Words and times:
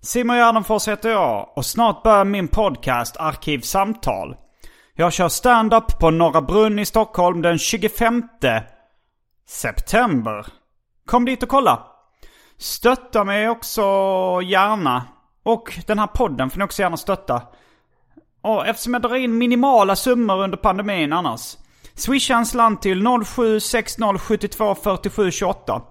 Simon 0.00 0.36
Gärdenfors 0.36 0.88
heter 0.88 1.10
jag 1.10 1.48
och 1.56 1.66
snart 1.66 2.02
börjar 2.02 2.24
min 2.24 2.48
podcast 2.48 3.16
Arkivsamtal. 3.16 4.36
Jag 4.94 5.12
kör 5.12 5.28
stand-up 5.28 5.98
på 5.98 6.10
Norra 6.10 6.42
Brunn 6.42 6.78
i 6.78 6.86
Stockholm 6.86 7.42
den 7.42 7.58
25 7.58 8.22
september. 9.48 10.46
Kom 11.06 11.24
dit 11.24 11.42
och 11.42 11.48
kolla! 11.48 11.86
Stötta 12.58 13.24
mig 13.24 13.48
också 13.48 13.82
gärna. 14.44 15.04
Och 15.42 15.78
den 15.86 15.98
här 15.98 16.06
podden 16.06 16.50
får 16.50 16.58
ni 16.58 16.64
också 16.64 16.82
gärna 16.82 16.96
stötta. 16.96 17.42
Och 18.42 18.66
eftersom 18.66 18.92
jag 18.92 19.02
drar 19.02 19.16
in 19.16 19.38
minimala 19.38 19.96
summor 19.96 20.42
under 20.42 20.56
pandemin 20.56 21.12
annars. 21.12 21.56
Swisha 21.94 22.34
en 22.34 22.46
slant 22.46 22.82
till 22.82 23.04
076072 23.24 24.74
47 24.74 25.30
28. 25.30 25.82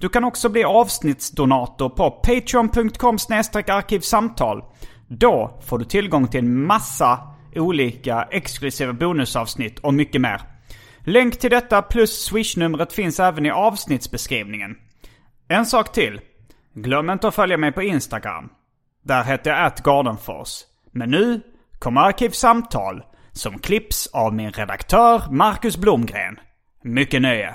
Du 0.00 0.08
kan 0.08 0.24
också 0.24 0.48
bli 0.48 0.64
avsnittsdonator 0.64 1.88
på 1.88 2.10
patreon.com 2.10 3.18
arkivsamtal. 3.66 4.64
Då 5.08 5.60
får 5.66 5.78
du 5.78 5.84
tillgång 5.84 6.28
till 6.28 6.40
en 6.40 6.66
massa 6.66 7.18
olika 7.54 8.28
exklusiva 8.30 8.92
bonusavsnitt 8.92 9.78
och 9.78 9.94
mycket 9.94 10.20
mer. 10.20 10.40
Länk 11.00 11.38
till 11.38 11.50
detta 11.50 11.82
plus 11.82 12.24
swishnumret 12.24 12.92
finns 12.92 13.20
även 13.20 13.46
i 13.46 13.50
avsnittsbeskrivningen. 13.50 14.76
En 15.48 15.66
sak 15.66 15.92
till. 15.92 16.20
Glöm 16.74 17.10
inte 17.10 17.28
att 17.28 17.34
följa 17.34 17.56
mig 17.56 17.72
på 17.72 17.82
Instagram. 17.82 18.48
Där 19.04 19.24
heter 19.24 19.50
jag 19.50 19.66
atgardenfors. 19.66 20.60
Men 20.92 21.10
nu 21.10 21.40
kommer 21.78 22.00
Arkivsamtal 22.00 23.02
som 23.32 23.58
klipps 23.58 24.06
av 24.06 24.34
min 24.34 24.50
redaktör 24.50 25.22
Marcus 25.30 25.76
Blomgren. 25.76 26.38
Mycket 26.82 27.22
nöje. 27.22 27.54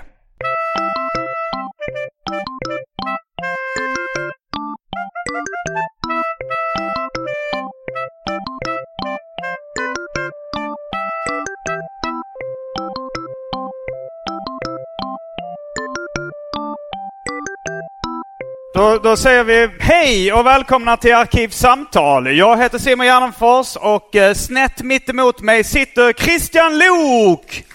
Då, 18.73 18.99
då 19.03 19.17
säger 19.17 19.43
vi 19.43 19.69
hej 19.79 20.33
och 20.33 20.45
välkomna 20.45 20.97
till 20.97 21.15
Arkivsamtal. 21.15 22.37
Jag 22.37 22.57
heter 22.57 22.77
Simon 22.77 23.05
Gärdenfors 23.05 23.75
och 23.75 24.15
eh, 24.15 24.33
snett 24.33 24.81
mitt 24.81 25.09
emot 25.09 25.41
mig 25.41 25.63
sitter 25.63 26.13
Christian 26.13 26.77
Lok. 26.77 27.65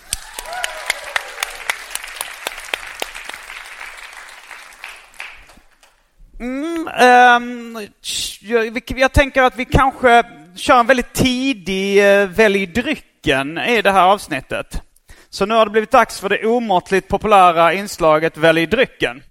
Mm, 6.41 6.89
ehm, 6.89 7.79
jag, 8.41 8.83
jag 8.97 9.13
tänker 9.13 9.43
att 9.43 9.57
vi 9.57 9.65
kanske 9.65 10.23
kör 10.57 10.81
en 10.81 10.87
väldigt 10.87 11.13
tidig 11.13 12.21
eh, 12.21 12.29
välj 12.29 12.67
drycken 12.67 13.59
i 13.59 13.83
det 13.83 13.93
här 13.93 14.07
avsnittet. 14.07 14.83
Så 15.31 15.47
nu 15.47 15.55
har 15.55 15.65
det 15.65 15.71
blivit 15.71 15.91
dags 15.91 16.21
för 16.21 16.29
det 16.29 16.47
omåttligt 16.47 17.09
populära 17.09 17.73
inslaget 17.73 18.37
Välj 18.37 18.67
drycken. 18.67 19.23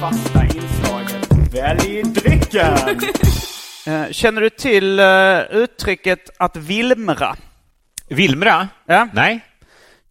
Fasta 0.00 0.44
inslaget 0.44 1.54
Välj 1.54 2.02
drycken! 2.02 3.00
Eh, 3.86 4.10
Känner 4.10 4.40
du 4.40 4.50
till 4.50 4.98
eh, 4.98 5.40
uttrycket 5.50 6.30
att 6.38 6.56
vilmra? 6.56 7.36
Vilmra? 8.08 8.68
Ja. 8.86 9.08
Nej. 9.12 9.40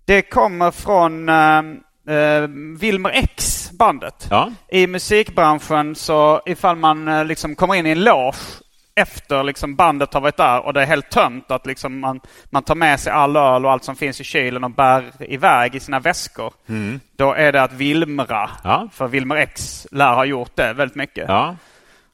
Det 0.06 0.22
kommer 0.22 0.72
från 0.72 1.30
uh, 1.30 1.62
uh, 2.10 2.48
Wilmer 2.80 3.12
X, 3.14 3.70
bandet. 3.72 4.28
Ja. 4.30 4.52
I 4.72 4.88
musikbranschen 4.88 5.96
så 5.96 6.42
ifall 6.46 6.76
man 6.76 7.28
liksom 7.28 7.56
kommer 7.56 7.76
in 7.76 7.86
i 7.86 7.90
en 7.90 8.04
loge 8.04 8.38
efter 8.98 9.44
liksom 9.44 9.76
bandet 9.76 10.14
har 10.14 10.22
varit 10.22 10.38
där 10.38 10.66
och 10.66 10.74
det 10.74 10.82
är 10.82 10.86
helt 10.86 11.10
tömt 11.10 11.52
att 11.52 11.66
liksom 11.66 12.00
man, 12.00 12.20
man 12.50 12.64
tar 12.64 12.76
med 12.76 13.00
sig 13.00 13.14
all 13.14 13.36
öl 13.36 13.66
och 13.66 13.72
allt 13.72 13.84
som 13.84 13.96
finns 13.96 14.22
i 14.22 14.24
kylen 14.24 14.64
och 14.64 14.72
bär 14.72 15.04
iväg 15.20 15.76
i 15.76 15.80
sina 15.80 16.00
väskor. 16.00 16.54
Då 17.18 17.34
är 17.34 17.52
det 17.52 17.64
att 17.64 17.74
vilmra. 17.74 18.44
Mm. 18.44 18.50
Ja. 18.64 18.88
För 18.94 19.08
Wilmer 19.08 19.36
X 19.36 19.88
lär 19.92 20.14
ha 20.14 20.26
gjort 20.26 20.52
det 20.56 20.74
väldigt 20.74 20.96
mycket. 20.96 21.26
Ja. 21.28 21.56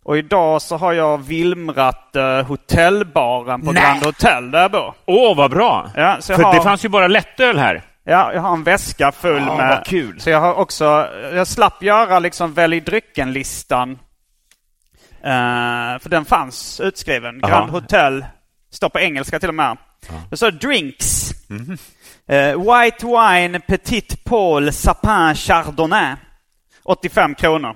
Och 0.04 0.18
idag 0.18 0.62
så 0.62 0.78
har 0.78 0.94
jag 0.94 1.18
vilmrat 1.18 2.12
uh, 2.16 2.42
hotellbaren 2.44 3.62
på 3.62 3.72
Nej. 3.72 3.84
Grand 3.84 4.04
Hotel 4.06 4.52
där 4.52 4.62
jag 4.62 4.72
bor. 4.72 4.94
Åh, 5.06 5.38
vad 5.38 5.52
bra! 5.52 5.90
Ja, 5.96 6.18
så 6.20 6.36
För 6.36 6.44
har- 6.44 6.54
det 6.54 6.62
fanns 6.62 6.86
ju 6.86 6.90
bara 6.90 7.08
lättöl 7.08 7.58
här. 7.58 7.82
Ja, 8.06 8.34
jag 8.34 8.42
har 8.42 8.54
en 8.54 8.64
väska 8.64 9.12
full 9.12 9.44
Ja, 9.48 9.58
med... 9.58 9.70
vad 9.70 9.86
kul. 9.86 10.20
Så 10.20 10.30
jag 10.30 10.40
har 10.40 10.54
också... 10.54 11.08
Jag 11.34 11.48
slapp 11.48 11.84
göra 11.84 12.20
liksom 12.20 12.54
välj 12.54 12.80
drycken-listan. 12.80 14.00
Eh, 15.23 16.00
för 16.00 16.09
den 16.09 16.25
fanns 16.25 16.79
utskriven. 16.79 17.44
Aha. 17.44 17.57
Grand 17.57 17.72
Hotel. 17.72 18.25
Står 18.72 18.89
på 18.89 19.00
engelska 19.00 19.39
till 19.39 19.50
och 19.50 19.56
med. 19.56 19.78
Det 20.29 20.38
står 20.38 20.51
drinks. 20.51 21.31
Mhm. 21.50 21.78
Eh, 22.28 22.59
white 22.59 23.06
wine, 23.06 23.59
Petit 23.59 24.23
Paul, 24.23 24.73
Sapin, 24.73 25.35
Chardonnay. 25.35 26.16
85 26.84 27.35
kronor. 27.35 27.75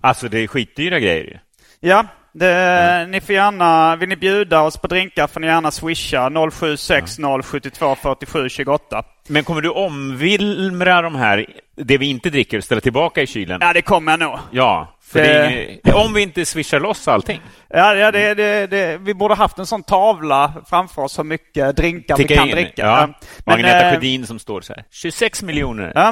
Alltså, 0.00 0.28
det 0.28 0.38
är 0.38 0.46
skitdyra 0.46 1.00
grejer 1.00 1.24
ju. 1.24 1.38
Ja, 1.80 2.06
det, 2.32 3.06
ni 3.08 3.20
får 3.20 3.34
gärna... 3.34 3.96
Vill 3.96 4.08
ni 4.08 4.16
bjuda 4.16 4.60
oss 4.60 4.76
på 4.76 4.86
drinkar 4.86 5.26
får 5.26 5.40
ni 5.40 5.46
gärna 5.46 5.70
swisha 5.70 6.30
076 6.50 7.18
072 7.44 7.94
47 7.94 8.48
28. 8.48 9.02
Men 9.28 9.44
kommer 9.44 9.60
du 9.60 9.68
omvilmra 9.68 11.02
de 11.02 11.14
här, 11.14 11.46
det 11.76 11.98
vi 11.98 12.06
inte 12.06 12.30
dricker, 12.30 12.58
och 12.58 12.64
ställa 12.64 12.80
tillbaka 12.80 13.22
i 13.22 13.26
kylen? 13.26 13.58
Ja, 13.60 13.72
det 13.72 13.82
kommer 13.82 14.12
jag 14.12 14.20
nog. 14.20 14.38
Ja, 14.50 14.98
är 15.20 15.50
inget- 15.68 15.94
om 15.94 16.14
vi 16.14 16.22
inte 16.22 16.46
swishar 16.46 16.80
loss 16.80 17.08
allting. 17.08 17.40
Ja, 17.74 17.94
ja 17.94 18.10
det, 18.10 18.34
det, 18.34 18.66
det, 18.66 18.98
vi 18.98 19.14
borde 19.14 19.34
haft 19.34 19.58
en 19.58 19.66
sån 19.66 19.82
tavla 19.82 20.52
framför 20.70 21.02
oss 21.02 21.18
hur 21.18 21.24
mycket 21.24 21.76
drinkar 21.76 22.16
vi 22.16 22.22
Ticka 22.22 22.34
kan 22.34 22.48
in. 22.48 22.54
dricka. 22.54 22.82
Ja. 22.86 23.08
Men, 23.46 23.54
Agneta 23.54 23.86
eh, 23.88 23.94
Sjödin 23.94 24.26
som 24.26 24.38
står 24.38 24.60
så 24.60 24.72
här. 24.72 24.84
26 24.90 25.42
miljoner. 25.42 25.92
Ja. 25.94 26.08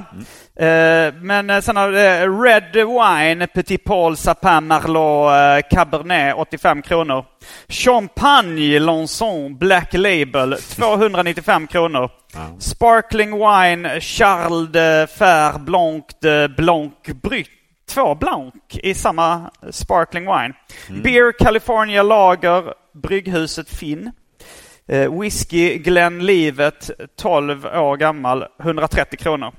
Eh, 0.66 1.14
men 1.14 1.50
eh, 1.50 1.60
sen 1.60 1.76
har 1.76 1.88
vi 1.88 1.98
eh, 2.06 2.40
Red 2.42 2.72
Wine, 2.74 3.46
Petit 3.46 3.84
Paul, 3.84 4.16
Sapin, 4.16 4.66
Merlot, 4.66 5.32
eh, 5.64 5.68
Cabernet 5.76 6.34
85 6.36 6.82
kronor. 6.82 7.24
Champagne, 7.68 8.78
Lanson, 8.78 9.58
Black 9.58 9.92
Label 9.94 10.56
295 10.76 11.66
kronor. 11.66 12.10
Sparkling 12.58 13.30
Wine, 13.38 14.00
Charles 14.00 14.68
de 14.72 15.06
Fer 15.18 15.58
Blanc 15.58 16.04
de 16.22 16.48
Blanc 16.48 16.92
Brut. 17.22 17.46
Två 17.90 18.14
Blanc 18.14 18.54
i 18.72 18.94
samma 18.94 19.50
Sparkling 19.70 20.24
Wine. 20.24 20.54
Beer 21.02 21.32
California 21.38 22.02
Lager, 22.02 22.74
Brygghuset 22.92 23.68
Finn. 23.68 24.12
Eh, 24.88 25.20
whisky 25.20 25.78
Glenlivet, 25.78 26.90
12 27.16 27.66
år 27.66 27.96
gammal, 27.96 28.46
130 28.62 29.16
kronor. 29.18 29.52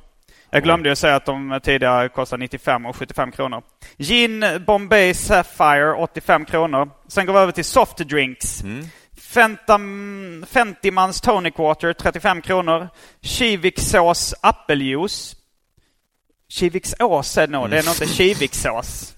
Jag 0.49 0.63
glömde 0.63 0.89
ju 0.89 0.95
säga 0.95 1.15
att 1.15 1.25
de 1.25 1.59
tidigare 1.63 2.09
kostade 2.09 2.39
95 2.39 2.85
och 2.85 2.95
75 2.95 3.31
kronor. 3.31 3.61
Gin 3.97 4.45
Bombay 4.67 5.13
Sapphire, 5.13 5.93
85 5.93 6.45
kronor. 6.45 6.89
Sen 7.07 7.25
går 7.25 7.33
vi 7.33 7.39
över 7.39 7.51
till 7.51 7.65
soft 7.65 7.97
drinks. 7.97 8.63
Fentam, 9.17 10.45
Fentimans 10.49 11.21
Tonic 11.21 11.53
Water, 11.57 11.93
35 11.93 12.41
kronor. 12.41 12.89
Kivik 13.21 13.79
sås 13.79 14.33
apeljuice, 14.41 15.35
Kiviksås 16.51 17.37
är 17.37 17.47
det 17.47 17.53
nog. 17.53 17.69
Det 17.69 17.79
är 17.79 17.83
nog 17.83 17.93
inte 17.93 18.07
Kiviksås. 18.07 19.15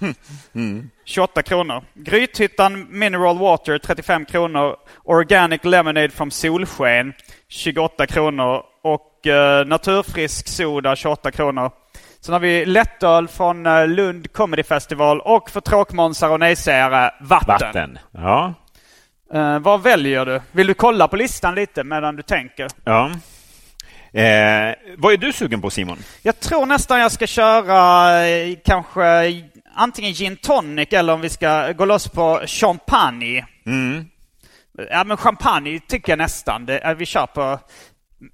28 1.06 1.44
kronor. 1.44 1.84
Grythyttan 1.94 2.88
Mineral 2.90 3.38
Water 3.38 3.78
35 3.78 4.26
kronor. 4.26 4.76
Organic 5.04 5.64
Lemonade 5.64 6.10
från 6.10 6.32
Solsken 6.32 7.14
28 7.48 8.08
kronor. 8.08 8.62
Och 8.84 9.28
eh, 9.28 9.66
Naturfrisk 9.66 10.48
Soda 10.48 10.96
28 10.96 11.32
kronor. 11.32 11.72
Sen 12.20 12.34
har 12.34 12.40
vi 12.40 12.66
lättöl 12.66 13.28
från 13.28 13.66
eh, 13.66 13.88
Lund 13.88 14.34
Comedy 14.34 14.64
Festival 14.64 15.22
och 15.22 15.50
för 15.50 15.62
tråkmånsar 15.62 16.30
och 16.30 16.40
nejsägare 16.40 17.12
vatten. 17.22 17.48
Vatten. 17.48 18.00
Ja. 18.12 18.54
Eh, 19.34 19.60
vad 19.60 19.84
väljer 19.84 20.26
du? 20.26 20.42
Vill 20.52 20.68
du 20.68 20.74
kolla 20.74 21.08
på 21.08 21.16
listan 21.16 21.56
lite 21.56 21.84
medan 21.84 22.16
du 22.16 22.22
tänker? 22.22 22.68
ja. 22.84 23.12
Eh, 24.14 24.76
vad 24.98 25.14
är 25.14 25.18
du 25.18 25.34
sugen 25.34 25.62
på, 25.62 25.70
Simon? 25.70 25.98
Jag 26.22 26.40
tror 26.40 26.66
nästan 26.66 27.00
jag 27.00 27.12
ska 27.12 27.28
köra 27.28 28.28
eh, 28.28 28.56
kanske 28.66 29.34
antingen 29.76 30.14
gin 30.14 30.38
tonic 30.38 30.88
eller 30.92 31.14
om 31.14 31.22
vi 31.22 31.30
ska 31.30 31.72
gå 31.72 31.86
loss 31.86 32.08
på 32.08 32.42
champagne. 32.46 33.46
Mm. 33.66 34.06
Ja 34.92 35.04
men 35.04 35.18
champagne 35.18 35.80
tycker 35.88 36.12
jag 36.12 36.18
nästan. 36.18 36.66
Det, 36.66 36.80
eh, 36.80 36.94
vi 36.94 37.06
kör 37.06 37.26
på... 37.26 37.60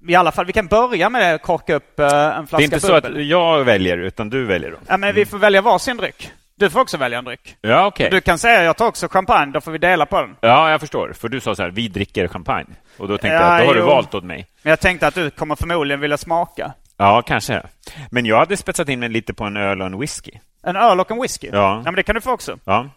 I 0.08 0.14
alla 0.14 0.32
fall, 0.32 0.46
vi 0.46 0.52
kan 0.52 0.66
börja 0.66 1.10
med 1.10 1.34
att 1.34 1.42
korka 1.42 1.74
upp 1.74 2.00
eh, 2.00 2.06
en 2.06 2.46
flaska 2.46 2.56
Det 2.56 2.62
är 2.62 2.64
inte 2.64 2.80
så 2.80 2.92
bubbel. 2.92 3.16
att 3.16 3.26
jag 3.26 3.64
väljer, 3.64 3.98
utan 3.98 4.30
du 4.30 4.44
väljer. 4.44 4.70
Då. 4.70 4.76
Ja 4.86 4.96
men 4.96 5.14
vi 5.14 5.26
får 5.26 5.38
välja 5.38 5.62
varsin 5.62 5.96
dryck. 5.96 6.30
Du 6.60 6.70
får 6.70 6.80
också 6.80 6.96
välja 6.96 7.18
en 7.18 7.24
dryck. 7.24 7.56
Ja, 7.60 7.86
okej. 7.86 8.10
Du 8.10 8.20
kan 8.20 8.38
säga 8.38 8.62
jag 8.62 8.76
tar 8.76 8.86
också 8.86 9.08
champagne, 9.08 9.52
då 9.52 9.60
får 9.60 9.72
vi 9.72 9.78
dela 9.78 10.06
på 10.06 10.20
den. 10.20 10.36
Ja, 10.40 10.70
jag 10.70 10.80
förstår. 10.80 11.12
För 11.12 11.28
du 11.28 11.40
sa 11.40 11.54
så 11.54 11.62
här, 11.62 11.70
vi 11.70 11.88
dricker 11.88 12.28
champagne. 12.28 12.74
Och 12.98 13.08
då 13.08 13.18
tänkte 13.18 13.34
Ja, 13.36 13.42
jag 13.42 13.52
att 13.54 13.60
då 13.60 13.66
har 13.66 13.74
du 13.74 13.80
jo. 13.80 13.86
valt 13.86 14.14
åt 14.14 14.24
mig. 14.24 14.46
Men 14.62 14.70
jag 14.70 14.80
tänkte 14.80 15.06
att 15.06 15.14
du 15.14 15.30
kommer 15.30 15.56
förmodligen 15.56 16.00
vilja 16.00 16.16
smaka. 16.16 16.72
Ja, 16.96 17.22
kanske. 17.22 17.62
Men 18.10 18.26
jag 18.26 18.38
hade 18.38 18.56
spetsat 18.56 18.88
in 18.88 19.00
mig 19.00 19.08
lite 19.08 19.34
på 19.34 19.44
en 19.44 19.56
öl 19.56 19.80
och 19.80 19.86
en 19.86 19.98
whisky. 20.00 20.30
En 20.62 20.76
öl 20.76 21.00
och 21.00 21.10
en 21.10 21.22
whisky? 21.22 21.50
Ja. 21.52 21.58
ja 21.76 21.82
men 21.84 21.94
det 21.94 22.02
kan 22.02 22.14
du 22.14 22.20
få 22.20 22.32
också. 22.32 22.58
Ja. 22.64 22.88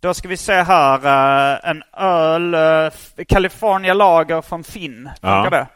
Då 0.00 0.14
ska 0.14 0.28
vi 0.28 0.36
se 0.36 0.62
här. 0.62 0.94
eh, 1.06 1.70
en 1.70 1.82
öl, 1.96 2.54
uh, 2.54 2.90
California 3.28 3.94
Lager 3.94 4.42
från 4.42 4.64
Finn. 4.64 5.10
Ja. 5.20 5.48
Det? 5.50 5.66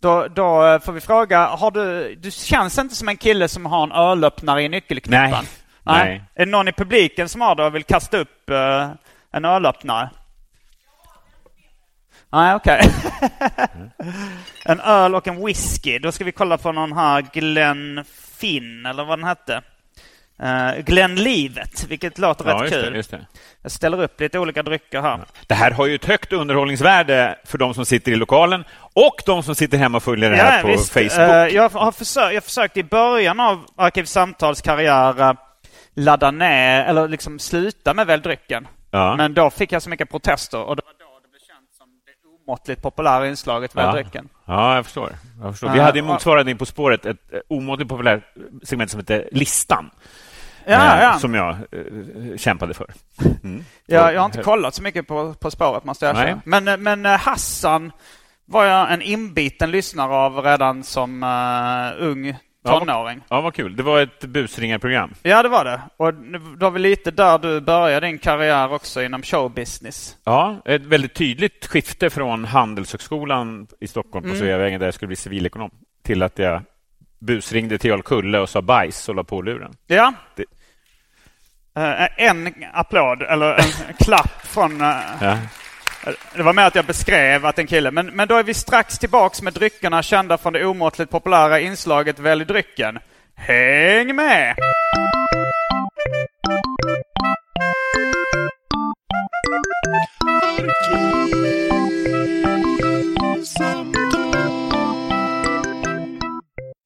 Då, 0.00 0.28
då 0.28 0.66
eh, 0.66 0.80
får 0.80 0.92
vi 0.92 1.00
fråga, 1.00 1.46
har 1.46 1.70
du, 1.70 2.14
du 2.14 2.30
känns 2.30 2.78
inte 2.78 2.94
som 2.94 3.08
en 3.08 3.16
kille 3.16 3.48
som 3.48 3.66
har 3.66 3.82
en 3.82 3.92
ölöppnare 3.92 4.62
i 4.62 4.68
nyckelknippan. 4.68 5.30
Nej. 5.30 5.42
Nej. 5.92 6.22
Är 6.34 6.46
det 6.46 6.50
någon 6.50 6.68
i 6.68 6.72
publiken 6.72 7.28
som 7.28 7.40
har 7.40 7.54
det 7.54 7.64
och 7.64 7.74
vill 7.74 7.84
kasta 7.84 8.18
upp 8.18 8.50
eh, 8.50 8.90
en 9.32 9.44
ölöppnare? 9.44 10.10
Nej, 12.32 12.54
okej. 12.54 12.80
en 14.64 14.80
öl 14.80 15.14
och 15.14 15.28
en 15.28 15.46
whisky. 15.46 15.98
Då 15.98 16.12
ska 16.12 16.24
vi 16.24 16.32
kolla 16.32 16.58
på 16.58 16.72
någon 16.72 16.92
här 16.92 17.26
Glenn 17.32 18.04
Finn, 18.38 18.86
eller 18.86 19.04
vad 19.04 19.18
den 19.18 19.28
hette. 19.28 19.62
Uh, 20.42 20.80
Glenn 20.80 21.14
Livet, 21.14 21.86
vilket 21.88 22.18
låter 22.18 22.48
Ja, 22.48 22.62
rätt 22.62 22.70
kul. 22.70 22.92
det, 22.92 23.10
det. 23.10 23.26
Jag 23.62 23.72
ställer 23.72 24.02
upp 24.02 24.20
lite 24.20 24.38
olika 24.38 24.62
drycker 24.62 25.00
här. 25.00 25.20
Det 25.46 25.54
här 25.54 25.70
har 25.70 25.86
ju 25.86 25.94
ett 25.94 26.04
högt 26.04 26.32
underhållningsvärde 26.32 27.38
för 27.44 27.58
de 27.58 27.74
som 27.74 27.86
sitter 27.86 28.12
i 28.12 28.16
lokalen 28.16 28.64
och 28.94 29.22
de 29.26 29.42
som 29.42 29.54
sitter 29.54 29.78
hemma 29.78 29.96
och 29.96 30.02
följer 30.02 30.30
det 30.30 30.36
här 30.36 30.62
på 30.62 30.68
visst. 30.68 30.92
Facebook. 30.92 31.12
Eh, 31.12 31.54
jag, 31.54 31.68
har 31.68 31.92
försökt, 31.92 32.34
jag 32.34 32.44
försökte 32.44 32.80
i 32.80 32.84
början 32.84 33.40
av 33.40 33.64
Arkivsamtals 33.76 34.60
karriär 34.60 35.36
ladda 35.94 36.30
ner, 36.30 36.84
eller 36.84 37.08
liksom 37.08 37.38
sluta 37.38 37.94
med 37.94 38.06
Välj 38.06 38.22
drycken. 38.22 38.68
Ja. 38.90 39.16
Men 39.16 39.34
då 39.34 39.50
fick 39.50 39.72
jag 39.72 39.82
så 39.82 39.90
mycket 39.90 40.10
protester 40.10 40.62
och 40.62 40.76
det 40.76 40.82
var 40.86 40.92
då 40.92 41.20
det 41.22 41.28
blev 41.28 41.40
känt 41.40 41.74
som 41.78 41.86
det 42.06 42.28
omåttligt 42.50 42.82
populära 42.82 43.28
inslaget 43.28 43.74
Välj 43.76 43.86
ja. 43.86 43.92
drycken. 43.92 44.28
ja, 44.44 44.74
jag 44.74 44.84
förstår. 44.84 45.12
Jag 45.42 45.52
förstår. 45.52 45.68
Vi 45.68 45.78
Ja, 45.78 45.84
hade 45.84 45.98
ju 45.98 46.04
motsvarande 46.04 46.54
På 46.54 46.66
spåret 46.66 47.06
ett 47.06 47.32
eh, 47.32 47.38
omåttligt 47.48 47.90
populärt 47.90 48.22
segment 48.62 48.90
som 48.90 49.00
hette 49.00 49.28
Listan. 49.32 49.90
Ja, 50.64 50.96
eh, 50.96 51.02
ja. 51.02 51.18
Som 51.18 51.34
jag 51.34 51.50
eh, 51.50 52.36
kämpade 52.36 52.74
för. 52.74 52.86
Mm. 53.44 53.64
Jag, 53.86 54.14
jag 54.14 54.20
har 54.20 54.26
inte 54.26 54.42
kollat 54.42 54.74
så 54.74 54.82
mycket 54.82 55.08
på, 55.08 55.34
på 55.34 55.50
spåret 55.50 55.84
måste 55.84 56.06
jag 56.06 56.16
erkänna. 56.16 56.40
Men, 56.44 56.82
men 56.82 57.04
Hassan 57.04 57.92
var 58.46 58.64
jag 58.64 58.92
en 58.92 59.02
inbiten 59.02 59.70
lyssnare 59.70 60.12
av 60.12 60.44
redan 60.44 60.82
som 60.82 61.22
uh, 61.22 62.08
ung 62.08 62.36
tonåring. 62.64 63.20
Ja, 63.28 63.40
vad 63.40 63.54
kul. 63.54 63.76
Det 63.76 63.82
var 63.82 64.00
ett 64.00 64.20
busringarprogram. 64.24 65.14
Ja, 65.22 65.42
det 65.42 65.48
var 65.48 65.64
det. 65.64 65.80
Och 65.96 66.14
det 66.14 66.38
var 66.38 66.70
väl 66.70 66.82
lite 66.82 67.10
där 67.10 67.38
du 67.38 67.60
började 67.60 68.06
din 68.06 68.18
karriär 68.18 68.72
också 68.72 69.02
inom 69.02 69.22
showbusiness. 69.22 70.16
Ja, 70.24 70.62
ett 70.64 70.82
väldigt 70.82 71.14
tydligt 71.14 71.66
skifte 71.66 72.10
från 72.10 72.44
Handelshögskolan 72.44 73.66
i 73.80 73.86
Stockholm 73.86 74.24
Mm. 74.24 74.36
på 74.36 74.40
Sveavägen 74.44 74.80
där 74.80 74.86
jag 74.86 74.94
skulle 74.94 75.06
bli 75.06 75.16
civilekonom 75.16 75.70
till 76.02 76.22
att 76.22 76.38
jag 76.38 76.62
busringde 77.18 77.78
till 77.78 77.90
Jarl 77.90 78.34
och 78.34 78.48
sa 78.48 78.62
bajs 78.62 79.08
och 79.08 79.14
la 79.14 79.24
på 79.24 79.42
luren. 79.42 79.72
Ja. 79.86 80.12
Det- 80.36 80.44
Eh, 81.76 82.22
en 82.28 82.54
applåd, 82.72 83.22
eller 83.22 83.54
en 83.54 83.94
klapp 83.98 84.46
från... 84.46 84.80
eh, 84.80 84.96
Ja. 85.20 85.38
Det 86.34 86.42
var 86.42 86.52
med 86.52 86.66
att 86.66 86.74
jag 86.74 86.84
beskrev 86.84 87.46
att 87.46 87.58
en 87.58 87.66
kille... 87.66 87.90
Men, 87.90 88.06
men 88.06 88.28
då 88.28 88.36
är 88.36 88.42
vi 88.42 88.54
strax 88.54 88.98
tillbaks 88.98 89.42
med 89.42 89.52
dryckerna 89.52 90.02
kända 90.02 90.38
från 90.38 90.52
det 90.52 90.66
omåttligt 90.66 91.10
populära 91.10 91.60
inslaget 91.60 92.18
Välj 92.18 92.44
drycken. 92.44 92.98
Häng 93.36 94.16
med! 94.16 94.56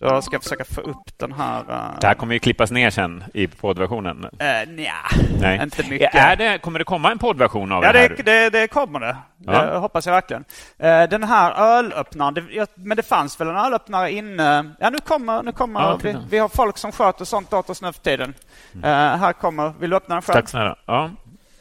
Då 0.08 0.22
ska 0.22 0.34
jag 0.34 0.42
försöka 0.42 0.64
få 0.64 0.80
upp 0.80 1.18
den 1.18 1.32
här... 1.32 1.60
Uh, 1.60 1.98
Det 2.00 2.06
här 2.06 2.14
kommer 2.14 2.32
ju 2.34 2.38
klippas 2.38 2.70
ner 2.70 2.90
sen 2.90 3.24
i 3.34 3.46
poddversionen. 3.46 4.24
uh, 4.24 4.72
nja, 4.72 4.92
Nej. 5.40 5.60
inte 5.62 5.90
mycket. 5.90 6.14
Är 6.14 6.36
det, 6.36 6.58
kommer 6.58 6.78
det 6.78 6.84
komma 6.84 7.10
en 7.10 7.18
poddversion 7.18 7.72
av 7.72 7.84
Ja, 7.84 7.92
det 7.92 7.98
här? 7.98 8.08
det, 8.08 8.22
det, 8.22 8.50
det 8.50 8.68
kommer 8.68 9.00
det. 9.00 9.16
Ja. 9.38 9.62
Det 9.66 9.78
hoppas 9.78 10.06
jag 10.06 10.12
verkligen. 10.12 10.44
Eh, 10.78 11.02
Den 11.08 11.24
här 11.24 11.52
ölöppnaren, 11.78 12.34
det, 12.34 12.44
jag- 12.50 12.68
men 12.74 12.96
det 12.96 13.02
fanns 13.02 13.40
väl 13.40 13.48
en 13.48 13.56
ölöppnare 13.56 14.12
inne? 14.12 14.70
Ja, 14.80 14.90
nu 14.90 14.98
kommer, 14.98 15.42
nu 15.42 15.52
kommer 15.52 15.80
Ja, 15.80 15.98
vi, 16.02 16.16
vi 16.30 16.38
har 16.38 16.48
folk 16.48 16.78
som 16.78 16.92
sköter 16.92 17.24
sånt 17.24 17.52
åt 17.52 17.70
oss 17.70 17.82
nu 17.82 17.92
för 17.92 18.00
tiden. 18.02 18.34
Eh, 18.74 18.90
här 18.90 19.32
kommer, 19.32 19.72
vill 19.80 19.90
du 19.90 19.96
öppna 19.96 20.14
den 20.14 20.22
själv? 20.22 20.34
Tack 20.36 20.48
snälla. 20.48 20.76
Ja, 20.86 21.10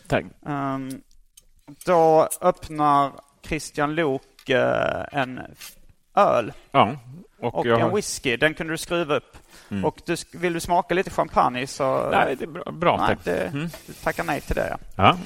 tack. 0.07 0.24
Ehm, 0.48 0.90
då 1.86 2.28
öppnar 2.42 3.12
Christian 3.48 3.95
Lok 3.95 4.22
en 5.12 5.42
öl 6.16 6.54
Ja, 6.72 6.92
och, 7.45 7.56
och 7.56 7.66
en 7.66 7.81
har... 7.81 7.95
whisky. 7.95 8.38
Den 8.38 8.54
kunde 8.54 8.74
du 8.74 8.78
skruva 8.78 9.16
upp. 9.16 9.38
Och 9.84 10.01
du, 10.06 10.16
vill 10.34 10.54
du 10.54 10.60
smaka 10.60 10.94
lite 10.94 11.10
champagne 11.10 11.68
så... 11.68 12.10
Nej, 12.12 12.36
det 12.36 12.44
är 12.45 12.48
bra, 12.48 12.63
bra 12.72 13.06
nej, 13.07 13.18
det, 13.24 13.42
Mm. 13.48 13.69
du 13.88 13.94
tackar 13.94 14.24
nej 14.24 14.42
till 14.42 14.56
det. 14.56 14.78
Ja. 14.95 15.18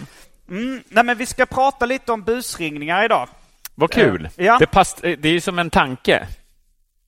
Mm, 0.49 0.83
nej, 0.89 1.03
men 1.03 1.17
vi 1.17 1.25
ska 1.25 1.45
prata 1.45 1.85
lite 1.85 2.11
om 2.11 2.21
busringningar 2.23 3.05
idag. 3.05 3.29
Vad 3.75 3.91
kul. 3.91 4.29
Eh, 4.37 4.45
ja. 4.45 4.57
Det, 4.59 4.67
pass, 4.67 4.93
det 5.01 5.25
är 5.25 5.31
ju 5.31 5.41
som 5.41 5.59
en 5.59 5.69
tanke. 5.69 6.27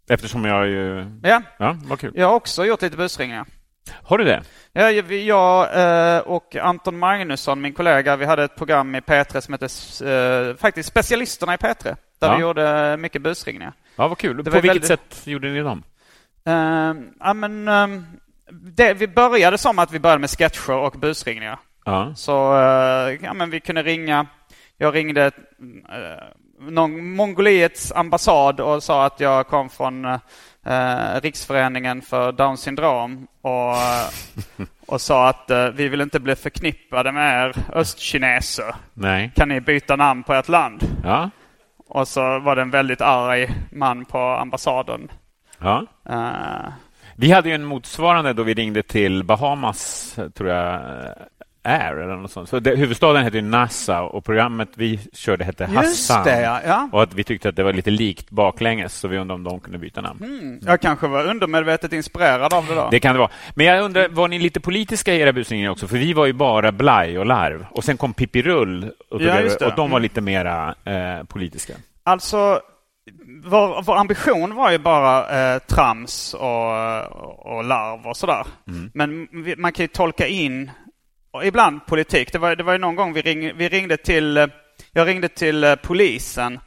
Eftersom 0.10 0.46
jag 0.46 0.68
ju... 0.68 1.06
Ja, 1.24 1.42
Ja, 1.58 1.78
vad 1.86 2.00
kul. 2.00 2.12
jag 2.16 2.28
har 2.28 2.36
också 2.36 2.66
gjort 2.66 2.82
lite 2.82 2.98
busringningar. 2.98 3.46
Har 4.04 4.18
du 4.18 4.24
det? 4.24 4.44
Ja, 4.74 4.92
jag, 4.92 5.80
eh, 6.16 6.20
och 6.20 6.56
Anton 6.56 7.00
Magnusson, 7.00 7.62
min 7.62 7.74
kollega, 7.74 8.16
vi 8.16 8.26
hade 8.26 8.44
ett 8.44 8.56
program 8.56 8.96
i 8.96 9.00
P3 9.00 9.42
som 9.42 9.54
hette 9.54 9.66
eh, 10.50 10.56
faktiskt 10.58 10.90
Specialisterna 10.90 11.54
i 11.54 11.58
P3. 11.58 11.84
Där 11.84 11.96
Ja. 12.28 12.36
vi 12.36 12.42
gjorde 12.42 12.98
mycket 12.98 13.22
busringningar. 13.22 13.74
Ja, 14.00 14.08
vad 14.08 14.18
kul. 14.18 14.38
Det 14.38 14.44
På 14.44 14.50
vilket 14.50 14.70
väldigt- 14.70 14.88
sätt 14.88 15.28
gjorde 15.28 15.50
ni 15.50 15.60
dem? 15.62 15.84
Eh, 16.46 16.94
ja, 17.20 17.34
men, 17.34 17.68
eh, 17.68 17.88
det, 18.52 18.94
vi 18.94 19.08
började 19.08 19.58
som 19.58 19.80
att 19.80 19.92
vi 19.92 20.00
började 20.00 20.20
med 20.20 20.30
sketcher 20.30 20.72
och 20.74 20.92
busringningar. 21.00 21.60
Ja. 21.86 22.14
Så 22.16 22.56
eh, 22.58 23.18
ja, 23.24 23.34
men 23.34 23.50
vi 23.50 23.60
kunde 23.60 23.84
ringa. 23.84 24.26
Jag 24.78 24.96
ringde 24.96 25.26
eh, 25.26 26.24
någon, 26.60 27.10
Mongoliets 27.16 27.92
ambassad 27.92 28.60
och 28.60 28.84
sa 28.84 29.06
att 29.06 29.20
jag 29.20 29.48
kom 29.48 29.70
från 29.70 30.06
eh, 30.06 30.18
Riksföreningen 31.22 32.02
för 32.02 32.32
Down 32.32 32.58
syndrom 32.58 33.28
och, 33.42 33.76
och 34.94 35.02
sa 35.02 35.30
att 35.30 35.50
eh, 35.52 35.68
vi 35.68 35.88
vill 35.90 36.02
inte 36.02 36.20
bli 36.20 36.36
förknippade 36.36 37.12
med 37.12 37.44
er 37.50 37.56
östkineser. 37.74 38.76
Nej. 38.94 39.32
Kan 39.36 39.50
ni 39.50 39.62
byta 39.62 39.96
namn 39.96 40.24
på 40.24 40.34
ert 40.34 40.48
land? 40.48 40.84
Ja. 41.04 41.30
Och 41.90 42.08
så 42.08 42.40
var 42.40 42.56
det 42.56 42.62
en 42.62 42.72
väldigt 42.72 43.02
arg 43.02 43.50
man 43.72 44.06
på 44.06 44.20
ambassaden. 44.20 45.12
Ja. 45.60 45.86
Eh, 46.10 46.72
Vi 47.16 47.32
hade 47.32 47.50
ju 47.50 47.56
en 47.56 47.66
motsvarande 47.66 48.34
då 48.34 48.44
vi 48.44 48.54
ringde 48.54 48.84
till 48.84 49.24
Bahamas, 49.24 50.16
tror 50.36 50.50
jag, 50.50 50.82
Air 51.70 51.96
eller 51.96 52.16
något 52.16 52.32
sånt. 52.32 52.50
Så 52.50 52.60
det, 52.60 52.76
huvudstaden 52.76 53.24
hette 53.24 53.42
Nassau 53.42 54.04
och 54.06 54.26
programmet 54.26 54.70
vi 54.76 55.00
körde 55.14 55.44
hette 55.46 55.66
Hassan. 55.66 56.24
det, 56.24 56.42
ja. 56.42 56.60
ja. 56.66 56.90
Och 56.92 57.04
att 57.04 57.14
vi 57.14 57.24
tyckte 57.24 57.50
att 57.50 57.56
det 57.56 57.64
var 57.64 57.74
lite 57.74 57.92
likt 57.92 58.30
baklänges, 58.30 58.94
så 58.94 59.08
vi 59.08 59.18
undrade 59.18 59.36
om 59.38 59.44
de 59.44 59.60
kunde 59.60 59.80
byta 59.80 60.02
namn. 60.02 60.24
Mm, 60.24 60.60
jag 60.66 60.82
kanske 60.82 61.08
var 61.08 61.26
undermedvetet 61.26 61.94
inspirerad 61.94 62.54
av 62.54 62.66
det 62.66 62.76
då. 62.76 62.88
Det 62.92 63.00
kan 63.00 63.14
det 63.16 63.20
vara. 63.20 63.32
Men 63.56 63.66
jag 63.66 63.84
undrar, 63.84 64.10
var 64.10 64.28
ni 64.28 64.40
lite 64.40 64.60
politiska 64.60 65.14
i 65.14 65.20
era 65.20 65.34
busringningar 65.34 65.72
också? 65.72 65.88
För 65.88 65.98
vi 65.98 66.14
var 66.14 66.26
ju 66.26 66.34
bara 66.34 66.72
blaj 66.72 67.20
och 67.20 67.26
larv. 67.26 67.66
Och 67.72 67.84
sen 67.84 67.98
kom 67.98 68.14
Pippi 68.14 68.42
Rull 68.42 68.92
och, 69.10 69.22
Ja, 69.22 69.42
och 69.44 69.76
de 69.76 69.90
var 69.92 70.00
Mm. 70.00 70.02
lite 70.02 70.22
mera 70.22 70.76
eh, 70.86 71.24
politiska. 71.28 71.74
Alltså, 72.04 72.60
vår, 73.44 73.82
vår 73.84 73.96
ambition 73.98 74.56
var 74.56 74.72
ju 74.72 74.78
bara 74.78 75.54
eh, 75.54 75.60
trams 75.60 76.34
och, 76.34 77.56
och 77.56 77.64
larv 77.64 78.08
och 78.08 78.18
sådär. 78.18 78.46
Mm. 78.68 78.92
Men 78.94 79.28
man 79.58 79.72
kan 79.72 79.84
ju 79.84 79.88
tolka 79.88 80.28
in 80.28 80.72
och 81.32 81.46
ibland 81.46 81.86
politik. 81.86 82.32
Det 82.32 82.38
var, 82.38 82.56
det 82.56 82.64
var 82.64 82.78
någon 82.78 82.96
gång 82.96 83.14
vi, 83.14 83.22
ring, 83.22 83.58
vi 83.58 83.70
ringde 83.70 83.98
till, 83.98 84.38
eh, 84.38 84.48
jag 84.92 85.08
ringde 85.08 85.28
till 85.28 85.64
eh, 85.64 85.76
polisen 85.76 86.60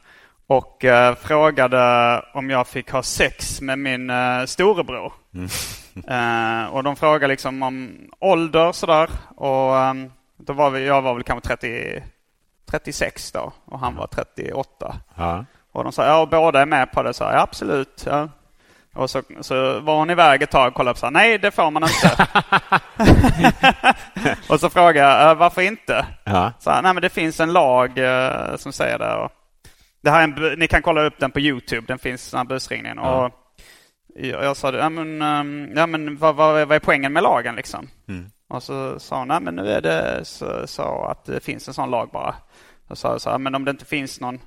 och 0.47 0.85
eh, 0.85 1.15
frågade 1.15 2.21
om 2.33 2.49
jag 2.49 2.67
fick 2.67 2.91
ha 2.91 3.03
sex 3.03 3.61
med 3.61 3.79
min 3.79 4.09
eh, 4.09 4.45
storebror. 4.45 5.13
Eh, 6.07 6.65
och 6.65 6.83
de 6.83 6.95
frågade 6.95 7.27
liksom 7.27 7.63
om 7.63 7.91
ålder 8.19 8.71
sådär. 8.71 9.09
Och 9.35 9.77
ehm, 9.77 10.11
då 10.37 10.53
var 10.53 10.69
vi, 10.69 10.85
jag 10.85 11.01
var 11.01 11.13
väl 11.13 11.23
kanske 11.23 11.47
30, 11.47 12.03
36 12.65 13.31
då 13.31 13.53
och 13.65 13.79
han 13.79 13.95
var 13.95 14.07
38. 14.07 14.95
Ja. 15.15 15.45
Och 15.71 15.83
de 15.83 15.91
sa 15.93 16.05
ja, 16.05 16.21
och 16.21 16.29
båda 16.29 16.61
är 16.61 16.65
med 16.65 16.91
på 16.91 17.03
det. 17.03 17.13
Så, 17.13 17.23
ja, 17.23 17.39
absolut. 17.39 18.03
Ja. 18.05 18.29
Och 18.95 19.09
så, 19.09 19.21
så 19.41 19.79
var 19.79 19.97
hon 19.97 20.09
iväg 20.09 20.41
ett 20.41 20.51
tag 20.51 20.67
och 20.67 20.73
kollade 20.73 20.91
och 20.91 20.97
sa 20.97 21.09
nej, 21.09 21.37
det 21.37 21.51
får 21.51 21.71
man 21.71 21.83
inte. 21.83 22.27
och 24.49 24.59
så 24.59 24.69
frågade 24.69 24.99
jag 24.99 25.29
"Eh, 25.31 25.35
varför 25.37 25.61
inte? 25.61 26.05
Ja. 26.23 26.51
Så, 26.59 26.69
nej, 26.69 26.93
men 26.93 27.01
det 27.01 27.09
finns 27.09 27.39
en 27.39 27.53
lag 27.53 27.97
eh, 27.97 28.55
som 28.55 28.73
säger 28.73 28.99
det. 28.99 29.15
Och 29.15 29.31
det 30.03 30.09
här 30.09 30.19
är 30.19 30.23
en, 30.51 30.59
ni 30.59 30.67
kan 30.67 30.81
kolla 30.81 31.03
upp 31.03 31.19
den 31.19 31.31
på 31.31 31.39
Youtube. 31.39 31.87
Den 31.87 31.99
finns, 31.99 32.31
den 32.31 32.37
här 32.37 32.45
busringningen. 32.45 32.97
Ja. 32.97 33.25
Och 33.25 33.31
jag, 34.15 34.43
jag 34.43 34.57
sa 34.57 34.71
ja, 34.71 34.89
men, 34.89 35.21
ehm, 35.21 35.71
ja, 35.75 35.87
men 35.87 36.17
vad, 36.17 36.35
vad, 36.35 36.67
vad 36.67 36.75
är 36.75 36.79
poängen 36.79 37.13
med 37.13 37.23
lagen 37.23 37.55
liksom? 37.55 37.87
Mm. 38.07 38.25
Och 38.49 38.63
så 38.63 38.99
sa 38.99 39.19
hon, 39.19 39.27
nej 39.27 39.39
men 39.41 39.55
nu 39.55 39.69
är 39.71 39.81
det 39.81 40.25
så, 40.25 40.67
så 40.67 41.05
att 41.05 41.25
det 41.25 41.43
finns 41.43 41.67
en 41.67 41.73
sån 41.73 41.91
lag 41.91 42.09
bara. 42.13 42.35
Och 42.89 42.97
sa 42.97 43.11
jag 43.11 43.21
så 43.21 43.29
här, 43.29 43.37
men 43.37 43.55
om 43.55 43.65
det 43.65 43.71
inte 43.71 43.85
finns 43.85 44.21
någon 44.21 44.39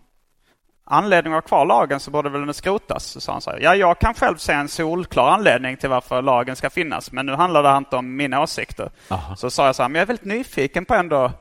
anledning 0.87 1.33
att 1.33 1.37
ha 1.37 1.49
kvar 1.49 1.67
lagen 1.67 2.01
så 2.01 2.11
borde 2.11 2.29
väl 2.29 2.45
den 2.45 2.55
skrotas. 2.55 3.05
Så 3.05 3.21
sa 3.21 3.33
han 3.33 3.41
så 3.41 3.51
här, 3.51 3.59
ja 3.61 3.75
jag 3.75 3.99
kan 3.99 4.15
själv 4.15 4.37
se 4.37 4.53
en 4.53 4.69
solklar 4.69 5.29
anledning 5.31 5.77
till 5.77 5.89
varför 5.89 6.23
lagen 6.23 6.57
ska 6.57 6.71
finnas. 6.71 7.13
Men 7.13 7.27
nu 7.27 7.35
handlar 7.35 7.63
det 7.63 7.77
inte 7.77 7.97
om 7.97 8.17
mina 8.17 8.43
åsikter. 8.43 8.91
Aha. 9.09 9.37
Så 9.37 9.51
sa 9.51 9.67
jag 9.67 9.77
så 9.77 9.83
här, 9.83 9.89
men 9.89 9.95
jag 9.95 10.03
är 10.03 10.07
väldigt 10.07 10.25
nyfiken 10.25 10.85
på 10.85 10.95
ändå 10.95 11.33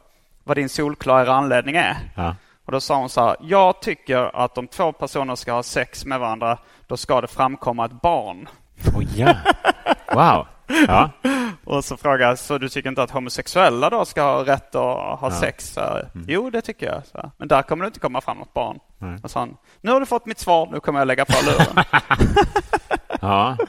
vad 0.43 0.57
din 0.57 0.69
solklara 0.69 1.33
anledning 1.33 1.75
är. 1.75 1.97
Ja. 2.15 2.35
Och 2.65 2.71
då 2.71 2.79
sa 2.79 2.95
hon 2.95 3.09
så 3.09 3.21
här, 3.21 3.35
jag 3.41 3.81
tycker 3.81 4.43
att 4.43 4.57
om 4.57 4.67
två 4.67 4.91
personer 4.91 5.35
ska 5.35 5.53
ha 5.53 5.63
sex 5.63 6.05
med 6.05 6.19
varandra, 6.19 6.57
då 6.87 6.97
ska 6.97 7.21
det 7.21 7.27
framkomma 7.27 7.85
ett 7.85 8.01
barn. 8.01 8.49
Oh, 8.95 9.03
ja. 9.17 9.35
Wow. 10.13 10.47
Ja. 10.87 11.09
Och 11.63 11.85
så 11.85 11.97
frågade 11.97 12.23
jag, 12.23 12.39
så 12.39 12.57
du 12.57 12.69
tycker 12.69 12.89
inte 12.89 13.03
att 13.03 13.11
homosexuella 13.11 13.89
då 13.89 14.05
ska 14.05 14.21
ha 14.21 14.45
rätt 14.45 14.75
att 14.75 15.19
ha 15.19 15.19
Ja. 15.21 15.31
sex? 15.31 15.73
Så, 15.73 16.01
Jo, 16.27 16.49
det 16.49 16.61
tycker 16.61 16.85
jag. 16.85 17.05
Så, 17.05 17.31
men 17.37 17.47
där 17.47 17.61
kommer 17.61 17.83
det 17.85 17.87
inte 17.87 17.99
komma 17.99 18.21
fram 18.21 18.37
något 18.37 18.53
barn. 18.53 18.79
Nej. 18.99 19.19
Och 19.23 19.31
så 19.31 19.39
han, 19.39 19.57
nu 19.81 19.91
har 19.91 19.99
du 19.99 20.05
fått 20.05 20.25
mitt 20.25 20.39
svar, 20.39 20.69
nu 20.71 20.79
kommer 20.79 20.99
jag 20.99 21.07
lägga 21.07 21.25
på 21.25 21.33
luren. 21.45 21.85
ja. 23.21 23.57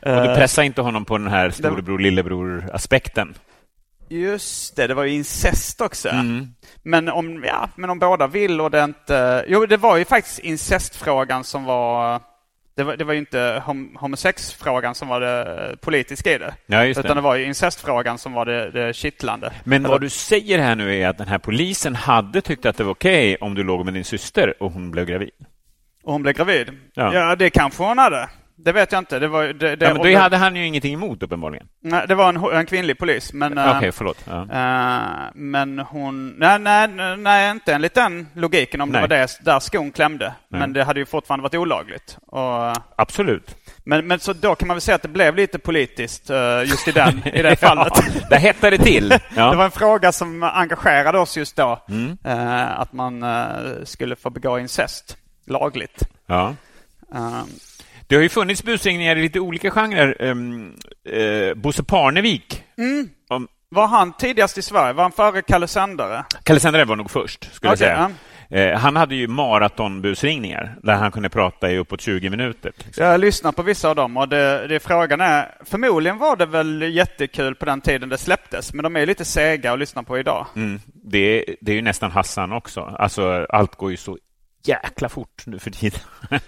Och 0.00 0.28
du 0.28 0.34
pressade 0.34 0.66
inte 0.66 0.80
honom 0.82 1.04
på 1.04 1.18
den 1.18 1.28
här 1.28 1.50
storebror 1.50 1.98
lillebror 1.98 2.70
aspekten? 2.72 3.34
Just 4.08 4.76
det, 4.76 4.86
det 4.86 4.94
var 4.94 5.04
ju 5.04 5.14
incest 5.14 5.80
också. 5.80 6.08
Mm. 6.08 6.48
Men, 6.82 7.08
om, 7.08 7.44
ja, 7.44 7.68
men 7.76 7.90
om 7.90 7.98
båda 7.98 8.26
vill 8.26 8.60
och 8.60 8.70
det 8.70 8.84
inte... 8.84 9.44
Jo, 9.48 9.66
det 9.66 9.76
var 9.76 9.96
ju 9.96 10.04
faktiskt 10.04 10.38
incestfrågan 10.38 11.44
som 11.44 11.64
var... 11.64 12.20
Det 12.76 12.84
var, 12.84 12.96
det 12.96 13.04
var 13.04 13.12
ju 13.12 13.18
inte 13.18 13.62
hom, 13.66 13.96
homosexfrågan 14.00 14.94
som 14.94 15.08
var 15.08 15.20
det 15.20 15.76
politiska 15.80 16.34
i 16.34 16.38
det. 16.38 16.54
Ja, 16.66 16.84
utan 16.84 17.02
det. 17.02 17.14
det 17.14 17.20
var 17.20 17.34
ju 17.34 17.44
incestfrågan 17.44 18.18
som 18.18 18.32
var 18.32 18.46
det, 18.46 18.70
det 18.70 18.96
kittlande. 18.96 19.52
Men 19.64 19.82
vad 19.82 20.00
du 20.00 20.08
säger 20.08 20.58
här 20.58 20.74
nu 20.74 20.94
är 20.94 21.08
att 21.08 21.18
den 21.18 21.28
här 21.28 21.38
polisen 21.38 21.94
hade 21.94 22.40
tyckt 22.40 22.66
att 22.66 22.76
det 22.76 22.84
var 22.84 22.92
okej 22.92 23.36
om 23.40 23.54
du 23.54 23.64
låg 23.64 23.84
med 23.84 23.94
din 23.94 24.04
syster 24.04 24.62
och 24.62 24.72
hon 24.72 24.90
blev 24.90 25.06
gravid? 25.06 25.30
Och 26.04 26.12
hon 26.12 26.22
blev 26.22 26.34
gravid? 26.34 26.70
Ja. 26.94 27.14
Ja, 27.14 27.36
det 27.36 27.50
kanske 27.50 27.82
hon 27.82 27.98
hade. 27.98 28.28
Det 28.58 28.72
vet 28.72 28.92
jag 28.92 28.98
inte. 28.98 29.18
Det 29.18 29.28
var, 29.28 29.44
det, 29.44 29.76
det, 29.76 29.86
Ja, 29.86 29.92
men 29.94 30.02
det 30.02 30.14
hade 30.14 30.36
han 30.36 30.56
ju 30.56 30.66
ingenting 30.66 30.94
emot 30.94 31.22
uppenbarligen. 31.22 31.66
nej, 31.82 32.04
det 32.08 32.14
var 32.14 32.28
en, 32.28 32.36
en 32.58 32.66
kvinnlig 32.66 32.98
polis. 32.98 33.32
Men, 33.32 33.58
Okej, 33.58 33.88
eh, 33.88 33.92
förlåt. 33.92 34.24
Ja. 34.28 34.40
eh, 34.42 35.30
men 35.34 35.78
hon... 35.78 36.28
Nej, 36.38 36.58
nej, 36.58 36.88
nej, 37.16 37.50
inte 37.50 37.74
enligt 37.74 37.94
den 37.94 38.28
logiken 38.34 38.80
om 38.80 38.88
Nej. 38.88 39.02
det 39.02 39.08
var 39.08 39.08
det 39.08 39.38
där 39.40 39.60
skon 39.60 39.90
klämde. 39.92 40.24
Nej. 40.48 40.60
Men 40.60 40.72
det 40.72 40.84
hade 40.84 41.00
ju 41.00 41.06
fortfarande 41.06 41.42
varit 41.42 41.54
olagligt. 41.54 42.18
Och, 42.26 42.72
Absolut. 42.96 43.56
men, 43.84 44.06
men 44.06 44.18
så 44.18 44.32
då 44.32 44.54
kan 44.54 44.68
man 44.68 44.74
väl 44.74 44.80
säga 44.80 44.94
att 44.94 45.02
det 45.02 45.08
blev 45.08 45.36
lite 45.36 45.58
politiskt 45.58 46.30
eh, 46.30 46.62
just 46.64 46.88
i, 46.88 46.92
den, 46.92 47.22
i 47.34 47.42
det 47.42 47.56
fallet. 47.56 47.92
Ja, 47.96 48.26
där 48.30 48.38
hettade 48.38 48.76
det 48.76 48.84
till. 48.84 49.14
Ja. 49.36 49.50
Det 49.50 49.56
var 49.56 49.64
en 49.64 49.70
fråga 49.70 50.12
som 50.12 50.42
engagerade 50.42 51.18
oss 51.18 51.36
just 51.36 51.56
då. 51.56 51.82
Mm. 51.88 52.18
Eh, 52.24 52.80
att 52.80 52.92
man 52.92 53.22
eh, 53.22 53.46
skulle 53.84 54.16
få 54.16 54.30
begå 54.30 54.58
incest 54.58 55.16
lagligt. 55.46 56.08
Ja. 56.26 56.54
Det 58.06 58.14
har 58.14 58.22
ju 58.22 58.28
funnits 58.28 58.62
busringningar 58.62 59.16
i 59.16 59.22
lite 59.22 59.40
olika 59.40 59.70
genrer. 59.70 60.22
Um, 60.22 60.74
uh, 61.12 61.54
Bosse 61.54 61.82
Parnevik. 61.82 62.64
Mm. 62.78 63.08
Om, 63.28 63.48
var 63.68 63.86
han 63.86 64.12
tidigast 64.12 64.58
i 64.58 64.62
Sverige? 64.62 64.92
Var 64.92 65.02
han 65.02 65.12
före 65.12 65.42
Kalle 65.42 65.68
Sändare? 65.68 66.24
Kalle 66.42 66.60
Sändare 66.60 66.84
var 66.84 66.96
nog 66.96 67.10
först, 67.10 67.54
skulle 67.54 67.72
Okej, 67.72 67.88
jag 67.88 67.96
säga. 67.96 68.10
Eh, 68.50 68.78
han 68.78 68.96
hade 68.96 69.14
ju 69.14 69.28
maratonbusringningar 69.28 70.76
där 70.82 70.94
han 70.94 71.12
kunde 71.12 71.28
prata 71.28 71.70
i 71.70 71.78
uppåt 71.78 72.00
20 72.00 72.30
minuter. 72.30 72.72
liksom. 72.76 73.04
Jag 73.04 73.20
lyssnat 73.20 73.56
på 73.56 73.62
vissa 73.62 73.88
av 73.88 73.96
dem 73.96 74.16
och 74.16 74.28
det, 74.28 74.66
det 74.66 74.80
frågan 74.80 75.20
är, 75.20 75.54
förmodligen 75.64 76.18
var 76.18 76.36
det 76.36 76.46
väl 76.46 76.82
jättekul 76.82 77.54
på 77.54 77.64
den 77.64 77.80
tiden 77.80 78.08
det 78.08 78.18
släpptes, 78.18 78.72
men 78.72 78.82
de 78.82 78.96
är 78.96 79.06
lite 79.06 79.24
sega 79.24 79.72
att 79.72 79.78
lyssna 79.78 80.02
på 80.02 80.18
idag. 80.18 80.46
Mm. 80.56 80.80
Det, 80.86 81.44
det 81.60 81.72
är 81.72 81.76
ju 81.76 81.82
nästan 81.82 82.10
Hassan 82.10 82.52
också. 82.52 82.80
Alltså, 82.80 83.46
allt 83.48 83.76
går 83.76 83.90
ju 83.90 83.96
så 83.96 84.18
jäkla 84.68 85.08
fort 85.08 85.42
nu 85.46 85.58
för 85.58 85.70
tiden. 85.70 86.00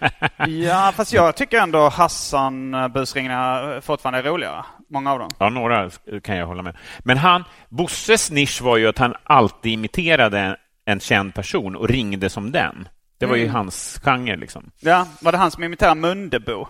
Ja, 0.48 0.92
fast 0.96 1.12
jag 1.12 1.37
tycker 1.37 1.60
ändå 1.60 1.88
Hassan 1.88 2.76
busringningar 2.94 3.80
fortfarande 3.80 4.18
är 4.18 4.22
roligare. 4.22 4.64
Många 4.90 5.12
av 5.12 5.18
dem. 5.18 5.30
Ja, 5.38 5.48
några 5.48 5.90
kan 6.22 6.37
jag 6.37 6.46
hålla 6.46 6.62
med. 6.62 6.76
Men 6.98 7.18
han, 7.18 7.44
Bosses 7.68 8.30
nisch 8.30 8.62
var 8.62 8.76
ju 8.76 8.87
att 8.88 8.98
han 8.98 9.14
alltid 9.25 9.72
imiterade 9.72 10.56
en 10.84 11.00
känd 11.00 11.34
person 11.34 11.76
och 11.76 11.88
ringde 11.88 12.30
som 12.30 12.52
den. 12.52 12.88
Det 13.18 13.26
var 13.26 13.37
ju 13.37 13.42
Mm. 13.42 13.54
hans 13.54 14.00
genre. 14.04 14.37
Liksom. 14.37 14.70
Ja, 14.80 15.06
var 15.20 15.32
det 15.32 15.38
han 15.38 15.50
som 15.50 15.64
imiterade 15.64 16.00
Mundebo? 16.00 16.66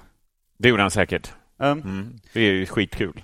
Det 0.59 0.69
gjorde 0.69 0.83
han 0.83 0.90
säkert. 0.90 1.33
Um, 1.59 1.81
Mm. 1.81 2.19
Det 2.33 2.40
är 2.40 2.52
ju 2.52 2.67
skitkul. 2.67 3.23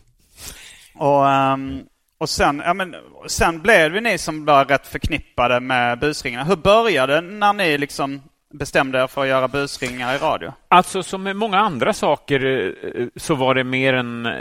och, 0.94 1.30
ehm, 1.30 1.80
och 2.24 2.30
sen, 2.30 2.62
ja, 2.64 2.74
men, 2.74 2.94
sen 3.26 3.60
blev 3.60 3.92
det 3.92 4.00
ni 4.00 4.18
som 4.18 4.44
var 4.44 4.64
rätt 4.64 4.86
förknippade 4.86 5.60
med 5.60 5.98
busringarna. 5.98 6.44
Hur 6.44 6.56
började 6.56 7.14
det 7.14 7.20
när 7.20 7.52
ni 7.52 7.78
liksom 7.78 8.22
bestämde 8.52 8.98
er 9.02 9.06
för 9.06 9.22
att 9.22 9.28
göra 9.28 9.48
busringar 9.48 10.14
i 10.14 10.18
radio? 10.18 10.52
Alltså, 10.68 11.02
som 11.02 11.22
med 11.22 11.36
många 11.36 11.58
andra 11.58 11.92
saker 11.92 12.46
eh, 12.46 13.06
så 13.16 13.34
var 13.34 13.54
det 13.54 13.64
mer 13.64 13.94
en, 13.94 14.26
eh, 14.26 14.32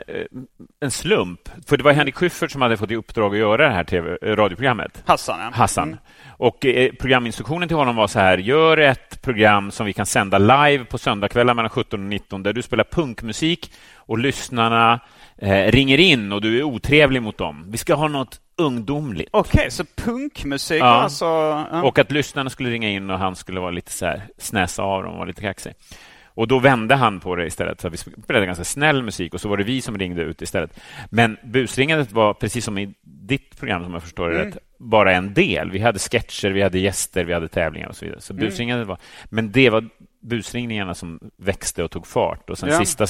en 0.80 0.92
slump. 0.92 1.50
För 1.68 1.78
det 1.78 1.84
var 1.84 1.92
Henrik 1.92 2.16
Schyffert 2.16 2.52
som 2.52 2.62
hade 2.62 2.78
fått 2.78 2.92
i 2.92 2.96
uppdrag 2.96 3.34
att 3.34 3.40
göra 3.40 3.68
det 3.68 3.74
här 3.74 3.84
TV, 3.84 4.18
eh, 4.22 4.36
radioprogrammet. 4.36 5.04
Hassan, 5.06 5.40
ja. 5.40 5.50
Hassan. 5.54 5.88
Mm. 5.88 6.00
Och 6.28 6.66
eh, 6.66 6.92
programinstruktionen 6.92 7.68
till 7.68 7.78
honom 7.78 7.96
var 7.96 8.08
så 8.08 8.20
här, 8.20 8.38
gör 8.38 8.78
ett 8.78 9.22
program 9.22 9.72
som 9.72 9.86
vi 9.86 9.94
kan 9.94 10.06
sända 10.06 10.38
live 10.38 10.86
på 10.86 10.98
söndagskvällar 10.98 11.54
mellan 11.54 11.70
17 11.70 12.00
och 12.00 12.06
19 12.06 12.44
där 12.44 12.54
du 12.54 12.62
spelar 12.62 12.84
punkmusik 12.84 13.72
och 13.96 14.18
lyssnarna 14.18 15.00
eh, 15.38 15.72
ringer 15.72 15.98
in 16.00 16.32
och 16.32 16.42
du 16.42 16.60
är 16.60 16.64
otrevlig 16.64 17.22
mot 17.22 17.38
dem. 17.38 17.66
Vi 17.70 17.78
ska 17.78 17.94
ha 17.96 18.08
något 18.08 18.40
ungdomligt. 18.58 19.30
Okej, 19.34 19.72
så 19.72 19.84
punkmusik 19.96 20.82
Ja. 20.82 20.86
alltså... 20.86 21.26
ja. 21.26 21.84
Och 21.84 22.00
att 22.00 22.12
lyssnarna 22.12 22.50
skulle 22.50 22.70
ringa 22.70 22.90
in 22.90 23.10
och 23.10 23.18
han 23.20 23.36
skulle 23.36 23.60
vara 23.60 23.72
lite 23.72 23.92
så 23.92 24.06
här, 24.06 24.22
snäsa 24.38 24.84
av 24.84 25.04
dem 25.04 25.12
och 25.12 25.18
vara 25.18 25.28
lite 25.28 25.42
kaxig. 25.42 25.74
Och 26.36 26.48
då 26.48 26.60
vände 26.60 26.96
han 26.96 27.20
på 27.20 27.36
det 27.36 27.46
istället. 27.46 27.82
Så 27.82 27.90
vi 27.90 27.98
spelade 27.98 28.46
ganska 28.46 28.64
snäll 28.64 29.04
musik 29.04 29.34
och 29.34 29.42
så 29.42 29.50
var 29.50 29.58
det 29.58 29.64
vi 29.64 29.82
som 29.82 29.98
ringde 29.98 30.22
ut 30.22 30.42
istället. 30.42 30.80
Men 31.10 31.38
busringandet 31.44 32.12
var, 32.12 32.34
precis 32.34 32.66
som 32.66 32.78
i 32.78 32.94
ditt 33.04 33.60
program, 33.60 33.84
som 33.84 33.94
jag 33.94 34.02
förstår 34.04 34.30
det 34.30 34.46
rätt, 34.46 34.58
bara 34.80 35.14
en 35.14 35.34
del. 35.34 35.72
Vi 35.72 35.80
hade 35.80 36.00
sketcher, 36.00 36.50
vi 36.50 36.62
hade 36.62 36.80
gäster, 36.80 37.24
vi 37.24 37.34
hade 37.34 37.48
tävlingar 37.48 37.88
och 37.88 37.96
så 37.96 38.06
vidare. 38.06 38.22
Så 38.22 38.34
busringandet 38.34 38.88
var... 38.88 38.98
Men 39.26 39.52
det 39.52 39.70
var 39.70 39.90
busringningarna 40.22 40.94
som 40.94 41.20
växte 41.38 41.84
och 41.84 41.92
tog 41.92 42.08
fart. 42.08 42.50
Och 42.50 42.58
sen 42.58 42.70
Ja. 42.70 42.80
sista 42.80 43.08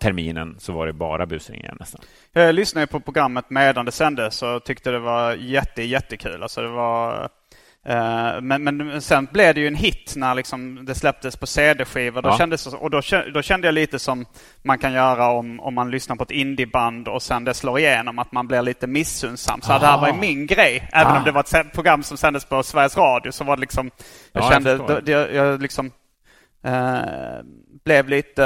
terminen 0.00 0.56
så 0.58 0.72
var 0.72 0.86
det 0.86 0.92
bara 0.92 1.26
busringningar 1.26 1.76
nästan. 1.80 2.00
Jag 2.32 2.54
lyssnade 2.54 2.86
på 2.86 3.00
programmet 3.00 3.44
medan 3.50 3.84
det 3.86 3.92
sändes 3.92 4.42
och 4.42 4.64
tyckte 4.64 4.90
det 4.90 4.98
var 4.98 5.34
jätte, 5.34 5.82
jättekul. 5.82 6.42
Alltså 6.42 6.62
det 6.62 6.68
var... 6.68 7.28
eh, 7.86 8.40
men, 8.40 8.64
men 8.64 9.02
sen 9.02 9.28
blev 9.32 9.54
det 9.54 9.60
ju 9.60 9.66
en 9.66 9.74
hit 9.74 10.12
när 10.16 10.34
liksom 10.34 10.84
det 10.84 10.94
släpptes 10.94 11.36
på 11.36 11.46
CD-skivor. 11.46 12.22
Då 12.22 12.28
Ja. 12.28 12.38
kändes, 12.38 12.66
och 12.66 12.90
då, 12.90 13.00
då 13.34 13.42
kände 13.42 13.66
jag 13.68 13.72
lite 13.74 13.98
som 13.98 14.24
man 14.62 14.78
kan 14.78 14.92
göra 14.92 15.28
om, 15.28 15.60
om 15.60 15.74
man 15.74 15.90
lyssnar 15.90 16.16
på 16.16 16.22
ett 16.22 16.30
indieband 16.30 17.08
och 17.08 17.22
sen 17.22 17.44
det 17.44 17.54
slår 17.54 17.78
igenom, 17.78 18.18
att 18.18 18.32
man 18.32 18.46
blir 18.48 18.62
lite 18.62 18.86
missunnsam. 18.86 19.60
Så 19.62 19.72
det 19.72 19.86
här 19.86 20.00
var 20.00 20.08
ju 20.08 20.14
min 20.14 20.46
grej. 20.46 20.88
Även 20.92 21.12
Ah. 21.12 21.18
om 21.18 21.24
det 21.24 21.32
var 21.32 21.40
ett 21.60 21.72
program 21.72 22.02
som 22.02 22.16
sändes 22.16 22.44
på 22.44 22.62
Sveriges 22.62 22.96
Radio 22.96 23.30
så 23.32 23.44
var 23.44 23.56
det 23.56 23.60
liksom... 23.60 23.90
Jag 24.32 24.44
Ja, 24.44 24.50
kände... 24.50 25.12
jag 25.34 25.62
liksom... 25.62 25.90
eh, 26.68 27.40
blev 27.84 28.08
lite 28.08 28.42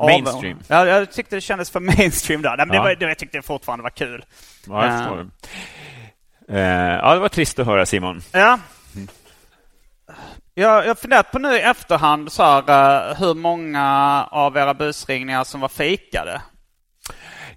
uh, 0.00 0.06
Mainstream. 0.06 0.58
Ja, 0.68 0.86
jag 0.86 1.12
tyckte 1.12 1.36
det 1.36 1.40
kändes 1.40 1.70
för 1.70 1.80
mainstream 1.96 2.42
där. 2.42 2.48
Nej, 2.56 2.66
men 2.66 2.68
det 2.68 2.74
Ja. 2.76 2.82
var, 2.82 2.94
det, 2.94 3.04
jag 3.08 3.18
tyckte 3.18 3.38
det 3.38 3.42
fortfarande 3.42 3.82
var 3.82 3.90
kul. 3.90 4.24
Ja, 4.66 4.84
jag 4.86 4.92
Eh. 4.94 4.98
förstår. 4.98 5.16
det. 5.16 6.60
Eh, 6.60 6.94
ja, 7.02 7.14
det 7.14 7.20
var 7.20 7.28
trist 7.28 7.58
att 7.58 7.66
höra, 7.66 7.86
Simon. 7.86 8.22
Ja. 8.32 8.58
Jag 10.54 10.82
jag 10.84 10.88
har 10.90 10.94
funderat 10.94 11.30
på 11.32 11.38
nu 11.38 11.56
i 11.56 11.60
efterhand 11.60 12.32
så 12.32 12.42
här, 12.42 13.14
hur 13.18 13.34
många 13.34 14.24
av 14.30 14.56
era 14.56 14.74
busringningar 14.74 15.44
som 15.44 15.60
var 15.60 15.68
fejkade. 15.68 16.40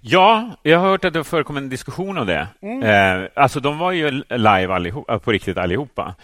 Ja, 0.04 0.50
jag 0.62 0.78
har 0.78 0.88
hört 0.88 1.04
att 1.04 1.12
det 1.12 1.24
förekom 1.24 1.56
en 1.56 1.68
diskussion 1.68 2.18
om 2.18 2.26
det. 2.26 2.46
Eh, 2.84 3.28
alltså, 3.42 3.60
de 3.60 3.78
var 3.78 3.92
ju 3.92 4.10
live 4.30 4.74
allihop, 4.74 5.10
eh, 5.10 5.18
på 5.18 5.32
riktigt 5.32 5.56
allihopa. 5.58 6.14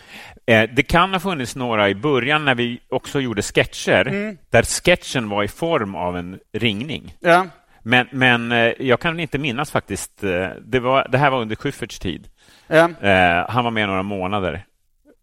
Eh, 0.47 0.71
det 0.73 0.83
kan 0.83 1.13
ha 1.13 1.21
funnits 1.21 1.57
några 1.57 1.89
i 1.89 1.95
början 1.95 2.45
när 2.45 2.55
vi 2.55 2.81
också 2.89 3.21
gjorde 3.21 3.43
sketcher, 3.43 4.37
där 4.51 4.63
sketchen 4.63 5.29
var 5.29 5.43
i 5.45 5.49
form 5.49 5.95
av 5.95 6.17
en 6.17 6.39
ringning. 6.53 7.15
Ja. 7.21 7.47
Men, 7.83 8.07
men 8.11 8.53
eh, 8.53 8.73
jag 8.79 9.01
kan 9.01 9.21
inte 9.21 9.39
minnas 9.39 9.71
faktiskt. 9.71 10.25
eh, 10.25 10.49
Det, 10.63 10.81
var, 10.81 11.07
det 11.09 11.19
här 11.19 11.31
var 11.31 11.41
under 11.41 11.57
Schyfferts 11.57 11.99
tid. 11.99 12.29
Ja. 12.67 12.91
Eh, 13.01 13.51
han 13.51 13.65
var 13.65 13.71
med 13.71 13.89
några 13.89 14.03
månader. 14.03 14.65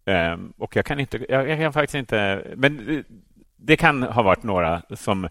Eh, 0.08 0.38
och 0.58 0.76
jag 0.76 0.86
kan 0.86 1.00
inte... 1.00 1.26
Jag, 1.30 1.50
jag 1.50 1.60
kan 1.60 1.74
faktiskt 1.74 1.96
inte... 1.96 2.44
Men 2.56 3.04
det 3.58 3.78
kan 3.78 4.04
ha 4.04 4.22
varit 4.22 4.44
några 4.44 4.82
som 4.96 5.28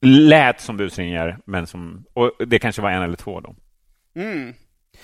lät 0.00 0.60
som 0.60 0.76
busringar, 0.76 1.38
men 1.44 1.66
som... 1.66 2.04
Och 2.14 2.32
det 2.46 2.58
kanske 2.58 2.82
var 2.82 2.90
en 2.90 3.02
eller 3.02 3.16
två 3.16 3.40
då. 3.40 3.56
Mm. 4.16 4.54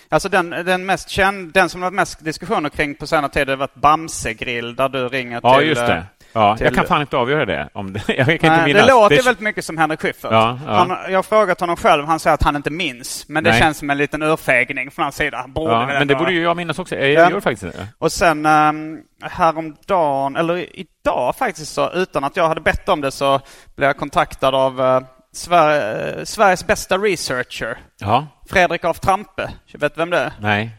Alltså 0.08 0.28
den, 0.28 0.50
den, 0.50 0.86
mest 0.86 1.08
känd, 1.08 1.52
den 1.52 1.68
som 1.68 1.80
det 1.80 1.84
varit 1.84 1.94
mest 1.94 2.24
diskussioner 2.24 2.68
kring 2.68 2.94
på 2.94 3.06
senare 3.06 3.30
tid 3.30 3.48
har 3.48 3.56
varit 3.56 3.74
Bamsegrill 3.74 4.76
där 4.76 4.88
du 4.88 5.08
ringer 5.08 5.40
Ja, 5.42 5.58
till... 5.58 5.68
just 5.68 5.80
eh, 5.82 5.88
det. 5.88 6.06
Ja, 6.34 6.56
till- 6.56 6.64
jag 6.64 6.74
kan 6.74 6.86
fan 6.86 7.00
inte 7.00 7.16
avgöra 7.16 7.44
det. 7.46 7.68
Om 7.72 7.92
det 7.92 8.02
jag 8.08 8.26
kan 8.26 8.32
inte 8.34 8.48
Nej, 8.50 8.64
minnas. 8.64 8.86
det 8.86 8.92
låter 8.92 9.16
Det- 9.16 9.22
väldigt 9.22 9.40
mycket 9.42 9.64
som 9.64 9.78
Henrik 9.78 10.00
Schyffert. 10.00 10.32
Ja, 10.32 10.58
ja. 10.66 10.72
Han, 10.74 10.96
jag 11.12 11.18
har 11.18 11.22
frågat 11.22 11.60
honom 11.60 11.76
själv, 11.76 12.04
han 12.04 12.18
säger 12.20 12.34
att 12.34 12.42
han 12.42 12.56
inte 12.56 12.70
minns. 12.70 13.28
Men 13.28 13.44
det 13.44 13.50
Nej. 13.50 13.60
känns 13.60 13.78
som 13.78 13.90
en 13.90 13.98
liten 13.98 14.22
urfägning 14.22 14.90
från 14.90 15.02
hans 15.02 15.16
sida. 15.16 15.36
Han 15.38 15.52
borde 15.52 15.72
Ja, 15.72 15.86
men 15.86 16.08
det 16.08 16.14
borde 16.14 16.32
ju 16.32 16.42
jag 16.42 16.56
minnas 16.56 16.78
också. 16.78 16.96
Jag 16.96 17.10
Ja. 17.10 17.30
gör 17.30 17.40
faktiskt 17.40 17.62
det. 17.76 17.88
Och 17.98 18.12
sen 18.12 18.46
um, 18.46 18.98
häromdagen, 19.22 20.36
eller 20.36 20.66
idag 20.78 21.36
faktiskt 21.36 21.72
så, 21.74 21.90
utan 21.92 22.24
att 22.24 22.36
jag 22.36 22.48
hade 22.48 22.60
bett 22.60 22.88
om 22.88 23.00
det 23.00 23.10
så 23.10 23.40
blev 23.76 23.86
jag 23.88 23.96
kontaktad 23.96 24.54
av 24.54 24.80
uh, 24.80 25.00
Sver- 25.34 26.18
eh, 26.18 26.24
Sveriges 26.24 26.66
bästa 26.66 26.98
researcher, 26.98 27.78
Ja, 28.00 28.26
Fredrik 28.50 28.84
af 28.84 29.00
Trampe. 29.00 29.50
Vet 29.74 29.94
du 29.94 29.98
vem 30.00 30.10
det 30.10 30.18
är? 30.18 30.32
nej. 30.40 30.70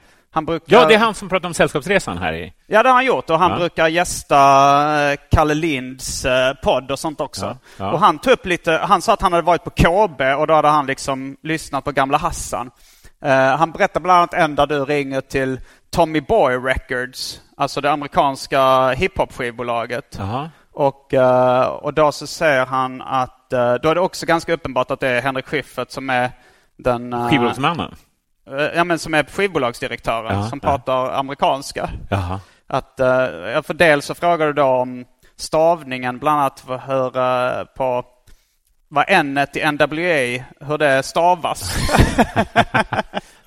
Brukar... 0.41 0.75
Ja, 0.77 0.85
det 0.85 0.93
är 0.93 0.97
han 0.99 1.13
som 1.13 1.29
pratar 1.29 1.47
om 1.47 1.53
Sällskapsresan 1.53 2.17
här 2.17 2.33
i... 2.33 2.53
Ja, 2.67 2.83
det 2.83 2.89
har 2.89 2.93
han 2.95 3.05
gjort. 3.05 3.29
Och 3.29 3.39
han 3.39 3.51
Ja. 3.51 3.57
brukar 3.57 3.87
gästa 3.87 5.11
eh, 5.11 5.17
Kalle 5.31 5.53
Linds 5.53 6.25
eh, 6.25 6.53
podd 6.63 6.91
och 6.91 6.99
sånt 6.99 7.21
också. 7.21 7.45
Ja, 7.45 7.57
ja. 7.77 7.91
Och 7.91 7.99
han 7.99 8.19
tog 8.19 8.33
upp 8.33 8.45
lite, 8.45 8.71
han 8.71 9.01
sa 9.01 9.13
att 9.13 9.21
han 9.21 9.33
hade 9.33 9.45
varit 9.45 9.63
på 9.63 9.69
KB 9.69 10.21
och 10.37 10.47
då 10.47 10.53
hade 10.53 10.67
han 10.67 10.85
liksom 10.85 11.37
lyssnat 11.43 11.83
på 11.83 11.91
gamla 11.91 12.17
Hassan. 12.17 12.71
Eh, 13.25 13.55
han 13.57 13.71
berättar 13.71 13.99
bland 13.99 14.17
annat 14.17 14.33
en 14.33 14.55
där 14.55 14.67
du 14.67 14.85
ringer 14.85 15.21
till 15.21 15.59
Tommy 15.91 16.21
Boy 16.21 16.55
Records, 16.55 17.41
alltså 17.57 17.81
det 17.81 17.91
amerikanska 17.91 18.91
hiphop-skivbolaget. 18.93 20.19
Och, 20.73 21.13
eh, 21.13 21.65
och 21.65 21.93
då 21.93 22.11
så 22.11 22.27
säger 22.27 22.65
han 22.65 23.01
att, 23.01 23.53
eh, 23.53 23.73
då 23.73 23.89
är 23.89 23.95
det 23.95 24.01
också 24.01 24.25
ganska 24.25 24.53
uppenbart 24.53 24.91
att 24.91 24.99
det 24.99 25.07
är 25.07 25.21
Henrik 25.21 25.45
Schyffert 25.47 25.91
som 25.91 26.09
är 26.09 26.31
den... 26.77 27.29
Skivbolagsmannen? 27.29 27.95
Eh, 28.51 28.65
Ja 28.75 28.83
men 28.83 28.99
som 28.99 29.13
är 29.13 29.23
skivbolagsdirektören 29.23 30.37
Ja, 30.39 30.49
som 30.49 30.59
ja. 30.63 30.69
pratar 30.69 31.11
amerikanska. 31.19 31.89
Jaha. 32.09 32.39
Att, 32.67 32.93
ja, 33.53 33.61
för 33.63 33.73
dels 33.73 34.05
så 34.05 34.15
frågar 34.15 34.47
du 34.47 34.53
då 34.53 34.63
om 34.65 35.05
stavningen, 35.37 36.19
bland 36.19 36.39
annat 36.39 36.59
för 36.59 36.77
hur, 36.87 37.17
eh, 37.17 37.63
på 37.77 38.05
vad 38.87 39.05
n 39.07 39.37
i 39.53 39.71
NWA, 39.71 40.43
hur 40.67 40.77
det 40.77 41.03
stavas. 41.03 41.75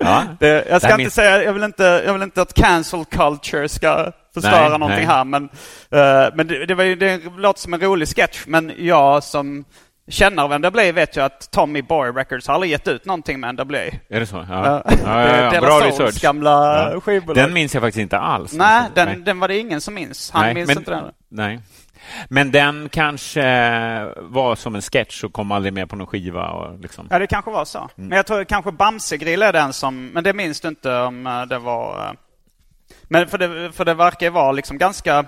Ja. 0.01 0.23
det, 0.39 0.65
jag 0.69 0.81
ska 0.81 0.91
inte 0.91 0.97
minns- 1.03 1.13
säga, 1.13 1.43
jag 1.43 1.53
vill 1.53 1.63
inte, 1.63 2.03
jag 2.05 2.13
vill 2.13 2.21
inte 2.21 2.41
att 2.41 2.53
cancel 2.53 3.05
culture 3.05 3.69
ska 3.69 4.11
förstöra 4.33 4.69
Nej, 4.69 4.79
någonting 4.79 5.05
nej. 5.07 5.15
här. 5.15 5.23
Men, 5.23 5.43
eh, 5.91 6.29
men 6.35 6.47
det, 6.47 6.65
det, 6.65 6.75
var 6.75 6.83
ju, 6.83 6.95
det 6.95 7.21
låter 7.37 7.59
som 7.59 7.73
en 7.73 7.79
rolig 7.79 8.07
sketch. 8.07 8.43
Men 8.47 8.71
jag 8.77 9.23
som 9.23 9.65
känner 10.09 10.43
av 10.43 10.59
NWA 10.59 10.91
vet 10.91 11.17
ju 11.17 11.21
att 11.21 11.51
Tommy 11.51 11.81
Boy 11.81 12.11
Records 12.11 12.47
har 12.47 12.53
aldrig 12.53 12.71
gett 12.71 12.87
ut 12.87 13.05
någonting 13.05 13.39
med 13.39 13.55
NWA. 13.55 13.79
Är 14.09 14.19
det 14.19 14.25
så? 14.25 14.45
Ja, 14.49 14.83
Ja. 14.85 14.93
ja, 15.05 15.51
ja, 15.53 15.61
Bra 15.61 15.79
research. 15.79 16.21
gamla 16.21 16.51
Ja. 16.93 17.01
skivbolag. 17.01 17.35
Den 17.43 17.53
minns 17.53 17.73
jag 17.73 17.83
faktiskt 17.83 18.01
inte 18.01 18.19
alls. 18.19 18.53
Nej, 18.53 18.83
den, 18.95 19.07
Nej. 19.07 19.17
den 19.17 19.39
var 19.39 19.47
det 19.47 19.57
ingen 19.57 19.81
som 19.81 19.93
minns. 19.93 20.31
Han 20.31 20.41
Nej, 20.45 20.53
minns 20.53 20.67
men, 20.67 20.77
inte 20.77 20.91
den. 20.91 21.03
Nej. 21.29 21.59
Men 22.29 22.51
den 22.51 22.89
kanske 22.89 23.41
var 24.17 24.55
som 24.55 24.75
en 24.75 24.81
sketch 24.81 25.23
och 25.23 25.33
kom 25.33 25.51
aldrig 25.51 25.73
med 25.73 25.89
på 25.89 25.95
någon 25.95 26.07
skiva. 26.07 26.49
Och 26.49 26.79
liksom. 26.79 27.07
Ja, 27.09 27.19
det 27.19 27.27
kanske 27.27 27.51
var 27.51 27.65
så. 27.65 27.77
Mm. 27.79 27.89
Men 27.95 28.15
jag 28.15 28.25
tror 28.25 28.43
kanske 28.43 28.71
Bamsegrill 28.71 29.41
är 29.41 29.53
den 29.53 29.73
som... 29.73 30.07
Men 30.07 30.23
det 30.23 30.33
minns 30.33 30.61
du 30.61 30.67
inte 30.67 30.95
om 30.95 31.27
eh, 31.27 31.41
det 31.45 31.59
var... 31.59 32.05
eh. 32.07 32.11
Men 33.03 33.27
för 33.27 33.37
det, 33.37 33.71
för 33.71 33.85
det 33.85 33.93
verkar 33.93 34.25
ju 34.25 34.29
vara 34.31 34.51
liksom 34.51 34.77
ganska... 34.77 35.25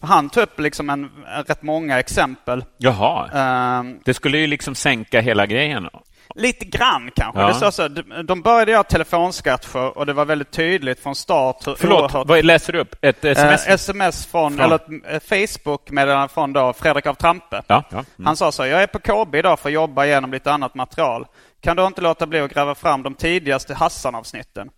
Han 0.00 0.30
tog 0.30 0.42
upp 0.42 0.60
liksom 0.60 0.90
en, 0.90 1.10
rätt 1.46 1.62
många 1.62 1.98
exempel. 1.98 2.64
Jaha. 2.78 3.28
Ehm, 3.34 4.00
Det 4.04 4.14
skulle 4.14 4.38
ju 4.38 4.46
liksom 4.46 4.74
sänka 4.74 5.20
hela 5.20 5.46
grejen. 5.46 5.88
lite 6.34 6.64
grann 6.64 7.10
kanske. 7.16 7.40
Ja. 7.40 7.48
Det 7.48 7.54
står 7.54 7.70
så, 7.70 7.88
de, 7.88 8.02
de 8.26 8.42
började 8.42 8.72
göra 8.72 8.82
telefonskatcher 8.82 9.98
och 9.98 10.06
det 10.06 10.12
var 10.12 10.24
väldigt 10.24 10.50
tydligt 10.50 11.00
från 11.00 11.14
start 11.14 11.66
hur 11.66 11.74
Förlåt, 11.74 12.02
oerhört- 12.14 12.26
vad 12.28 12.44
läser 12.44 12.72
du 12.72 12.78
upp? 12.80 12.94
Ett 13.02 13.24
sms? 13.24 13.66
Eh, 13.66 13.74
sms 13.74 14.26
från, 14.26 14.56
Från? 14.56 14.64
eller 14.66 14.80
eh, 15.14 15.20
Facebook-meddelande 15.20 16.28
från 16.28 16.52
då 16.52 16.72
Fredrik 16.72 17.06
av 17.06 17.14
Trampe. 17.14 17.62
Ja, 17.66 17.82
ja. 17.90 17.96
Mm. 17.98 18.04
Han 18.26 18.36
sa 18.36 18.52
så, 18.52 18.66
jag 18.66 18.82
är 18.82 18.86
på 18.86 18.98
KB 18.98 19.34
idag 19.34 19.58
för 19.58 19.68
att 19.68 19.72
jobba 19.72 20.04
igenom 20.04 20.32
lite 20.32 20.52
annat 20.52 20.74
material. 20.74 21.26
Kan 21.60 21.76
du 21.76 21.86
inte 21.86 22.00
låta 22.00 22.26
bli 22.26 22.40
att 22.40 22.52
gräva 22.54 22.74
fram 22.74 23.02
de 23.02 23.14
tidigaste 23.14 23.74
Hassan-avsnitten? 23.74 24.70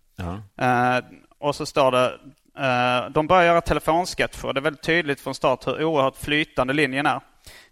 Eh, 0.61 0.99
och 1.41 1.55
så 1.55 1.67
står 1.67 1.91
det, 1.93 2.05
eh, 2.05 2.11
de 3.11 3.27
börjar 3.27 3.45
göra 3.45 3.61
telefonsketcher. 3.61 4.53
Det 4.53 4.61
är 4.61 4.63
väldigt 4.63 4.83
tydligt 4.83 5.21
från 5.21 5.35
start 5.35 5.67
hur 5.67 5.85
oerhört 5.85 6.17
flytande 6.17 6.73
linjen 6.73 7.07
är. 7.07 7.21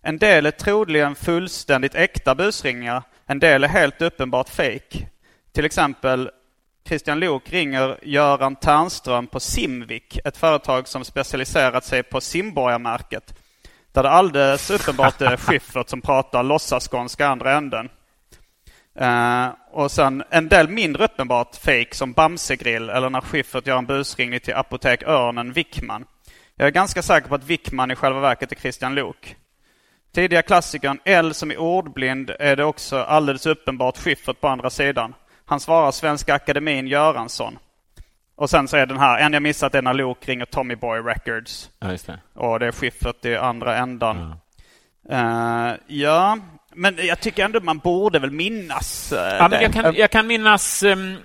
En 0.03 0.19
del 0.19 0.47
är 0.47 0.51
troligen 0.51 1.15
fullständigt 1.15 1.95
äkta 1.95 2.35
busringningar. 2.35 3.03
En 3.27 3.39
del 3.39 3.65
är 3.65 3.69
helt 3.69 4.03
uppenbart 4.03 4.49
fake. 4.49 5.09
Till 5.53 5.65
exempel 5.65 6.31
Christian 6.85 7.21
Lok 7.21 7.53
ringer 7.53 7.99
Göran 8.03 8.57
Ternström 8.57 9.27
på 9.27 9.41
Simvik, 9.41 10.19
ett 10.25 10.37
företag 10.37 10.89
som 10.89 11.05
specialiserat 11.05 11.85
sig 11.85 12.03
på 12.03 12.21
simborgarmärket. 12.21 13.35
Där 13.93 14.03
det 14.03 14.11
alldeles 14.11 14.71
uppenbart 14.71 15.21
är 15.21 15.37
Schyffert 15.47 15.89
som 15.89 16.01
pratar 16.01 16.43
låtsasskånska 16.43 17.27
andra 17.27 17.53
änden. 17.53 17.89
Eh, 19.01 19.49
och 19.71 19.91
sen 19.91 20.23
en 20.31 20.49
del 20.49 20.69
mindre 20.69 21.05
uppenbart 21.05 21.57
fake 21.57 21.89
som 21.95 22.13
Bamsegrill 22.13 22.91
eller 22.91 23.11
när 23.11 23.21
Schyffert 23.21 23.67
gör 23.67 23.79
en 23.79 23.87
busringning 23.87 24.41
till 24.41 24.55
Apotek 24.55 25.03
Örnen 25.03 25.53
Wickman. 25.53 26.05
Jag 26.57 26.67
är 26.67 26.73
ganska 26.73 27.03
säker 27.03 27.29
på 27.29 27.35
att 27.35 27.45
Wickman 27.45 27.91
i 27.91 27.97
själva 27.97 28.21
verket 28.21 28.53
är 28.53 28.57
Christian 28.57 28.95
Lok. 28.95 29.37
Tidiga 30.15 30.43
klassikern 30.43 30.99
L 31.05 31.35
som 31.35 31.51
är 31.51 31.57
ordblind 31.57 32.31
är 32.39 32.57
det 32.57 32.65
också 32.65 32.99
alldeles 32.99 33.47
uppenbart 33.47 33.97
Schyffert 33.97 34.41
på 34.41 34.49
andra 34.49 34.71
sidan. 34.71 35.15
Han 35.45 35.61
svarar 35.61 35.91
Svenska 35.91 36.35
Akademin 36.35 36.87
Göransson. 36.87 37.59
Och 38.37 38.51
sen 38.51 38.69
så 38.69 38.77
är 38.77 38.87
den 38.87 38.99
här, 38.99 39.19
en 39.19 39.33
jag 39.33 39.43
missat 39.43 39.75
är 39.75 39.83
när 39.83 39.95
Lok 39.95 40.29
ringer 40.29 40.45
Tommy 40.45 40.77
Boy 40.77 41.01
Records. 41.01 41.71
ja, 41.79 41.89
det. 41.89 42.21
Och 42.35 42.59
det 42.59 42.67
är 42.67 42.73
Schyffert 42.73 43.25
i 43.25 43.37
andra 43.37 43.77
ändan. 43.77 44.17
Ja. 45.09 45.71
Eh, 45.71 45.75
ja, 45.87 46.39
men 46.75 46.97
jag 47.07 47.21
tycker 47.21 47.45
ändå 47.45 47.61
man 47.61 47.79
borde 47.79 48.19
väl 48.19 48.31
minnas 48.31 49.13
eh, 49.13 49.37
Ja, 49.37 49.49
men 49.49 49.63
jag, 49.63 49.73
kan, 49.73 49.95
jag 49.95 50.11
kan 50.11 50.27
minnas 50.27 50.83
um, 50.83 51.17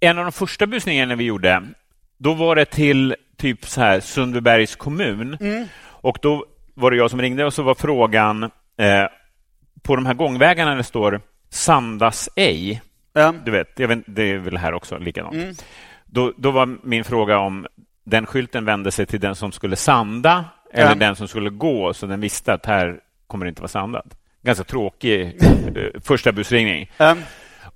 en 0.00 0.18
av 0.18 0.24
de 0.24 0.32
första 0.32 0.66
busningarna 0.66 1.14
vi 1.14 1.24
gjorde. 1.24 1.62
Då 2.18 2.34
var 2.34 2.56
det 2.56 2.64
till 2.64 3.16
typ 3.36 3.66
så 3.66 3.80
här 3.80 4.00
Sundbybergs 4.00 4.76
kommun. 4.76 5.36
Mm. 5.40 5.66
Och 5.84 6.18
då 6.22 6.46
var 6.74 6.90
det 6.90 6.96
jag 6.96 7.10
som 7.10 7.20
ringde 7.22 7.44
och 7.44 7.54
så 7.54 7.62
var 7.62 7.74
frågan 7.74 8.42
eh, 8.78 9.04
på 9.82 9.96
de 9.96 10.06
här 10.06 10.14
gångvägarna 10.14 10.74
det 10.74 10.84
står 10.84 11.20
Sandas 11.50 12.28
ej. 12.36 12.82
Ja. 13.12 13.34
Du 13.44 13.50
vet, 13.50 13.78
jag 13.78 13.88
vet, 13.88 13.98
det 14.06 14.22
är 14.22 14.38
väl 14.38 14.56
här 14.56 14.72
också 14.74 14.98
likadant. 14.98 15.34
Mm. 15.34 15.54
Då, 16.06 16.32
då 16.36 16.50
var 16.50 16.78
min 16.82 17.04
fråga 17.04 17.38
om 17.38 17.66
den 18.04 18.26
skylten 18.26 18.64
vände 18.64 18.90
sig 18.90 19.06
till 19.06 19.20
den 19.20 19.34
som 19.34 19.52
skulle 19.52 19.76
sanda 19.76 20.44
eller 20.72 20.88
Ja. 20.88 20.94
den 20.94 21.16
som 21.16 21.28
skulle 21.28 21.50
gå, 21.50 21.94
så 21.94 22.06
den 22.06 22.20
visste 22.20 22.52
att 22.52 22.66
här 22.66 23.00
kommer 23.26 23.46
det 23.46 23.48
inte 23.48 23.62
vara 23.62 23.68
sandat. 23.68 24.06
Ganska 24.44 24.64
tråkig 24.64 25.22
eh, 25.22 26.00
första 26.04 26.32
busringning. 26.32 26.90
Ja. 26.96 27.16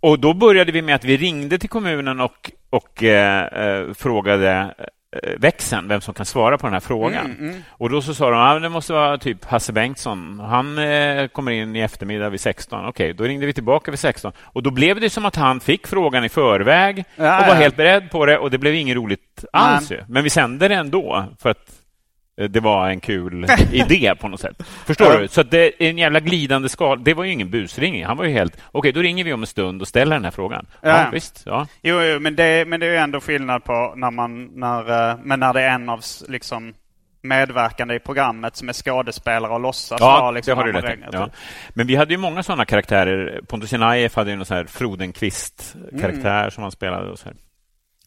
Och 0.01 0.19
då 0.19 0.35
började 0.35 0.73
vi 0.73 0.83
med 0.83 0.95
att 0.95 1.05
vi 1.05 1.17
ringde 1.17 1.59
till 1.59 1.69
kommunen 1.69 2.21
och, 2.21 2.51
och 2.71 3.03
eh, 3.03 3.45
eh, 3.45 3.93
frågade 3.95 4.75
eh, 5.23 5.33
växeln 5.39 5.89
vem 5.89 6.01
som 6.01 6.15
kan 6.15 6.27
svara 6.27 6.59
på 6.59 6.67
den 6.67 6.73
här 6.73 6.81
frågan. 6.81 7.27
Mm, 7.27 7.49
mm. 7.49 7.63
Och 7.71 7.91
då 7.91 8.03
så 8.03 8.15
sa 8.15 8.31
de 8.31 8.41
att 8.41 8.57
ah, 8.57 8.59
det 8.59 8.69
måste 8.69 8.93
vara 8.93 9.19
typ 9.19 9.45
Hasse 9.45 9.73
Bengtsson. 9.73 10.41
Han 10.41 10.79
eh, 10.79 11.29
kommer 11.29 11.53
in 11.53 11.77
i 11.77 11.81
eftermiddag 11.81 12.29
vid 12.31 12.41
16. 12.41 12.87
Okej, 12.87 13.13
då 13.13 13.25
ringde 13.25 13.47
vi 13.47 13.53
tillbaka 13.53 13.91
vid 13.91 14.01
16. 14.01 14.33
Och 14.43 14.63
då 14.63 14.71
blev 14.71 15.01
det 15.01 15.11
som 15.11 15.25
att 15.25 15.37
han 15.37 15.61
fick 15.61 15.87
frågan 15.87 16.25
i 16.25 16.29
förväg 16.29 17.05
Ja, 17.17 17.41
och 17.41 17.47
var 17.47 17.55
ja. 17.55 17.61
helt 17.61 17.77
beredd 17.77 18.11
på 18.11 18.27
det 18.27 18.39
och 18.39 18.51
det 18.51 18.59
blev 18.59 18.75
inget 18.75 18.97
roligt 18.97 19.45
alls. 19.53 19.93
Men 20.09 20.25
vi 20.25 20.31
sände 20.31 20.69
det 20.69 20.75
ändå 20.75 21.25
för 21.39 21.51
att 21.51 21.78
det 22.49 22.61
var 22.61 22.89
en 22.89 23.01
kul 23.01 23.47
idé 23.73 24.15
på 24.21 24.29
något 24.29 24.41
sätt. 24.41 24.63
Förstår 24.87 25.13
Ja. 25.13 25.19
du? 25.21 25.29
Så 25.29 25.43
det 25.43 25.83
är 25.85 25.91
en 25.91 25.99
jävla 25.99 26.21
glidande 26.21 26.69
skal. 26.69 27.05
Det 27.05 27.15
var 27.15 27.25
ju 27.25 27.33
ingen 27.33 27.51
busringning. 27.51 28.05
Han 28.05 28.17
var 28.17 28.25
ju 28.25 28.31
helt... 28.33 28.57
Okej, 28.73 28.93
då 28.93 29.01
ringer 29.01 29.25
vi 29.25 29.33
om 29.33 29.41
en 29.41 29.47
stund 29.47 29.83
och 29.83 29.89
ställer 29.89 30.17
den 30.17 30.25
här 30.25 30.31
frågan. 30.31 30.67
Ja, 30.83 30.89
Ja. 30.89 31.11
visst. 31.13 31.43
Ja. 31.47 31.67
Jo, 31.83 32.03
jo 32.03 32.21
men, 32.21 32.37
det, 32.37 32.69
men 32.69 32.81
det 32.81 32.87
är 32.87 32.91
ju 32.91 32.97
ändå 32.97 33.21
skillnad 33.21 33.65
på 33.65 33.93
när 33.97 34.11
man, 34.11 34.45
när, 34.55 35.11
eh, 35.11 35.17
men 35.23 35.41
när 35.41 35.53
det 35.55 35.63
är 35.63 35.71
en 35.71 35.89
av 35.89 36.01
liksom 36.29 36.75
medverkande 37.23 37.95
i 37.95 37.99
programmet 37.99 38.57
som 38.57 38.69
är 38.69 38.73
skådespelare 38.73 39.53
och 39.53 39.61
låtsas 39.61 40.01
Ja, 40.01 40.21
vara 40.21 40.31
liksom 40.31 40.51
det 40.51 40.63
har 40.65 40.73
du 40.73 40.81
rätt 40.81 40.99
ja. 41.13 41.29
Men 41.69 41.87
vi 41.87 41.97
hade 41.97 42.13
ju 42.15 42.19
många 42.19 42.43
sådana 42.43 42.65
karaktärer. 42.65 43.41
Pontus 43.49 43.73
Jenajeff 43.73 44.17
hade 44.17 44.31
ju 44.31 44.37
någon 44.37 44.47
sån 44.47 44.57
här 44.57 44.65
Frodenqvist-karaktär 44.65 46.51
som 46.51 46.63
han 46.63 46.73
spelade. 46.73 47.11
Och 47.11 47.19
så 47.19 47.25
här. 47.25 47.35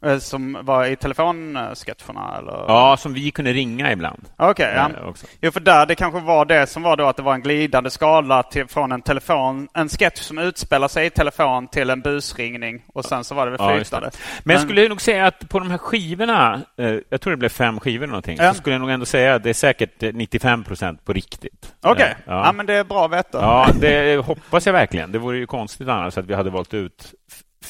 Eh, 0.06 0.18
Som 0.18 0.58
var 0.62 0.86
i 0.86 0.96
telefonsketcherna 0.96 2.38
eller? 2.38 2.52
Ja, 2.68 2.98
som 2.98 3.14
vi 3.14 3.32
kunde 3.32 3.54
ringa 3.54 3.92
ibland. 3.92 4.26
Okej, 4.38 4.74
ja. 4.76 4.90
Eh, 5.02 5.08
också. 5.10 5.26
Jo, 5.42 5.52
för 5.52 5.60
där 5.60 5.86
det 5.86 5.96
kanske 5.96 6.20
var 6.20 6.46
det 6.46 6.68
som 6.68 6.84
var 6.84 6.98
då 6.98 7.06
att 7.06 7.18
det 7.18 7.24
var 7.24 7.34
en 7.34 7.42
glidande 7.42 7.90
skala 7.90 8.44
till, 8.44 8.68
från 8.68 8.92
en 8.92 9.02
telefon, 9.02 9.68
en 9.74 9.90
sketch 9.90 10.20
som 10.22 10.38
utspelar 10.38 10.88
sig 10.88 11.06
i 11.06 11.10
telefon 11.10 11.68
till 11.68 11.90
en 11.90 12.02
busringning 12.02 12.82
och 12.94 13.06
sen 13.06 13.24
så 13.24 13.36
var 13.36 13.46
det 13.46 13.52
väl 13.52 13.60
Ja, 13.62 13.76
flytande. 13.76 14.10
det. 14.10 14.18
Men 14.44 14.54
jag 14.54 14.64
skulle 14.64 14.90
nog 14.90 15.02
säga 15.02 15.28
att 15.28 15.50
på 15.50 15.60
de 15.60 15.72
här 15.72 15.78
skivorna, 15.78 16.62
eh, 16.78 16.96
jag 17.10 17.22
tror 17.22 17.32
det 17.32 17.38
blev 17.38 17.50
fem 17.50 17.80
skivor 17.80 18.08
någonting, 18.08 18.38
Ja. 18.40 18.54
så 18.54 18.58
skulle 18.60 18.76
jag 18.76 18.80
nog 18.82 18.90
ändå 18.90 19.06
säga 19.06 19.36
att 19.36 19.44
det 19.44 19.50
är 19.50 19.54
säkert 19.54 20.04
eh, 20.04 20.14
95 20.14 20.64
procent 20.64 21.06
på 21.06 21.14
riktigt. 21.14 21.74
Okej, 21.82 22.06
Eh, 22.06 22.16
ja. 22.26 22.46
Ja. 22.46 22.52
men 22.52 22.66
det 22.66 22.74
är 22.74 22.84
bra 22.84 23.06
att 23.06 23.12
veta. 23.12 23.42
ja, 23.42 23.68
det 23.80 24.18
hoppas 24.26 24.66
jag 24.66 24.74
verkligen. 24.74 25.12
Det 25.12 25.20
vore 25.20 25.38
ju 25.38 25.46
konstigt 25.46 25.88
annars 25.88 26.18
att 26.18 26.26
vi 26.26 26.34
hade 26.34 26.50
valt 26.50 26.74
ut 26.74 27.14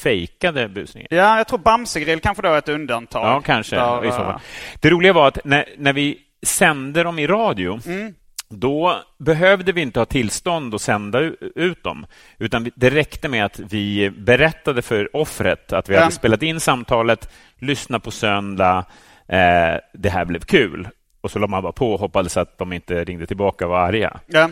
fejkade 0.02 0.68
busningar. 0.68 1.08
Ja, 1.10 1.36
jag 1.36 1.48
tror 1.48 1.58
Bamsegrill 1.58 2.20
kanske 2.20 2.42
då 2.42 2.48
är 2.48 2.58
ett 2.58 2.68
undantag. 2.68 3.26
Ja, 3.26 3.40
kanske. 3.40 3.76
Där, 3.76 4.04
i 4.04 4.10
så 4.10 4.16
eh, 4.18 4.24
fall. 4.24 4.40
Det 4.80 4.90
roliga 4.90 5.12
var 5.12 5.28
att 5.28 5.44
när, 5.44 5.64
när 5.78 5.92
vi 5.92 6.18
sände 6.46 7.02
dem 7.02 7.18
i 7.18 7.26
radio 7.26 7.80
Mm. 7.86 8.14
Då 8.54 9.02
behövde 9.18 9.72
vi 9.72 9.80
inte 9.80 10.00
ha 10.00 10.04
tillstånd 10.04 10.74
att 10.74 10.80
sända 10.80 11.20
ut 11.54 11.82
dem. 11.84 12.06
Utan 12.38 12.70
det 12.74 12.90
räckte 12.90 13.28
med 13.28 13.44
att 13.44 13.58
vi 13.58 14.10
berättade 14.10 14.82
för 14.82 15.16
offret 15.16 15.72
att 15.72 15.88
vi 15.88 15.94
Ja. 15.94 16.00
hade 16.00 16.12
spelat 16.12 16.42
in 16.42 16.60
samtalet, 16.60 17.28
lyssnat 17.58 18.02
på 18.02 18.10
söndag, 18.10 18.78
eh, 19.28 19.76
det 19.94 20.10
här 20.10 20.24
blev 20.24 20.40
kul. 20.40 20.88
Och 21.22 21.30
så 21.30 21.38
la 21.38 21.46
man 21.46 21.62
bara 21.62 21.72
på 21.72 21.92
och 21.94 22.00
hoppades 22.00 22.36
att 22.36 22.58
de 22.58 22.72
inte 22.72 23.04
ringde 23.04 23.26
tillbaka 23.26 23.64
och 23.64 23.70
var 23.70 23.78
arga. 23.78 24.20
Ja. 24.26 24.50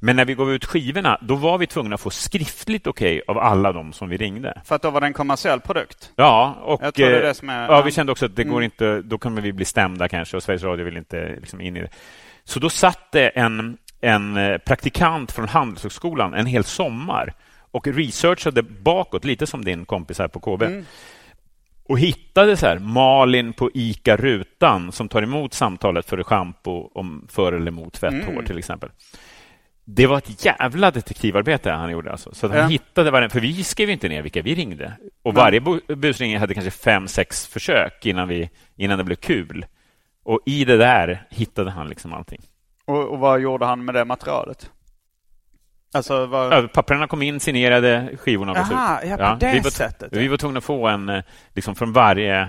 Men 0.00 0.16
när 0.16 0.24
vi 0.24 0.34
gav 0.34 0.52
ut 0.52 0.64
skivorna, 0.64 1.18
då 1.22 1.34
var 1.34 1.58
vi 1.58 1.66
tvungna 1.66 1.94
att 1.94 2.00
få 2.00 2.10
skriftligt 2.10 2.86
okej 2.86 3.22
av 3.28 3.38
alla 3.38 3.72
de 3.72 3.92
som 3.92 4.08
vi 4.08 4.16
ringde. 4.16 4.62
För 4.64 4.74
att 4.76 4.82
då 4.82 4.90
var 4.90 5.00
det 5.00 5.06
en 5.06 5.12
kommersiell 5.12 5.60
produkt. 5.60 6.12
Ja, 6.16 6.56
och 6.62 6.80
det 6.80 6.86
eh, 6.86 6.92
det 6.94 7.48
är- 7.48 7.66
ja, 7.72 7.82
vi 7.82 7.90
kände 7.90 8.12
också 8.12 8.26
att 8.26 8.36
det 8.36 8.44
går 8.44 8.52
Mm. 8.52 8.64
inte, 8.64 9.02
då 9.02 9.18
kommer 9.18 9.40
vi 9.42 9.52
bli 9.52 9.64
stämda 9.64 10.08
kanske 10.08 10.36
och 10.36 10.42
Sveriges 10.42 10.62
Radio 10.62 10.84
vill 10.84 10.96
inte 10.96 11.36
liksom 11.40 11.60
in 11.60 11.76
i 11.76 11.80
det. 11.80 11.88
Så 12.44 12.58
då 12.60 12.70
satt 12.70 13.12
det 13.12 13.28
en, 13.28 13.76
en 14.00 14.36
eh, 14.36 14.58
praktikant 14.58 15.32
från 15.32 15.48
Handelshögskolan 15.48 16.34
en 16.34 16.46
hel 16.46 16.64
sommar 16.64 17.34
och 17.70 17.86
researchade 17.86 18.62
bakåt, 18.62 19.24
lite 19.24 19.46
som 19.46 19.64
din 19.64 19.84
kompis 19.84 20.18
här 20.18 20.28
på 20.28 20.40
KB. 20.40 20.62
Mm. 20.62 20.84
Och 21.88 21.98
hittade 21.98 22.56
så 22.56 22.66
här, 22.66 22.78
Malin 22.78 23.52
på 23.52 23.70
ICA 23.74 24.16
Rutan 24.16 24.92
som 24.92 25.08
tar 25.08 25.22
emot 25.22 25.54
samtalet 25.54 26.06
för 26.06 26.22
schampo 26.22 26.90
om 26.94 27.26
för 27.30 27.52
eller 27.52 27.70
mot 27.70 27.96
fett 27.96 28.12
Mm. 28.28 28.44
till 28.46 28.58
exempel. 28.58 28.90
Det 29.84 30.06
var 30.06 30.18
ett 30.18 30.44
jävla 30.44 30.90
detektivarbete 30.90 31.70
han 31.70 31.90
gjorde. 31.92 32.10
Alltså. 32.12 32.34
Så 32.34 32.48
han 32.48 32.56
Ja. 32.56 32.66
hittade 32.66 33.10
varje, 33.10 33.28
för 33.28 33.40
vi 33.40 33.64
skrev 33.64 33.90
inte 33.90 34.08
ner 34.08 34.22
vilka 34.22 34.42
vi 34.42 34.54
ringde. 34.54 34.92
Och 35.22 35.34
varje 35.34 35.60
bu- 35.60 35.94
busringning 35.94 36.38
hade 36.38 36.54
kanske 36.54 36.70
fem, 36.70 37.08
sex 37.08 37.46
försök 37.46 38.06
innan, 38.06 38.28
vi, 38.28 38.50
innan 38.76 38.98
det 38.98 39.04
blev 39.04 39.16
kul. 39.16 39.66
Och 40.24 40.40
i 40.46 40.64
det 40.64 40.76
där 40.76 41.26
hittade 41.30 41.70
han 41.70 41.88
liksom 41.88 42.12
allting. 42.12 42.40
Och, 42.84 43.08
och 43.08 43.18
vad 43.18 43.40
gjorde 43.40 43.66
han 43.66 43.84
med 43.84 43.94
det 43.94 44.04
materialet? 44.04 44.70
Alltså. 45.94 46.28
Ja, 46.32 46.68
papperna 46.74 47.06
kom 47.06 47.22
in, 47.22 47.40
signerade, 47.40 48.08
skivorna 48.18 48.52
gavs 48.54 48.66
ut. 48.70 48.72
Jaha, 48.76 49.00
ja, 49.04 49.16
på 49.16 49.36
det 49.40 49.52
vi 49.52 49.60
var, 49.60 49.70
sättet. 49.70 50.08
Vi 50.12 50.28
var 50.28 50.36
tvungna 50.36 50.58
att 50.58 50.64
få 50.64 50.88
en 50.88 51.08
eh, 51.08 51.22
liksom 51.54 51.74
från 51.74 51.92
varje 51.92 52.48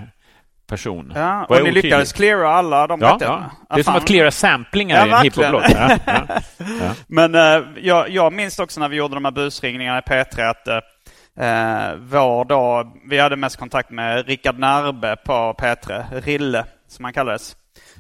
person. 0.68 1.12
Ja, 1.16 1.22
Var 1.22 1.44
och 1.44 1.50
ni 1.56 1.62
otydlig? 1.62 1.84
lyckades 1.84 2.14
cleara 2.14 2.50
alla 2.50 2.88
de 2.88 3.02
Ja, 3.02 3.18
ja. 3.22 3.44
Det 3.70 3.80
är 3.80 3.84
som 3.84 3.94
fan. 3.94 4.02
att 4.02 4.08
cleara 4.08 4.32
samplingar 4.32 4.98
Ja, 4.98 5.06
i 5.08 5.12
en 5.18 5.24
hiphop-låt. 5.24 5.64
Ja, 5.70 5.98
ja. 6.06 6.22
Ja. 6.58 6.92
Men 7.08 7.36
eh, 7.36 7.62
jag, 7.82 8.10
jag 8.10 8.34
minns 8.34 8.60
också 8.60 8.80
när 8.80 8.90
vi 8.90 8.96
gjorde 8.96 9.14
de 9.14 9.26
här 9.26 9.32
busringningarna 9.32 9.98
i 10.00 10.02
P3 10.02 10.50
att 10.50 10.68
eh, 10.68 11.96
vår 12.00 12.46
då, 12.46 12.92
vi 13.10 13.20
hade 13.20 13.36
mest 13.36 13.58
kontakt 13.58 13.90
med 13.90 14.28
Rickard 14.28 14.60
Närbe 14.60 15.16
på 15.16 15.56
P3, 15.60 16.04
Rille 16.22 16.66
som 16.88 17.06
han 17.06 17.14
kallades. 17.14 17.56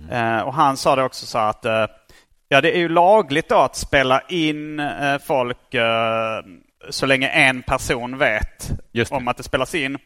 Mm. 0.09 0.37
Eh, 0.37 0.41
och 0.43 0.53
han 0.53 0.77
sa 0.77 0.95
det 0.95 1.03
också 1.03 1.25
så 1.25 1.37
att 1.37 1.65
ja, 2.53 2.61
det 2.61 2.71
är 2.75 2.79
ju 2.79 2.89
lagligt 2.89 3.49
då 3.49 3.55
att 3.57 3.75
spela 3.75 4.21
in 4.29 4.79
eh, 4.79 5.17
folk 5.25 5.73
eh, 5.73 6.41
så 6.89 7.05
länge 7.05 7.27
en 7.29 7.61
person 7.61 8.17
vet 8.17 8.71
om 9.11 9.27
att 9.27 9.37
det 9.37 9.43
spelas 9.43 9.75
in. 9.75 9.97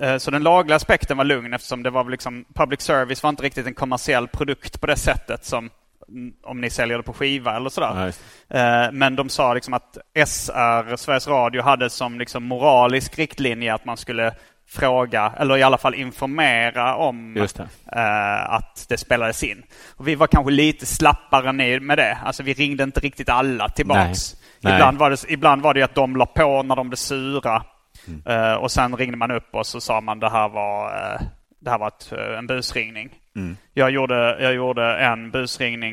Eh, 0.00 0.16
Så 0.16 0.30
den 0.30 0.42
lagliga 0.42 0.76
aspekten 0.76 1.16
var 1.16 1.24
lugn 1.24 1.54
eftersom 1.54 1.82
det 1.82 1.90
var 1.90 2.10
liksom, 2.10 2.44
public 2.54 2.80
service 2.80 3.22
var 3.22 3.30
inte 3.30 3.42
riktigt 3.42 3.66
en 3.66 3.74
kommersiell 3.74 4.28
produkt 4.28 4.80
på 4.80 4.86
det 4.86 4.96
sättet 4.96 5.44
som 5.44 5.70
mm, 6.08 6.32
om 6.42 6.60
ni 6.60 6.70
säljer 6.70 6.96
det 6.96 7.02
på 7.02 7.12
skiva 7.12 7.56
eller 7.56 7.70
sådär. 7.70 8.12
Eh, 8.50 8.92
Men 8.92 9.16
de 9.16 9.28
sa 9.28 9.54
liksom 9.54 9.74
att 9.74 9.98
SR, 10.26 10.96
Sveriges 10.96 11.28
Radio, 11.28 11.62
hade 11.62 11.90
som 11.90 12.18
liksom 12.18 12.44
moralisk 12.44 13.18
riktlinje 13.18 13.74
att 13.74 13.84
man 13.84 13.96
skulle 13.96 14.34
fråga, 14.72 15.32
eller 15.38 15.56
i 15.56 15.62
alla 15.62 15.78
fall 15.78 15.94
informera 15.94 16.96
om 16.96 17.34
det. 17.34 17.60
eh, 17.96 18.52
att 18.52 18.86
det 18.88 18.98
spelades 18.98 19.42
in. 19.42 19.62
Och 19.96 20.08
vi 20.08 20.14
var 20.14 20.26
kanske 20.26 20.52
lite 20.52 20.86
slappare 20.86 21.80
med 21.80 21.98
det. 21.98 22.18
Alltså 22.24 22.42
vi 22.42 22.52
ringde 22.52 22.82
inte 22.84 23.00
riktigt 23.00 23.28
alla 23.28 23.68
tillbaks. 23.68 24.34
Nej. 24.60 24.74
Ibland, 24.74 24.98
var 24.98 25.10
det, 25.10 25.24
ibland 25.28 25.62
var 25.62 25.74
det 25.74 25.82
att 25.82 25.94
de 25.94 26.16
la 26.16 26.26
på 26.26 26.62
när 26.62 26.76
de 26.76 26.88
blev 26.88 26.96
sura. 26.96 27.62
Mm. 28.08 28.22
Eh, 28.26 28.54
och 28.54 28.70
sen 28.70 28.96
ringde 28.96 29.16
man 29.16 29.30
upp 29.30 29.48
och 29.54 29.66
så 29.66 29.80
sa 29.80 30.00
man 30.00 30.20
det 30.20 30.30
här 30.30 30.48
var, 30.48 30.86
eh, 30.86 31.20
det 31.60 31.70
här 31.70 31.78
var 31.78 31.88
ett, 31.88 32.12
eh, 32.12 32.38
en 32.38 32.46
busringning. 32.46 33.10
Mm. 33.36 33.56
Jag, 33.74 33.90
gjorde, 33.90 34.36
jag 34.40 34.54
gjorde 34.54 34.96
en 34.96 35.30
busringning 35.30 35.92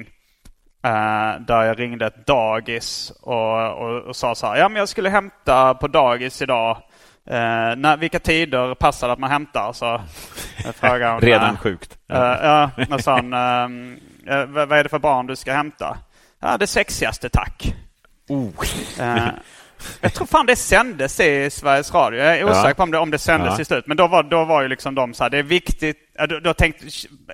eh, 0.83 1.41
där 1.47 1.63
jag 1.63 1.79
ringde 1.79 2.05
ett 2.05 2.27
dagis 2.27 3.11
och, 3.21 3.71
och, 3.71 4.01
och 4.01 4.15
sa 4.15 4.35
så 4.35 4.47
här. 4.47 4.55
Ja 4.57 4.69
men 4.69 4.79
jag 4.79 4.89
skulle 4.89 5.09
hämta 5.09 5.73
på 5.73 5.87
dagis 5.87 6.41
idag. 6.41 6.77
Eh, 7.29 7.75
när, 7.77 7.97
vilka 7.97 8.19
tider 8.19 8.75
passar 8.75 9.07
det 9.07 9.13
att 9.13 9.19
man 9.19 9.31
hämtar? 9.31 9.73
Så 9.73 10.01
hon, 10.81 11.19
Redan 11.21 11.49
eh, 11.55 11.57
sjukt. 11.57 11.97
Eh, 12.11 12.17
ja, 12.19 12.69
hon, 13.05 13.33
ehm, 13.33 13.97
eh, 14.27 14.45
vad 14.45 14.71
är 14.71 14.83
det 14.83 14.89
för 14.89 14.99
barn 14.99 15.27
du 15.27 15.35
ska 15.35 15.53
hämta? 15.53 15.97
Ja, 16.41 16.57
det 16.57 16.67
sexigaste 16.67 17.29
tack. 17.29 17.73
Oh. 18.29 18.49
Eh, 18.99 19.27
jag 20.01 20.13
tror 20.13 20.27
fan 20.27 20.45
det 20.45 20.55
sändes 20.55 21.19
i 21.19 21.49
Sveriges 21.49 21.93
Radio. 21.93 22.19
Jag 22.19 22.37
är 22.37 22.43
osäker 22.43 22.73
på 22.73 22.83
om 22.83 22.91
det, 22.91 22.97
om 22.97 23.11
det 23.11 23.17
sändes 23.17 23.53
Ja. 23.57 23.61
i 23.61 23.65
slut. 23.65 23.87
Men 23.87 23.97
då 23.97 24.07
var, 24.07 24.23
då 24.23 24.45
var 24.45 24.61
ju 24.61 24.67
liksom 24.67 24.95
de 24.95 25.13
så 25.13 25.23
här, 25.23 25.29
det 25.29 25.37
är 25.37 25.43
viktigt. 25.43 25.97
Då, 26.29 26.39
då 26.39 26.53
tänkte 26.53 26.85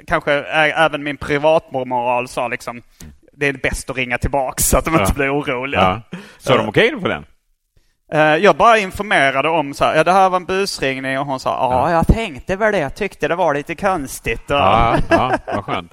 kanske 0.08 0.34
även 0.34 1.04
min 1.04 1.18
privatmoral 1.18 2.28
sa 2.28 2.48
liksom, 2.48 2.82
det 3.34 3.48
är 3.48 3.54
bäst 3.54 3.90
att 3.90 3.96
ringa 3.96 4.18
tillbaks 4.18 4.64
så 4.64 4.78
att 4.78 4.86
de 4.86 4.94
Ja. 4.94 5.02
inte 5.02 5.14
blir 5.14 5.34
oroliga. 5.40 6.02
Ja. 6.12 6.18
Sa 6.38 6.58
de 6.58 6.70
okej 6.70 6.92
på 7.02 7.08
den? 7.08 7.26
Eh, 8.14 8.20
Jag 8.22 8.56
bara 8.56 8.78
informerade 8.78 9.50
om 9.50 9.74
så 9.74 9.86
här, 9.86 9.96
ja 9.96 10.04
det 10.04 10.12
här 10.12 10.30
var 10.30 10.38
en 10.38 10.46
busringning 10.46 11.20
och 11.20 11.26
hon 11.26 11.40
sa, 11.40 11.50
ja 11.50 11.92
jag 11.92 12.08
tänkte 12.08 12.56
väl 12.56 12.72
det, 12.72 12.80
jag 12.80 12.96
tyckte 12.96 13.28
det 13.28 13.36
var 13.36 13.54
lite 13.54 13.76
konstigt. 13.76 14.52
Och, 14.52 14.58
Ja, 14.58 14.98
ja 15.10 15.38
vad 15.48 15.66
skönt. 15.66 15.92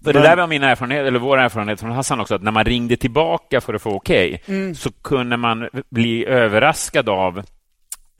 Det 0.00 0.12
där 0.12 0.36
var 0.36 0.46
min 0.46 0.62
erfarenhet, 0.62 1.06
eller 1.06 1.18
vår 1.18 1.38
erfarenhet 1.38 1.80
från 1.80 1.90
Hassan 1.90 2.20
också, 2.20 2.34
att 2.34 2.42
när 2.42 2.50
man 2.52 2.64
ringde 2.64 2.96
tillbaka 2.96 3.60
för 3.60 3.74
att 3.74 3.82
få 3.82 3.90
okej, 3.90 4.42
Mm. 4.48 4.74
så 4.74 4.90
kunde 4.92 5.36
man 5.36 5.68
bli 5.90 6.26
överraskad 6.26 7.08
av 7.08 7.38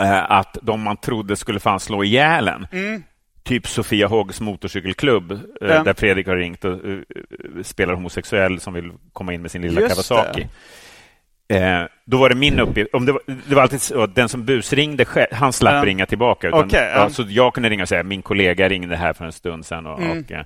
eh, 0.03 0.31
att 0.31 0.57
de 0.62 0.81
man 0.83 0.97
trodde 0.97 1.37
skulle 1.37 1.61
fan 1.61 1.81
slå 1.81 2.05
ihjäl 2.05 2.49
en, 2.49 2.67
typ 3.43 3.67
Sofia 3.67 4.07
Hoggs 4.07 4.40
motorcykelklubb, 4.40 5.33
Mm. 5.61 5.85
Där 5.85 5.95
Fredrik 5.95 6.27
har 6.27 6.37
ringt 6.37 6.64
och 6.64 6.73
eh, 6.73 6.99
spelar 7.62 7.95
homosexuell 7.95 8.61
som 8.61 8.75
vill 8.75 8.93
komma 9.12 9.33
in 9.35 9.43
med 9.43 9.51
sin 9.51 9.62
lilla 9.62 9.81
Just 9.81 9.95
Kawasaki. 10.09 10.47
Eh, 11.48 11.83
då 12.04 12.16
var 12.18 12.28
det 12.28 12.35
min 12.35 12.61
uppgift. 12.61 12.94
Om 12.94 13.07
det, 13.07 13.12
var, 13.12 13.20
det 13.48 13.54
var 13.54 13.62
alltid 13.62 13.80
så 13.83 14.07
den 14.07 14.28
som 14.28 14.44
busringde 14.44 15.04
själv, 15.04 15.26
han 15.33 15.52
slapp 15.52 15.74
Ja. 15.74 15.85
ringa 15.85 16.07
tillbaka. 16.07 16.48
Utan, 16.48 16.68
ja. 16.72 16.80
ja, 16.83 17.11
så 17.11 17.24
jag 17.28 17.54
kunde 17.54 17.68
ringa 17.68 17.83
och 17.83 17.88
säga 17.88 18.02
min 18.02 18.22
kollega 18.22 18.68
ringde 18.68 18.96
här 18.96 19.12
för 19.12 19.24
en 19.24 19.33
stund 19.33 19.66
sedan. 19.66 19.87
Och, 19.87 20.00
Mm. 20.02 20.18
och, 20.24 20.33
eh, 20.33 20.44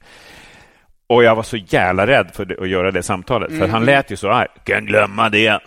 och 1.11 1.24
jag 1.24 1.34
var 1.34 1.42
så 1.42 1.56
jävla 1.56 2.06
rädd 2.06 2.30
för 2.34 2.44
det, 2.44 2.56
att 2.61 2.68
göra 2.68 2.90
det 2.90 3.02
samtalet. 3.02 3.48
För 3.48 3.56
Mm. 3.56 3.70
han 3.70 3.84
lät 3.84 4.11
ju 4.11 4.16
så 4.16 4.30
arg. 4.30 4.48
Kan 4.64 4.87
glömma 4.87 5.28
det. 5.28 5.50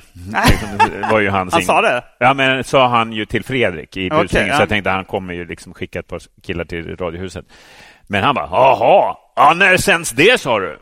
Liksom, 0.49 0.69
det 1.01 1.07
var 1.11 1.19
ju 1.19 1.29
hans 1.29 1.53
Han 1.53 1.61
sa 1.63 1.81
det? 1.81 2.03
Ja, 2.19 2.33
men 2.33 2.63
sa 2.63 2.87
han 2.87 3.13
ju 3.13 3.25
till 3.25 3.43
Fredrik 3.43 3.97
i 3.97 4.09
busringen. 4.09 4.47
ja. 4.47 4.55
Så 4.55 4.61
jag 4.61 4.69
tänkte 4.69 4.89
han 4.89 5.05
kommer 5.05 5.33
ju 5.33 5.45
liksom 5.45 5.73
skicka 5.73 5.99
ett 5.99 6.07
par 6.07 6.19
killar 6.43 6.65
till 6.65 6.95
Radiohuset. 6.97 7.45
Men 8.07 8.23
han 8.23 8.35
bara, 8.35 8.45
jaha, 8.51 9.15
ja, 9.35 9.53
när 9.55 9.77
sänds 9.77 10.11
det 10.11 10.39
sa 10.41 10.59
du? 10.59 10.79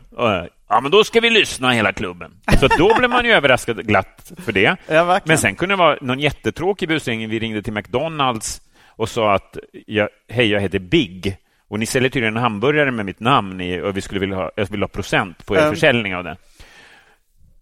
Ja, 0.72 0.80
men 0.80 0.90
då 0.90 1.04
ska 1.04 1.20
vi 1.20 1.30
lyssna 1.30 1.70
hela 1.70 1.92
klubben. 1.92 2.32
Så 2.60 2.68
då 2.68 2.98
blev 2.98 3.10
man 3.10 3.24
ju 3.24 3.32
överraskad 3.32 3.86
glatt 3.86 4.32
för 4.44 4.52
det. 4.52 4.76
Ja. 4.86 5.20
Men 5.24 5.38
sen 5.38 5.54
kunde 5.54 5.72
det 5.72 5.78
vara 5.78 5.98
någon 6.00 6.20
jättetråkig 6.20 6.88
busringning. 6.88 7.28
Vi 7.28 7.38
ringde 7.38 7.62
till 7.62 7.72
McDonalds 7.72 8.60
och 8.86 9.08
sa 9.08 9.34
att 9.34 9.56
jag, 9.86 10.08
hej, 10.28 10.46
jag 10.50 10.60
heter 10.60 10.78
Big 10.78 11.36
och 11.68 11.78
ni 11.78 11.86
säljer 11.86 12.10
tydligen 12.10 12.36
en 12.36 12.42
hamburgare 12.42 12.90
med 12.90 13.06
mitt 13.06 13.20
namn 13.20 13.60
i, 13.60 13.80
och 13.80 13.96
vi 13.96 14.00
skulle 14.00 14.20
vilja 14.20 14.36
ha, 14.36 14.50
jag 14.56 14.66
vill 14.70 14.80
ha 14.82 14.88
procent 14.88 15.46
på 15.46 15.54
er 15.56 15.58
Mm. 15.60 15.70
försäljning 15.74 16.16
av 16.16 16.24
den. 16.24 16.36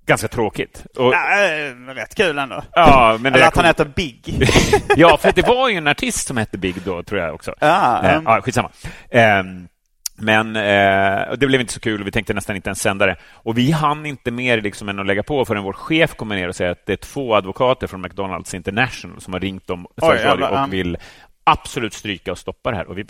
Ganska 0.07 0.29
tråkigt. 0.29 0.87
Och, 0.97 1.15
Ja, 1.15 1.45
eh, 1.45 1.95
rätt 1.95 2.15
kul 2.15 2.39
ändå. 2.39 2.63
ja, 2.73 3.17
men 3.21 3.35
Eller 3.35 3.47
att 3.47 3.57
han 3.57 3.63
kom- 3.63 3.65
heter 3.65 3.85
Big. 3.97 4.49
ja, 4.97 5.17
för 5.17 5.33
det 5.33 5.47
var 5.49 5.69
ju 5.69 5.77
en 5.77 5.87
artist 5.87 6.27
som 6.27 6.37
hette 6.37 6.59
Big 6.59 6.75
då, 6.85 7.03
tror 7.03 7.21
jag 7.21 7.35
också. 7.35 7.55
Ja, 7.61 8.01
um. 8.17 8.23
ja, 8.25 8.41
skitsamma. 8.41 8.71
Ehm, 9.11 9.69
Men 10.21 10.57
eh, 10.57 11.37
det 11.37 11.47
blev 11.47 11.61
inte 11.61 11.73
så 11.73 11.81
kul. 11.81 12.05
Vi 12.05 12.11
tänkte 12.11 12.35
nästan 12.35 12.57
inte 12.57 12.69
ens 12.69 12.81
sända 12.81 13.07
det. 13.07 13.17
Och 13.33 13.59
vi 13.59 13.71
hann 13.71 14.07
inte 14.07 14.31
mer 14.31 14.61
liksom 14.61 14.89
än 14.89 14.99
att 14.99 15.07
lägga 15.07 15.23
på 15.23 15.45
förrän 15.45 15.63
vår 15.63 15.73
chef 15.73 16.15
kommer 16.15 16.37
ner 16.37 16.49
och 16.49 16.57
säger 16.57 16.71
att 16.71 16.87
det 16.87 16.93
är 16.93 16.97
två 16.97 17.35
advokater 17.35 17.87
från 17.87 18.01
McDonalds 18.01 18.55
International 18.55 19.21
som 19.21 19.33
har 19.33 19.41
ringt 19.41 19.67
dem 19.67 19.87
Oj, 19.97 20.17
jävlar, 20.17 20.51
och 20.51 20.57
ja. 20.59 20.67
vill 20.71 20.97
absolut 21.45 21.95
stryka 21.95 22.33
och 22.33 22.39
stoppa 22.39 22.71
det 22.71 22.77
här. 22.77 22.89
Och 22.89 22.99
vi, 22.99 23.05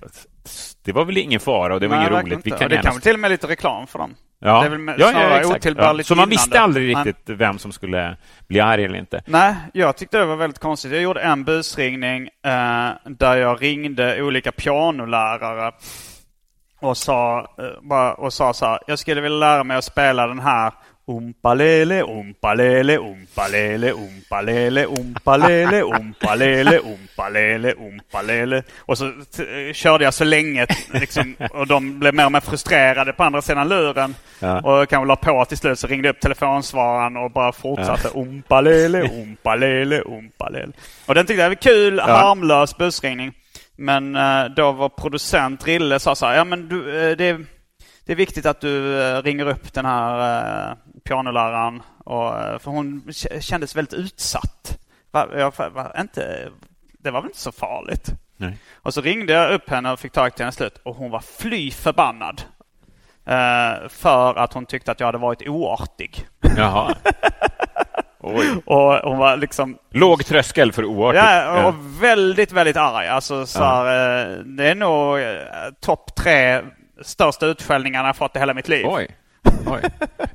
det 0.85 0.93
var 0.93 1.05
väl 1.05 1.17
ingen 1.17 1.41
fara 1.41 1.75
och 1.75 1.81
det 1.81 1.89
var 1.89 1.97
Nej, 1.97 2.07
inget 2.07 2.23
roligt. 2.25 2.47
Vi 2.47 2.51
inte. 2.51 2.51
kan 2.51 2.65
Och 2.65 2.69
det 2.69 2.75
gärna... 2.75 2.83
kan 2.83 2.93
väl 2.95 3.03
till 3.03 3.15
och 3.15 3.21
med 3.21 3.31
lite 3.31 3.47
reklam 3.47 3.87
för 3.87 3.99
dem. 3.99 4.15
Ja. 4.41 4.61
Det 4.61 4.67
är 4.67 4.71
väl 4.71 4.95
ja, 5.01 5.11
ja, 5.13 5.37
exakt. 5.39 5.57
otillbörligt 5.57 6.09
Så 6.09 6.15
man 6.15 6.29
visste 6.29 6.61
aldrig 6.61 6.97
Men- 6.97 7.05
riktigt 7.05 7.37
vem 7.39 7.59
som 7.59 7.73
skulle 7.73 8.17
bli 8.49 8.61
arg 8.61 8.85
eller 8.85 8.99
inte. 8.99 9.23
Nej, 9.27 9.55
jag 9.73 9.97
tyckte 9.97 10.19
det 10.19 10.25
var 10.25 10.37
väldigt 10.37 10.59
konstigt. 10.59 10.93
Jag 10.93 11.03
gjorde 11.03 11.21
en 11.21 11.45
busringning 11.45 12.29
eh, 12.45 12.91
där 13.05 13.37
jag 13.37 13.63
ringde 13.63 14.23
olika 14.23 14.53
pianolärare 14.53 15.73
och 16.81 16.97
sa, 16.97 17.39
eh, 17.59 17.65
bara, 17.83 18.15
och 18.15 18.33
sa 18.33 18.53
så 18.55 18.67
här, 18.67 18.79
jag 18.87 18.99
skulle 18.99 19.21
vilja 19.21 19.39
lära 19.39 19.65
mig 19.65 19.77
att 19.77 19.85
spela 19.85 20.27
den 20.27 20.41
här 20.41 20.73
Ompalele, 21.11 22.03
ompalele, 22.03 22.99
ompalele, 22.99 23.93
ompalele, 23.93 24.87
ompalele, 24.87 25.83
ompalele, 25.83 26.79
ompalele, 26.81 27.75
ompalele. 27.75 28.63
Och 28.79 28.99
så 28.99 29.13
t- 29.37 29.75
körde 29.75 30.05
jag 30.05 30.15
så 30.15 30.25
länge 30.25 30.67
liksom, 30.93 31.37
och 31.53 31.67
de 31.67 31.99
blev 31.99 32.15
mer 32.15 32.25
och 32.27 32.33
mer 32.33 32.41
frustrerade 32.41 33.13
på 33.13 33.23
andra 33.25 33.43
sidan 33.43 33.69
luren. 33.69 34.15
Ja. 34.41 34.61
Och 34.61 34.89
kanske 34.89 35.09
la 35.09 35.17
på 35.17 35.45
till 35.45 35.59
slut 35.59 35.79
så 35.79 35.87
ringde 35.87 36.09
jag 36.09 36.15
upp 36.15 36.21
telefonsvararen 36.21 37.17
och 37.17 37.31
bara 37.31 37.53
fortsatte 37.53 38.09
ompalele, 38.09 39.03
ompalele, 39.03 40.03
ompalele. 40.03 40.73
Och 41.07 41.15
den 41.15 41.27
tyckte 41.27 41.43
jag 41.43 41.51
var 41.51 41.55
kul, 41.55 42.01
harmlös 42.01 42.77
busringning. 42.79 43.33
Men 43.81 44.17
eh, 44.17 44.45
då 44.45 44.73
var 44.73 44.89
producent 44.89 45.67
Rille 45.67 45.99
sa 45.99 46.15
så 46.15 46.27
här, 46.27 46.37
ja 46.37 46.45
men 46.45 46.69
du, 46.69 47.11
eh, 47.11 47.17
det, 47.17 47.41
det 48.05 48.13
är 48.13 48.17
viktigt 48.17 48.47
att 48.47 48.61
du 48.61 49.03
eh, 49.03 49.23
ringer 49.23 49.47
upp 49.47 49.73
den 49.73 49.85
här 49.85 50.77
pianoläraren. 51.05 51.83
Och, 52.05 52.33
för 52.63 52.71
hon 52.71 53.13
kändes 53.41 53.77
väldigt 53.77 53.95
utsatt. 53.95 54.79
Jag, 55.13 55.53
inte, 56.01 56.49
det 56.99 57.11
var 57.11 57.21
väl 57.21 57.29
inte 57.29 57.41
så 57.41 57.53
farligt? 57.53 58.11
Nej. 58.37 58.59
Och 58.75 58.95
så 58.95 59.01
ringde 59.01 59.33
jag 59.33 59.53
upp 59.53 59.71
henne 59.71 59.93
och 59.93 60.01
fick 60.01 60.13
tag 60.13 60.35
till 60.35 60.45
henne 60.45 60.53
slut 60.53 60.81
och 60.83 60.97
hon 60.97 61.11
var 61.11 61.21
fly 61.21 61.71
förbannad. 61.71 62.43
För 63.89 64.39
att 64.39 64.53
hon 64.53 64.67
tyckte 64.67 64.93
att 64.93 65.01
jag 65.01 65.07
hade 65.07 65.19
varit 65.19 65.49
oartig. 65.49 66.27
Jaha. 66.57 66.95
Oj. 68.21 68.47
Och 68.67 68.95
hon 68.95 69.19
var 69.19 69.37
liksom 69.37 69.79
Låg 69.91 70.25
tröskel 70.27 70.73
för 70.73 70.85
oartigt. 70.85 71.25
Ja, 71.25 71.67
och 71.67 71.75
väldigt, 72.03 72.53
väldigt 72.53 72.77
arg. 72.77 73.07
Alltså, 73.09 73.47
så 73.47 73.65
här, 73.65 73.85
eh, 74.31 74.37
det 74.39 74.71
är 74.71 74.75
nog 74.75 75.19
eh, 75.21 75.27
topp 75.81 76.15
tre 76.17 76.61
största 77.03 77.47
utskällningarna 77.47 78.09
jag 78.09 78.17
fått 78.17 78.37
i 78.37 78.39
hela 78.39 78.55
mitt 78.55 78.69
liv. 78.69 78.87
Oj. 78.89 79.09
Oj. 79.67 79.81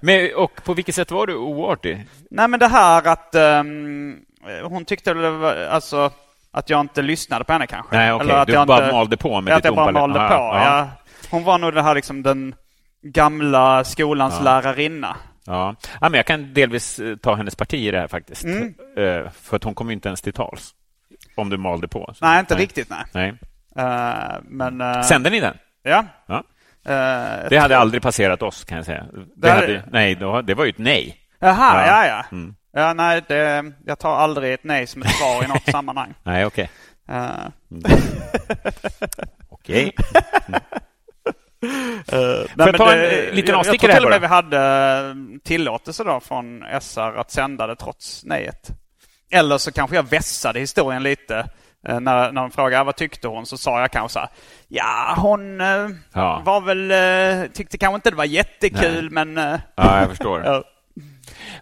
Men, 0.02 0.30
och 0.36 0.64
på 0.64 0.74
vilket 0.74 0.96
sätt 0.96 1.12
var 1.12 1.28
du 1.28 1.36
oartig? 1.36 2.06
Nej, 2.32 2.48
men 2.48 2.60
det 2.60 2.68
här 2.68 3.08
att 3.08 3.36
ehm, 3.36 4.16
hon 4.64 4.86
tyckte 4.86 5.14
det 5.14 5.30
var, 5.32 5.56
alltså, 5.56 6.12
att 6.52 6.70
jag 6.70 6.80
inte 6.80 7.02
lyssnade 7.02 7.44
på 7.46 7.54
henne 7.54 7.68
kanske. 7.68 7.96
Nej, 7.96 8.14
okej. 8.14 8.32
att 8.32 8.48
Du 8.48 8.54
jag 8.54 8.68
bara 8.68 8.84
inte- 8.84 8.96
malde 8.96 9.18
på 9.18 9.42
med 9.42 9.54
Att 9.54 9.66
jag 9.66 9.76
bara 9.76 9.92
malde 9.92 10.20
Ja, 10.20 10.28
på, 10.28 10.34
ja. 10.34 10.78
ja. 10.78 10.88
Hon 11.32 11.44
var 11.44 11.58
nog 11.58 11.74
det 11.74 11.82
här 11.82 11.96
liksom 11.96 12.24
den 12.24 12.56
gamla 13.02 13.84
skolans 13.84 14.36
Ja. 14.38 14.44
lärarinna. 14.44 15.16
Ja. 15.46 15.76
ja, 16.02 16.10
men 16.10 16.14
jag 16.14 16.26
kan 16.26 16.54
delvis 16.54 17.00
eh, 17.00 17.16
ta 17.16 17.36
hennes 17.36 17.56
parti 17.56 17.74
i 17.74 17.92
det 17.92 18.00
här 18.00 18.08
faktiskt. 18.08 18.44
Mm. 18.44 18.74
Eh, 18.98 19.30
För 19.32 19.56
att 19.56 19.64
hon 19.64 19.76
kom 19.76 19.90
inte 19.92 20.10
ens 20.10 20.22
till 20.22 20.34
tals. 20.34 20.72
Om 21.36 21.50
du 21.50 21.58
malde 21.58 21.88
på. 21.88 22.14
Så- 22.16 22.26
Nej, 22.26 22.40
inte 22.40 22.56
riktigt 22.56 22.90
nej. 22.90 23.04
Nej. 23.12 23.34
Eh, 23.86 24.36
men... 24.44 24.82
eh, 24.82 25.02
Sände 25.02 25.30
ni 25.30 25.40
den? 25.40 25.58
Ja. 25.84 26.06
Ja. 26.26 26.44
Eh, 26.86 27.50
Det 27.50 27.58
hade 27.58 27.78
aldrig 27.78 28.02
passerat 28.04 28.42
oss, 28.42 28.64
kan 28.64 28.78
jag 28.78 28.86
säga. 28.86 29.04
Det, 29.14 29.26
Det 29.36 29.50
hade- 29.52 29.62
hade, 29.62 29.84
nej, 29.92 30.16
då, 30.16 30.42
det 30.42 30.54
var 30.54 30.64
ju 30.66 30.70
ett 30.70 30.78
nej. 30.78 31.18
Jaha, 31.40 31.86
Ja. 31.88 31.88
ja, 31.88 32.08
ja. 32.08 32.26
Mm. 32.38 32.56
Ja, 32.76 32.94
nej, 32.94 33.22
det, 33.28 33.72
jag 33.86 34.00
tar 34.00 34.16
aldrig 34.16 34.54
ett 34.54 34.64
nej 34.64 34.88
som 34.88 35.02
ett 35.02 35.10
svar 35.16 35.44
i 35.44 35.48
något 35.48 35.66
sammanhang. 35.72 36.14
Nej, 36.24 36.46
okej. 36.46 36.70
Eh, 37.10 37.30
Okej. 39.50 39.96
nej, 40.48 40.60
jag 42.12 42.48
men 42.56 42.74
ta 42.74 42.94
en, 42.94 43.00
eh, 43.28 43.34
liten 43.34 43.56
jag, 43.56 43.66
tror 43.66 43.90
till 43.92 44.04
och 44.04 44.10
med 44.10 44.22
vi 44.22 44.28
hade 44.28 44.58
eh, 45.10 45.40
tillåtelse 45.44 46.04
då 46.04 46.20
från 46.20 46.64
SR 46.82 47.18
att 47.20 47.32
sända 47.32 47.68
det 47.68 47.76
trots 47.76 48.26
nejet. 48.26 48.68
Eller 49.32 49.58
så 49.58 49.72
kanske 49.72 49.96
jag 49.96 50.10
vässade 50.10 50.60
historien 50.60 51.04
lite. 51.04 51.38
Eh, 51.88 52.00
När, 52.00 52.32
när 52.32 52.42
de 52.42 52.52
frågade 52.52 52.84
vad 52.84 52.96
tyckte 52.96 53.28
hon 53.28 53.46
så 53.46 53.58
sa 53.58 53.80
jag 53.82 53.92
kanske 53.92 54.14
så 54.14 54.20
här, 54.20 54.30
Ja, 54.68 55.16
hon 55.18 55.60
Ja. 56.14 56.42
var 56.46 56.62
väl, 56.62 57.50
tyckte 57.54 57.78
kanske 57.78 57.96
inte 57.96 58.10
det 58.10 58.16
var 58.16 58.26
jättekul 58.26 59.10
men... 59.10 59.38
eh, 59.38 59.56
Ja, 59.76 60.00
jag 60.00 60.10
förstår. 60.10 60.42
ja. 60.46 60.64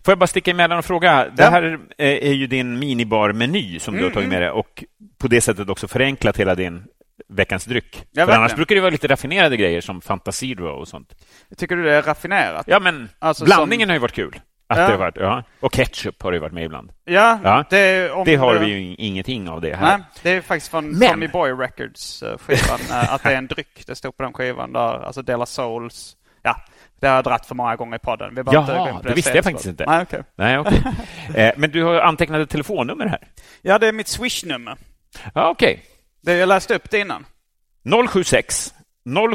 Får 0.05 0.11
jag 0.11 0.17
bara 0.19 0.27
sticka 0.27 0.51
emellan 0.51 0.77
och 0.77 0.85
fråga? 0.85 1.27
Det 1.37 1.43
här 1.43 1.79
är 1.97 2.33
ju 2.33 2.47
din 2.47 2.79
minibar-meny 2.79 3.79
som 3.79 3.97
du 3.97 4.03
har 4.03 4.09
tagit 4.11 4.29
med 4.29 4.41
dig 4.41 4.49
och 4.49 4.83
på 5.17 5.27
det 5.27 5.41
sättet 5.41 5.69
också 5.69 5.87
förenklat 5.87 6.37
hela 6.37 6.55
din 6.55 6.83
veckans 7.29 7.65
dryck. 7.65 8.03
Ja, 8.11 8.25
För 8.25 8.33
annars 8.33 8.55
brukar 8.55 8.75
det 8.75 8.81
vara 8.81 8.91
lite 8.91 9.07
raffinerade 9.07 9.57
grejer 9.57 9.81
som 9.81 10.01
Fanta 10.01 10.31
Zero 10.31 10.67
och 10.67 10.87
sånt. 10.87 11.13
Tycker 11.57 11.75
du 11.75 11.83
det 11.83 11.95
är 11.95 12.01
raffinerat? 12.01 12.63
Ja, 12.67 12.79
men 12.79 13.09
Alltså, 13.19 13.45
blandningen 13.45 13.85
som- 13.85 13.89
har 13.89 13.95
ju 13.95 13.99
varit 13.99 14.11
kul. 14.13 14.39
Att 14.67 14.77
Ja. 14.77 14.85
det 14.85 14.91
har 14.91 14.97
varit, 14.99 15.17
ja. 15.17 15.43
Och 15.59 15.73
ketchup 15.73 16.21
har 16.23 16.31
det 16.31 16.35
ju 16.35 16.41
varit 16.41 16.53
med 16.53 16.63
ibland. 16.63 16.91
Ja, 17.05 17.39
Ja. 17.43 17.63
det, 17.69 18.11
om 18.11 18.25
Det 18.25 18.35
har 18.35 18.53
det- 18.53 18.59
vi 18.59 18.65
ju 18.71 18.95
ingenting 18.95 19.49
av 19.49 19.61
det 19.61 19.75
här. 19.75 19.97
Nej, 19.97 20.05
det 20.23 20.29
är 20.31 20.41
faktiskt 20.41 20.71
från 20.71 20.89
Men- 20.89 21.09
Tommy 21.09 21.27
Boy 21.27 21.51
Records 21.51 22.23
eh, 22.23 22.29
eh, 22.29 23.13
att 23.13 23.23
det 23.23 23.29
är 23.29 23.35
en 23.37 23.47
dryck. 23.47 23.83
Det 23.87 23.95
stod 23.95 24.17
på 24.17 24.23
den 24.23 24.33
skivan 24.33 24.73
där. 24.73 25.05
Alltså 25.05 25.21
Dela 25.21 25.45
Souls. 25.45 26.15
Ja, 26.43 26.55
det 27.01 27.07
har 27.07 27.15
jag 27.15 27.23
dratt 27.23 27.45
för 27.45 27.55
många 27.55 27.75
gånger 27.75 27.95
i 27.95 27.99
podden. 27.99 28.35
Vi 28.35 28.43
Jaha, 28.51 28.93
på 29.01 29.07
det 29.07 29.13
visste 29.13 29.31
jag 29.35 29.43
faktiskt 29.43 29.65
inte. 29.67 29.85
Nej, 29.87 30.01
okej. 30.01 30.23
Nej, 30.35 30.57
okej. 30.59 30.83
eh, 31.35 31.51
men 31.57 31.71
du 31.71 31.83
har 31.83 31.99
antecknat 31.99 32.41
ett 32.41 32.49
telefonnummer 32.49 33.05
här. 33.07 33.27
Ja, 33.61 33.79
det 33.79 33.87
är 33.87 33.93
mitt 33.93 34.07
Swish-nummer. 34.07 34.77
Ja, 35.33 35.49
okej. 35.49 35.83
Det 36.21 36.33
jag 36.37 36.49
läste 36.49 36.75
upp 36.75 36.89
det 36.89 36.99
innan. 36.99 37.25
076 38.09 38.73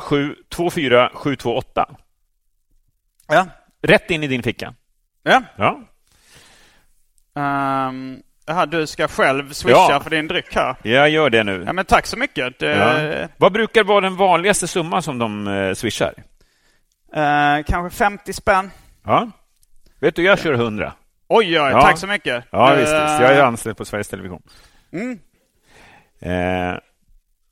0724 0.08 1.10
728. 1.14 1.86
Ja. 3.28 3.46
Rätt 3.82 4.10
in 4.10 4.22
i 4.22 4.26
din 4.26 4.42
ficka. 4.42 4.74
Ja. 5.22 5.42
Ja. 5.56 5.80
Um, 7.34 8.22
aha, 8.48 8.66
du 8.66 8.86
ska 8.86 9.08
själv 9.08 9.52
swisha 9.52 9.86
Ja. 9.90 10.00
för 10.00 10.10
din 10.10 10.28
dryck 10.28 10.54
här. 10.54 10.76
Jag 10.82 11.10
gör 11.10 11.30
det 11.30 11.44
nu. 11.44 11.62
Ja, 11.66 11.72
men 11.72 11.84
tack 11.84 12.06
så 12.06 12.16
mycket. 12.16 12.58
Det, 12.58 12.70
Ja. 13.20 13.28
Vad 13.36 13.52
brukar 13.52 13.84
vara 13.84 14.00
den 14.00 14.16
vanligaste 14.16 14.68
summan 14.68 15.02
som 15.02 15.18
de 15.18 15.48
eh, 15.48 15.74
swishar? 15.74 16.14
eh, 17.14 17.64
kanske 17.66 17.90
50 17.98 18.32
spänn. 18.32 18.70
Ja. 19.04 19.30
Vet 20.00 20.16
du, 20.16 20.22
jag 20.22 20.38
kör 20.38 20.52
100. 20.54 20.92
Oj, 21.28 21.46
oj, 21.46 21.52
Ja. 21.54 21.82
tack 21.82 21.98
så 21.98 22.06
mycket. 22.06 22.44
Ja, 22.50 22.66
visst, 22.74 22.80
visst. 22.80 22.92
Jag 22.92 23.32
är 23.32 23.42
anställd 23.42 23.76
på 23.76 23.84
Sveriges 23.84 24.08
Television. 24.08 24.42
Mm. 24.92 25.18
Eh, 26.20 26.74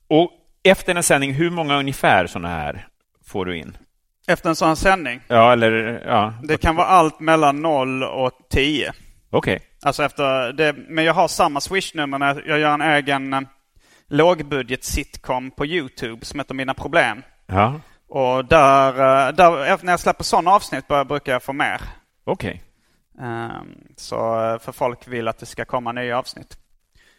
och 0.07 0.31
efter 0.63 0.95
en 0.95 1.03
sändning, 1.03 1.33
hur 1.33 1.49
många 1.49 1.75
ungefär 1.77 2.27
sådana 2.27 2.47
här 2.49 2.87
får 3.25 3.45
du 3.45 3.57
in? 3.57 3.77
Efter 4.27 4.49
en 4.49 4.55
sån 4.55 4.75
sändning. 4.75 5.21
Ja, 5.27 5.53
eller 5.53 6.03
ja. 6.07 6.33
Det 6.43 6.57
kan 6.57 6.75
vara 6.75 6.87
allt 6.87 7.19
mellan 7.19 7.61
0 7.61 8.03
och 8.03 8.31
10. 8.49 8.93
Okej. 9.29 9.59
Alltså 9.81 10.03
efter 10.03 10.53
det, 10.53 10.75
men 10.87 11.03
jag 11.03 11.13
har 11.13 11.27
samma 11.27 11.59
Swish-nummer 11.59 12.19
när 12.19 12.43
jag 12.47 12.59
gör 12.59 12.73
en 12.73 12.81
egen 12.81 13.33
eh, 13.33 13.41
lågbudget-sitcom 14.07 15.51
på 15.51 15.65
YouTube 15.65 16.25
som 16.25 16.39
heter 16.39 16.53
Mina 16.53 16.73
Problem. 16.73 17.23
Ja, 17.47 17.79
Och 18.07 18.45
där, 18.45 18.89
eh, 19.27 19.33
där 19.35 19.65
efter- 19.65 19.85
när 19.85 19.93
jag 19.93 19.99
släpper 19.99 20.23
sådana 20.23 20.51
avsnitt 20.51 20.87
brukar 21.07 21.31
jag 21.31 21.43
få 21.43 21.53
mer. 21.53 21.81
okej. 22.23 22.63
Ehm, 23.21 23.77
Så 23.97 24.15
eh, 24.53 24.59
för 24.59 24.71
folk 24.71 25.07
vill 25.07 25.27
att 25.27 25.37
det 25.39 25.45
ska 25.45 25.65
komma 25.65 25.91
nya 25.91 26.17
avsnitt. 26.19 26.57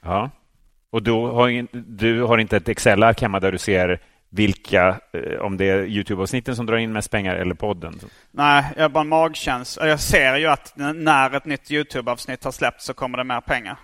Ja. 0.03 0.31
Och 0.91 1.03
då 1.03 1.33
har 1.33 1.49
in, 1.49 1.69
du 1.73 2.23
har 2.23 2.39
inte 2.39 2.57
ett 2.57 2.69
Excel-ark 2.69 3.21
hemma 3.23 3.41
där 3.41 3.53
du 3.53 3.59
ser 3.59 4.01
vilka, 4.29 4.89
eh, 5.13 5.41
om 5.41 5.57
det 5.57 5.65
är 5.65 5.87
YouTube-avsnitten 5.87 6.57
som 6.57 6.67
drar 6.67 6.77
in 6.77 6.93
mest 6.93 7.11
pengar 7.11 7.37
eller 7.37 7.55
podden? 7.55 8.01
Nej, 8.31 8.65
jag 8.77 8.83
har 8.85 8.89
bara 8.89 9.01
en 9.01 9.09
magkänsla. 9.09 9.89
Jag 9.89 10.01
ser 10.01 10.37
ju 10.37 10.47
att 10.47 10.73
när 10.77 11.35
ett 11.37 11.45
nytt 11.45 11.71
YouTube-avsnitt 11.71 12.45
har 12.45 12.53
släppts 12.53 12.85
så 12.85 12.95
kommer 12.95 13.19
det 13.19 13.25
mer 13.25 13.41
pengar. 13.41 13.77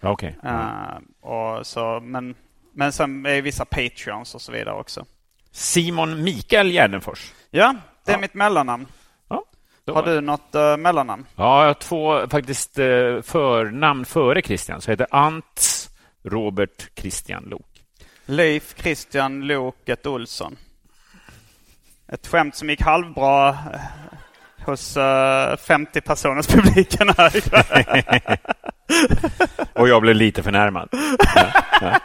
Okej. 0.00 0.36
Ehm, 0.42 1.04
och 1.20 1.66
så, 1.66 2.00
men, 2.02 2.34
men 2.74 2.92
sen 2.92 3.26
är 3.26 3.42
vissa 3.42 3.64
Patreons 3.64 4.34
och 4.34 4.40
så 4.40 4.52
vidare 4.52 4.74
också. 4.74 5.04
Simon 5.50 6.22
Mikael 6.22 6.70
Gärdenfors. 6.70 7.32
Ja, 7.50 7.74
det 8.04 8.10
är 8.12 8.16
Ja. 8.16 8.20
mitt 8.20 8.34
mellannamn. 8.34 8.86
Ja, 9.28 9.44
Har 9.94 10.02
du 10.02 10.20
något 10.20 10.54
uh, 10.54 10.76
mellannamn? 10.76 11.26
Ja, 11.36 11.60
jag 11.60 11.66
har 11.66 11.74
två 11.74 12.28
faktiskt 12.28 12.78
eh, 12.78 12.84
förnamn 13.22 14.04
före 14.04 14.42
Christian. 14.42 14.80
Så 14.80 14.90
jag 14.90 14.92
heter 14.92 15.06
Ants 15.16 15.81
Robert 16.24 16.94
Christian 16.94 17.44
Lok. 17.44 17.66
Leif 18.26 18.74
Christian 18.76 19.46
Loket 19.46 20.06
Olsson. 20.06 20.56
Ett 22.08 22.26
skämt 22.26 22.56
som 22.56 22.70
gick 22.70 22.82
halvbra 22.82 23.48
eh, 23.48 23.80
hos 24.64 24.96
eh, 24.96 25.56
50 25.56 26.00
personers 26.00 26.46
publiken 26.46 27.08
här. 27.16 27.42
Och 29.80 29.88
jag 29.88 30.02
blev 30.02 30.16
lite 30.16 30.42
förnärmad. 30.42 30.88
Ja, 31.34 31.52
ja. 31.80 32.00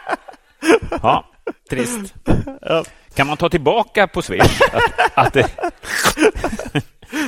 ja 1.02 1.24
trist. 1.70 2.14
Kan 3.14 3.26
man 3.26 3.36
ta 3.36 3.48
tillbaka 3.48 4.06
på 4.06 4.22
Swish 4.22 4.60
att, 4.72 5.10
att 5.14 5.32
det, 5.32 5.50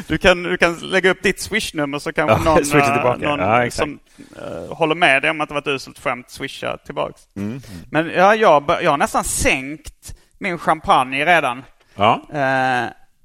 Du 0.06 0.18
kan, 0.18 0.42
du 0.42 0.56
kan 0.56 0.74
lägga 0.74 1.10
upp 1.10 1.22
ditt 1.22 1.40
Swish-nummer 1.40 1.98
så 1.98 2.12
kanske 2.12 2.36
Ja, 2.36 2.42
någon, 2.44 2.58
eh, 2.58 2.92
tillbaka. 2.94 3.18
någon 3.36 3.38
Ja, 3.64 3.70
som 3.70 3.98
eh, 4.36 4.74
håller 4.76 4.94
med 4.94 5.22
dig 5.22 5.30
om 5.30 5.40
att 5.40 5.48
det 5.48 5.54
var 5.54 5.60
ett 5.60 5.66
uselt 5.68 5.98
skämt 5.98 6.30
swishar 6.30 6.76
tillbaks. 6.86 7.20
Mm. 7.36 7.60
Men 7.90 8.10
ja, 8.16 8.34
jag, 8.34 8.64
jag 8.82 8.90
har 8.90 8.98
nästan 8.98 9.24
sänkt 9.24 10.14
min 10.38 10.58
champagne 10.58 11.24
redan. 11.26 11.62
ja. 11.94 12.22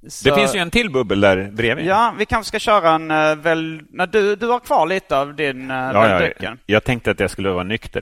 Det 0.01 0.11
så- 0.11 0.35
finns 0.35 0.55
ju 0.55 0.59
en 0.59 0.71
till 0.71 0.91
bubbel 0.91 1.21
där 1.21 1.51
bredvid. 1.51 1.85
Ja, 1.85 2.15
vi 2.17 2.25
kanske 2.25 2.47
ska 2.47 2.59
köra 2.59 2.91
en 2.91 3.11
uh, 3.11 3.35
väl... 3.35 3.81
När 3.89 4.07
du, 4.07 4.35
du 4.35 4.47
har 4.47 4.59
kvar 4.59 4.87
lite 4.87 5.17
av 5.17 5.35
din 5.35 5.71
uh, 5.71 5.77
ja, 5.77 6.09
ja, 6.09 6.19
drycken. 6.19 6.59
jag 6.65 6.83
tänkte 6.83 7.11
att 7.11 7.19
jag 7.19 7.31
skulle 7.31 7.49
vara 7.49 7.63
nykter. 7.63 8.01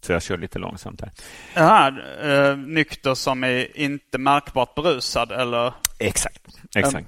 Så 0.00 0.12
jag 0.12 0.22
kör 0.22 0.36
lite 0.38 0.58
långsamt 0.58 1.00
här. 1.00 1.10
Jaha, 1.54 1.88
eh, 2.22 2.56
nykter 2.56 3.14
som 3.14 3.44
är 3.44 3.78
inte 3.78 4.18
märkbart 4.18 4.74
berusad 4.74 5.32
eller? 5.32 5.72
Exakt. 5.98 6.42
exakt. 6.74 6.94
Ehm, 6.96 7.04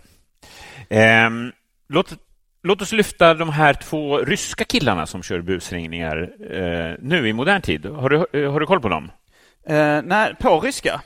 låt, 1.88 2.12
låt 2.62 2.82
oss 2.82 2.92
lyfta 2.92 3.34
de 3.34 3.48
här 3.50 3.74
två 3.74 4.18
ryska 4.18 4.64
killarna 4.64 5.06
som 5.06 5.22
kör 5.22 5.40
busringningar 5.40 6.30
eh, 6.50 6.96
nu 7.00 7.28
i 7.28 7.32
modern 7.32 7.62
tid. 7.62 7.86
Har 7.86 8.08
du, 8.08 8.26
eh, 8.32 8.52
har 8.52 8.60
du 8.60 8.66
koll 8.66 8.80
på 8.80 8.88
dem? 8.88 9.10
Uh, 9.70 10.02
nej, 10.04 10.34
på 10.40 10.60
ryska. 10.60 11.00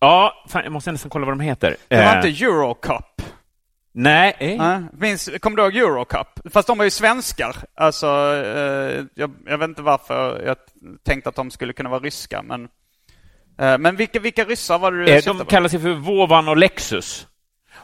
Ja, 0.00 0.44
fan, 0.48 0.64
jag 0.64 0.72
måste 0.72 0.92
nästan 0.92 1.10
kolla 1.10 1.26
vad 1.26 1.32
de 1.38 1.40
heter. 1.40 1.76
Det 1.88 1.96
var 1.96 2.02
Eh, 2.04 2.16
inte 2.26 2.44
Eurocup. 2.44 3.22
Nej, 3.92 4.36
eh, 4.38 4.78
minns, 4.92 5.30
kommer 5.40 5.56
du 5.56 5.62
ihåg 5.62 5.76
Eurocup? 5.76 6.52
Fast 6.52 6.66
de 6.66 6.78
var 6.78 6.84
ju 6.84 6.90
svenskar. 6.90 7.56
Alltså, 7.74 8.06
eh, 8.06 9.04
jag, 9.14 9.30
jag 9.46 9.58
vet 9.58 9.68
inte 9.68 9.82
varför 9.82 10.42
jag 10.46 10.56
tänkte 11.04 11.28
att 11.28 11.34
de 11.36 11.50
skulle 11.50 11.72
kunna 11.72 11.88
vara 11.88 12.00
ryska, 12.00 12.42
men... 12.42 12.68
eh, 13.58 13.78
men 13.78 13.96
vilka, 13.96 14.20
vilka 14.20 14.44
ryssar 14.44 14.78
var 14.78 14.92
det 14.92 15.04
du 15.04 15.12
Eh, 15.12 15.24
de 15.24 15.44
kallar 15.46 15.68
sig 15.68 15.80
för 15.80 15.92
Vovan 15.94 16.48
och 16.48 16.56
Lexus. 16.56 17.26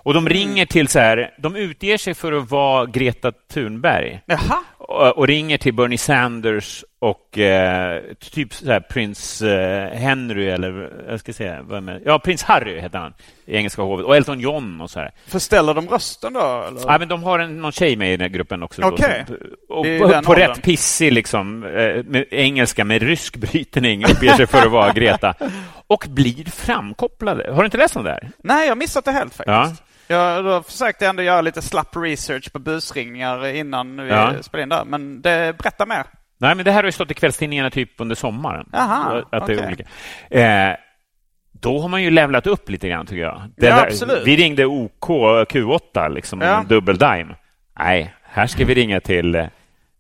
Och 0.07 0.15
de 0.15 0.29
ringer 0.29 0.67
till 0.67 0.89
så 0.89 0.99
här, 0.99 1.31
de 1.39 1.57
utger 1.57 1.99
sig 1.99 2.15
för 2.15 2.33
att 2.33 2.51
vara 2.51 2.87
Greta 2.87 3.33
Thunberg 3.53 4.21
och, 4.79 5.19
och 5.19 5.27
ringer 5.27 5.59
till 5.59 5.75
Bernie 5.75 5.99
Sanders 5.99 6.85
och 6.99 7.39
eh, 7.39 8.03
typ 8.33 8.55
så 8.55 8.67
här 8.73 8.81
prins 8.81 9.43
eh, 9.43 9.91
Henry 9.91 10.49
eller 10.49 10.91
jag 11.09 11.21
ska 11.21 11.33
säga, 11.33 11.63
vad 11.63 11.89
är? 11.89 12.03
Ja, 12.05 12.19
prins 12.19 12.43
Harry 12.43 12.81
heter 12.81 12.99
han 12.99 13.15
i 13.47 13.57
engelska 13.57 13.83
hovet 13.83 14.07
och 14.07 14.17
Elton 14.17 14.41
John 14.41 14.81
och 14.81 14.91
så 14.91 15.01
här. 15.01 15.11
förställer 15.27 15.75
de 15.75 15.89
rösten 15.89 16.33
då? 16.33 16.65
Eller? 16.69 16.81
Ja, 16.87 16.99
men 16.99 17.09
de 17.09 17.23
har 17.23 17.39
en, 17.39 17.61
någon 17.61 17.73
tjej 17.73 17.97
med 17.97 18.09
i 18.09 18.17
den 18.17 18.21
här 18.21 18.29
gruppen 18.29 18.63
också. 18.63 18.83
då, 18.83 18.89
Okej. 18.89 19.25
som- 19.27 19.37
och 19.69 19.87
är 19.87 20.23
på, 20.23 20.35
rätt 20.35 20.63
pissig 20.63 21.13
liksom, 21.13 21.65
eh, 21.65 22.05
med 22.05 22.25
engelska 22.31 22.85
med 22.85 23.03
rysk 23.03 23.37
brytning 23.37 24.05
uppger 24.05 24.33
sig 24.35 24.47
för 24.47 24.59
att 24.59 24.71
vara 24.73 24.93
Greta 24.95 25.35
och 25.87 26.05
blir 26.09 26.45
framkopplade. 26.45 27.53
Har 27.53 27.63
du 27.63 27.65
inte 27.65 27.79
läst 27.79 27.97
om 27.97 28.05
det 28.05 28.11
här? 28.11 28.31
Nej, 28.39 28.65
jag 28.65 28.71
har 28.71 28.77
missat 28.77 29.05
det 29.05 29.13
helt 29.13 29.35
faktiskt. 29.35 29.47
Ja. 29.47 29.73
Jag 30.07 30.45
då 30.45 30.63
försökte 30.63 31.05
jag 31.05 31.11
ändå 31.11 31.23
göra 31.23 31.41
lite 31.41 31.63
slapp 31.63 31.97
research 31.97 32.53
på 32.53 32.59
busringningar 32.59 33.47
innan 33.47 33.97
vi 34.05 34.09
Ja. 34.11 34.43
spelade 34.43 34.63
in 34.63 34.69
där, 34.69 34.85
men 34.85 35.23
det, 35.23 35.59
berätta 35.59 35.87
mer. 35.87 36.05
Nej, 36.39 36.55
men 36.55 36.65
det 36.65 36.71
här 36.71 36.79
har 36.83 36.85
ju 36.89 36.93
stått 36.93 37.11
i 37.11 37.15
kvällstidningarna 37.15 37.71
typ 37.71 37.91
under 37.99 38.15
sommaren. 38.15 38.67
Aha, 38.73 39.23
att 39.33 39.47
det 39.47 39.53
är 39.55 39.67
olika. 39.67 39.85
Eh, 40.71 40.77
då 41.53 41.81
har 41.81 41.89
man 41.89 42.03
ju 42.03 42.11
levlat 42.11 42.47
upp 42.47 42.71
lite 42.71 42.89
grann, 42.89 43.07
tycker 43.07 43.23
jag. 43.23 43.43
Det 43.57 43.67
Ja, 43.67 43.77
där- 43.77 43.87
absolut. 43.87 44.27
Vi 44.27 44.37
ringde 44.37 44.67
OK 44.67 45.09
Q8, 45.49 46.09
liksom, 46.15 46.41
Ja. 46.41 46.61
en 46.61 46.67
dubbel 46.67 46.99
dime. 46.99 47.35
Nej, 47.79 48.15
här 48.25 48.47
ska 48.47 48.65
vi 48.65 48.75
ringa 48.75 49.01
till 49.01 49.49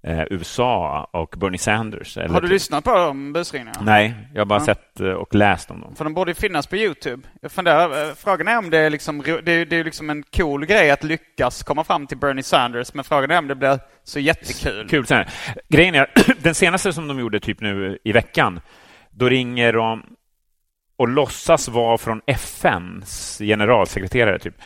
eh, 0.02 0.22
USA 0.30 1.09
och 1.12 1.35
Bernie 1.38 1.59
Sanders. 1.59 2.16
Eller 2.16 2.28
Har 2.28 2.40
du 2.40 2.46
till- 2.46 2.54
lyssnat 2.54 2.85
på 2.85 2.94
de 2.94 3.32
busringningarna? 3.32 3.80
Nej, 3.82 4.14
jag 4.35 4.40
har 4.40 4.46
bara 4.46 4.61
Ja. 4.61 4.64
sett 4.64 5.00
eh, 5.00 5.06
och 5.09 5.35
läst 5.35 5.70
om 5.70 5.80
dem. 5.80 5.94
För 5.96 6.04
de 6.04 6.14
borde 6.14 6.30
ju 6.30 6.35
finnas 6.35 6.66
på 6.66 6.76
Youtube. 6.76 7.28
Jag 7.42 7.52
funderar, 7.52 8.09
eh, 8.09 8.14
frågan 8.14 8.48
är 8.48 8.59
om 8.59 8.70
det 8.70 8.78
är 8.78 8.90
liksom, 8.90 9.22
det 9.44 9.52
är, 9.52 9.64
det 9.66 9.76
är 9.76 9.85
liksom 9.85 10.11
en 10.11 10.22
cool 10.37 10.66
grej 10.66 10.90
att 10.90 11.04
lyckas 11.04 11.62
komma 11.62 11.85
fram 11.85 12.06
till 12.06 12.18
Bernie 12.18 12.42
Sanders, 12.42 12.94
men 12.94 13.04
frågan 13.04 13.30
är 13.30 13.38
om 13.38 13.48
det 13.48 13.54
blir 13.54 13.78
så 14.04 14.20
jättekul. 14.20 14.88
Kul. 14.88 15.06
Här. 15.11 15.28
Grejen 15.68 15.94
är, 15.94 16.11
den 16.42 16.54
senaste 16.54 16.92
som 16.92 17.09
de 17.09 17.18
gjorde 17.20 17.40
typ 17.40 17.61
nu 17.61 17.98
i 18.04 18.12
veckan, 18.12 18.61
då 19.11 19.28
ringer 19.28 19.72
de 19.72 20.02
och 20.98 21.09
låtsas 21.09 21.68
vara 21.68 21.98
från 21.98 22.20
FNs 22.26 23.38
generalsekreterare 23.38 24.38
typ, 24.38 24.54
eh, 24.59 24.64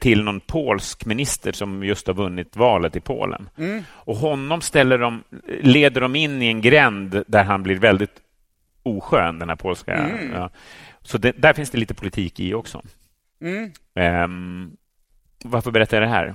till 0.00 0.22
någon 0.24 0.40
polsk 0.40 1.04
minister 1.04 1.52
som 1.52 1.84
just 1.84 2.06
har 2.06 2.14
vunnit 2.14 2.56
valet 2.56 2.96
i 2.96 3.00
Polen. 3.00 3.48
Och 3.88 4.16
honom 4.16 4.60
ställer 4.60 4.98
de, 4.98 5.24
leder 5.60 6.00
de 6.00 6.16
in 6.16 6.42
i 6.42 6.46
en 6.46 6.60
gränd 6.60 7.24
där 7.26 7.44
han 7.44 7.62
blir 7.62 7.76
väldigt 7.76 8.20
oskön, 8.82 9.38
den 9.38 9.48
här 9.48 9.56
polska... 9.56 10.10
Ja. 10.34 10.50
Så 11.02 11.18
det, 11.18 11.32
där 11.32 11.52
finns 11.52 11.70
det 11.70 11.78
lite 11.78 11.94
politik 11.94 12.40
i 12.40 12.54
också. 12.54 12.82
Mm. 13.40 13.70
Ehm, 13.94 14.70
varför 15.44 15.70
berättar 15.70 15.96
jag 15.96 16.08
det 16.08 16.14
här? 16.14 16.34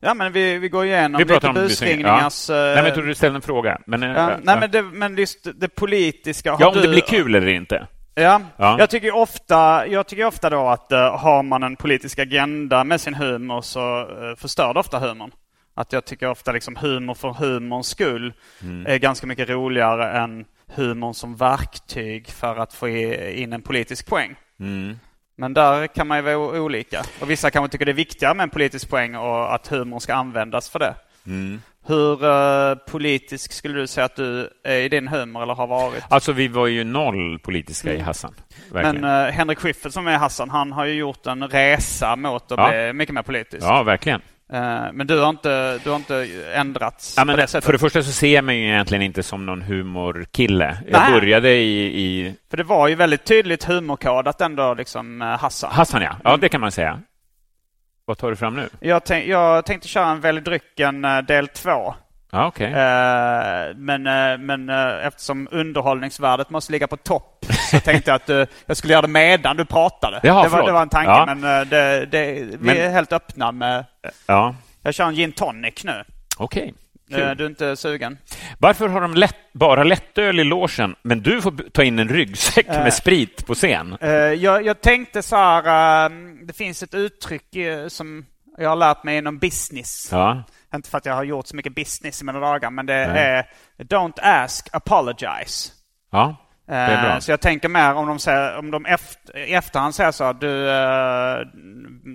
Ja, 0.00 0.14
men 0.14 0.32
vi, 0.32 0.58
vi 0.58 0.68
går 0.68 0.84
igenom 0.84 1.18
Vi 1.18 1.24
lite 1.24 1.34
pratar 1.34 1.48
om 1.48 1.54
busringningars... 1.54 2.48
Ja. 2.48 2.54
Nej, 2.54 2.70
eh, 2.70 2.74
men 2.76 2.84
jag 2.84 2.94
trodde 2.94 3.08
du 3.08 3.14
ställde 3.14 3.36
en 3.36 3.42
fråga. 3.42 3.78
Men, 3.86 4.02
eh, 4.02 4.08
ja, 4.08 4.38
nej, 4.42 4.60
men, 4.60 4.70
det, 4.70 4.82
men 4.82 5.16
just 5.16 5.60
det 5.60 5.68
politiska... 5.68 6.52
har 6.52 6.60
ja, 6.60 6.68
om 6.68 6.74
du, 6.74 6.82
det 6.82 6.88
blir 6.88 7.00
kul 7.00 7.34
eller 7.34 7.48
inte. 7.48 7.86
Ja. 8.14 8.40
Ja. 8.56 8.78
Jag 8.78 8.90
tycker 8.90 9.14
ofta, 9.14 9.86
jag 9.86 10.06
tycker 10.06 10.24
ofta 10.24 10.50
då 10.50 10.68
att 10.68 10.92
uh, 10.92 10.98
har 10.98 11.42
man 11.42 11.62
en 11.62 11.76
politisk 11.76 12.18
agenda 12.18 12.84
med 12.84 13.00
sin 13.00 13.14
humor 13.14 13.62
så 13.62 14.00
uh, 14.00 14.36
förstör 14.36 14.74
det 14.74 14.80
ofta 14.80 14.98
humorn. 14.98 15.30
Att 15.74 15.92
jag 15.92 16.04
tycker 16.04 16.28
ofta 16.30 16.52
liksom 16.52 16.76
humor 16.76 17.14
för 17.14 17.28
humorns 17.32 17.88
skull 17.88 18.32
Mm. 18.62 18.86
är 18.86 18.98
ganska 18.98 19.26
mycket 19.26 19.48
roligare 19.48 20.10
än 20.18 20.44
humorn 20.74 21.14
som 21.14 21.36
verktyg 21.36 22.28
för 22.28 22.56
att 22.56 22.72
få 22.74 22.88
in 22.88 23.52
en 23.52 23.62
politisk 23.62 24.06
poäng. 24.06 24.36
Mm. 24.60 24.98
Men 25.36 25.54
där 25.54 25.86
kan 25.86 26.06
man 26.06 26.18
ju 26.18 26.22
vara 26.22 26.60
olika. 26.60 27.02
Och 27.20 27.30
vissa 27.30 27.50
kanske 27.50 27.72
tycker 27.72 27.84
det 27.84 27.92
är 27.92 27.94
viktigare 27.94 28.34
med 28.34 28.44
en 28.44 28.50
politisk 28.50 28.90
poäng 28.90 29.16
och 29.16 29.54
att 29.54 29.68
humorn 29.68 30.00
ska 30.00 30.14
användas 30.14 30.70
för 30.70 30.78
det. 30.78 30.94
Mm. 31.26 31.62
Hur 31.86 32.24
uh, 32.24 32.74
politisk 32.90 33.52
skulle 33.52 33.78
du 33.80 33.86
säga 33.86 34.04
att 34.04 34.16
du 34.16 34.48
är 34.64 34.76
i 34.76 34.88
din 34.88 35.08
humor 35.08 35.42
eller 35.42 35.54
har 35.54 35.66
varit? 35.66 36.04
Alltså, 36.08 36.32
vi 36.32 36.48
var 36.48 36.66
ju 36.66 36.84
noll 36.84 37.38
politiska 37.38 37.94
i 37.94 37.98
Hassan. 38.00 38.34
Verkligen. 38.72 39.00
Men 39.00 39.26
uh, 39.26 39.32
Henrik 39.32 39.58
Schyffert 39.58 39.92
som 39.92 40.06
är 40.06 40.18
Hassan, 40.18 40.50
han 40.50 40.72
har 40.72 40.84
ju 40.84 40.94
gjort 40.94 41.26
en 41.26 41.48
resa 41.48 42.16
mot 42.16 42.52
att 42.52 42.58
Ja. 42.58 42.68
bli 42.70 42.92
mycket 42.92 43.14
mer 43.14 43.22
politisk. 43.22 43.66
ja, 43.66 43.82
verkligen. 43.82 44.20
Eh, 44.52 44.92
men 44.92 45.06
du 45.06 45.20
har 45.20 45.30
inte, 45.30 45.78
du 45.84 45.90
har 45.90 45.96
inte 45.96 46.28
ändrats 46.54 47.14
Ja, 47.16 47.24
det 47.24 47.46
sättet? 47.46 47.64
för 47.64 47.72
det 47.72 47.78
första 47.78 48.02
så 48.02 48.12
ser 48.12 48.34
jag 48.34 48.44
mig 48.44 48.58
ju 48.58 48.66
egentligen 48.68 49.02
inte 49.02 49.22
som 49.22 49.46
någon 49.46 49.62
humorkille. 49.62 50.76
Jag 50.88 51.12
började 51.12 51.50
i, 51.54 52.02
i 52.02 52.34
För 52.50 52.56
det 52.56 52.62
var 52.64 52.88
ju 52.88 52.94
väldigt 52.94 53.24
tydligt 53.24 53.64
humorkodat 53.64 54.40
ändå, 54.40 54.74
liksom 54.74 55.22
uh, 55.22 55.28
Hassan. 55.28 55.70
Hassan, 55.72 56.02
ja. 56.02 56.16
Ja, 56.24 56.36
det 56.36 56.48
kan 56.48 56.60
man 56.60 56.72
säga. 56.72 57.00
Vad 58.04 58.18
tar 58.18 58.30
du 58.30 58.36
fram 58.36 58.56
nu? 58.56 58.68
Jag, 58.80 59.04
tänk, 59.04 59.26
jag 59.26 59.66
tänkte 59.66 59.88
köra 59.88 60.06
en 60.06 60.20
Välj 60.20 60.40
drycken 60.40 61.04
eh, 61.04 61.18
del 61.18 61.48
två. 61.48 61.94
Ja, 62.34 62.46
okej. 62.46 62.66
Eh, 62.66 63.74
men 63.76 64.06
eh, 64.06 64.38
men 64.38 64.68
eftersom 65.04 65.48
underhållningsvärdet 65.50 66.50
måste 66.50 66.72
ligga 66.72 66.86
på 66.86 66.96
topp 66.96 67.44
så 67.70 67.80
tänkte 67.84 68.10
jag 68.10 68.16
att 68.16 68.30
eh, 68.30 68.44
jag 68.66 68.76
skulle 68.76 68.92
göra 68.92 69.02
det 69.02 69.08
medan 69.08 69.56
du 69.56 69.64
pratade. 69.64 70.20
Jaha, 70.22 70.42
det, 70.42 70.48
var, 70.48 70.66
det 70.66 70.72
var 70.72 70.82
en 70.82 70.88
tanke, 70.88 71.10
Ja. 71.10 71.34
men 71.34 71.68
det, 71.68 72.06
det, 72.06 72.32
vi 72.32 72.56
Men- 72.60 72.76
är 72.76 72.90
helt 72.90 73.12
öppna 73.12 73.52
med... 73.52 73.84
Ja, 74.26 74.54
Jag 74.82 74.94
kör 74.94 75.04
en 75.04 75.14
gin 75.14 75.32
tonic 75.32 75.84
nu. 75.84 76.04
okej. 76.38 76.68
Eh, 76.68 76.74
Kul. 77.18 77.36
du 77.36 77.44
är 77.44 77.48
inte 77.48 77.76
sugen? 77.76 78.18
Varför 78.58 78.88
har 78.88 79.00
de 79.00 79.14
lätt, 79.14 79.52
bara 79.52 79.84
lättöl 79.84 80.40
i 80.40 80.44
logen, 80.44 80.94
men 81.02 81.22
du 81.22 81.42
får 81.42 81.70
ta 81.70 81.82
in 81.84 81.98
en 81.98 82.08
ryggsäck 82.08 82.66
Eh. 82.68 82.82
med 82.82 82.94
sprit 82.94 83.46
på 83.46 83.54
scen? 83.54 83.96
Eh, 84.00 84.10
jag, 84.10 84.66
jag 84.66 84.80
tänkte 84.80 85.22
så 85.22 85.36
här, 85.36 86.04
eh, 86.06 86.10
det 86.46 86.52
finns 86.56 86.82
ett 86.82 86.94
uttryck 86.94 87.56
eh, 87.56 87.88
som 87.88 88.26
jag 88.58 88.68
har 88.68 88.76
lärt 88.76 89.04
mig 89.04 89.18
inom 89.18 89.38
business. 89.38 90.08
Ja. 90.12 90.42
Inte 90.74 90.90
för 90.90 90.98
att 90.98 91.06
jag 91.06 91.14
har 91.14 91.24
gjort 91.24 91.46
så 91.46 91.56
mycket 91.56 91.74
business 91.74 92.22
i 92.22 92.24
mina 92.24 92.40
dagar, 92.40 92.70
men 92.70 92.86
det 92.86 93.06
Nej. 93.06 93.44
är 93.78 93.84
Don't 93.84 94.18
ask, 94.22 94.68
apologize. 94.72 95.72
Ja, 96.12 96.36
Eh, 96.72 97.18
Så 97.18 97.30
jag 97.32 97.40
tänker 97.40 97.68
mer 97.68 97.94
om 97.94 98.06
de, 98.06 98.18
säger, 98.18 98.58
om 98.58 98.70
de 98.70 98.86
efter, 98.86 99.38
i 99.38 99.54
efterhand 99.54 99.94
säger 99.94 100.10
så, 100.10 100.32
du, 100.32 100.70
eh, 100.70 101.36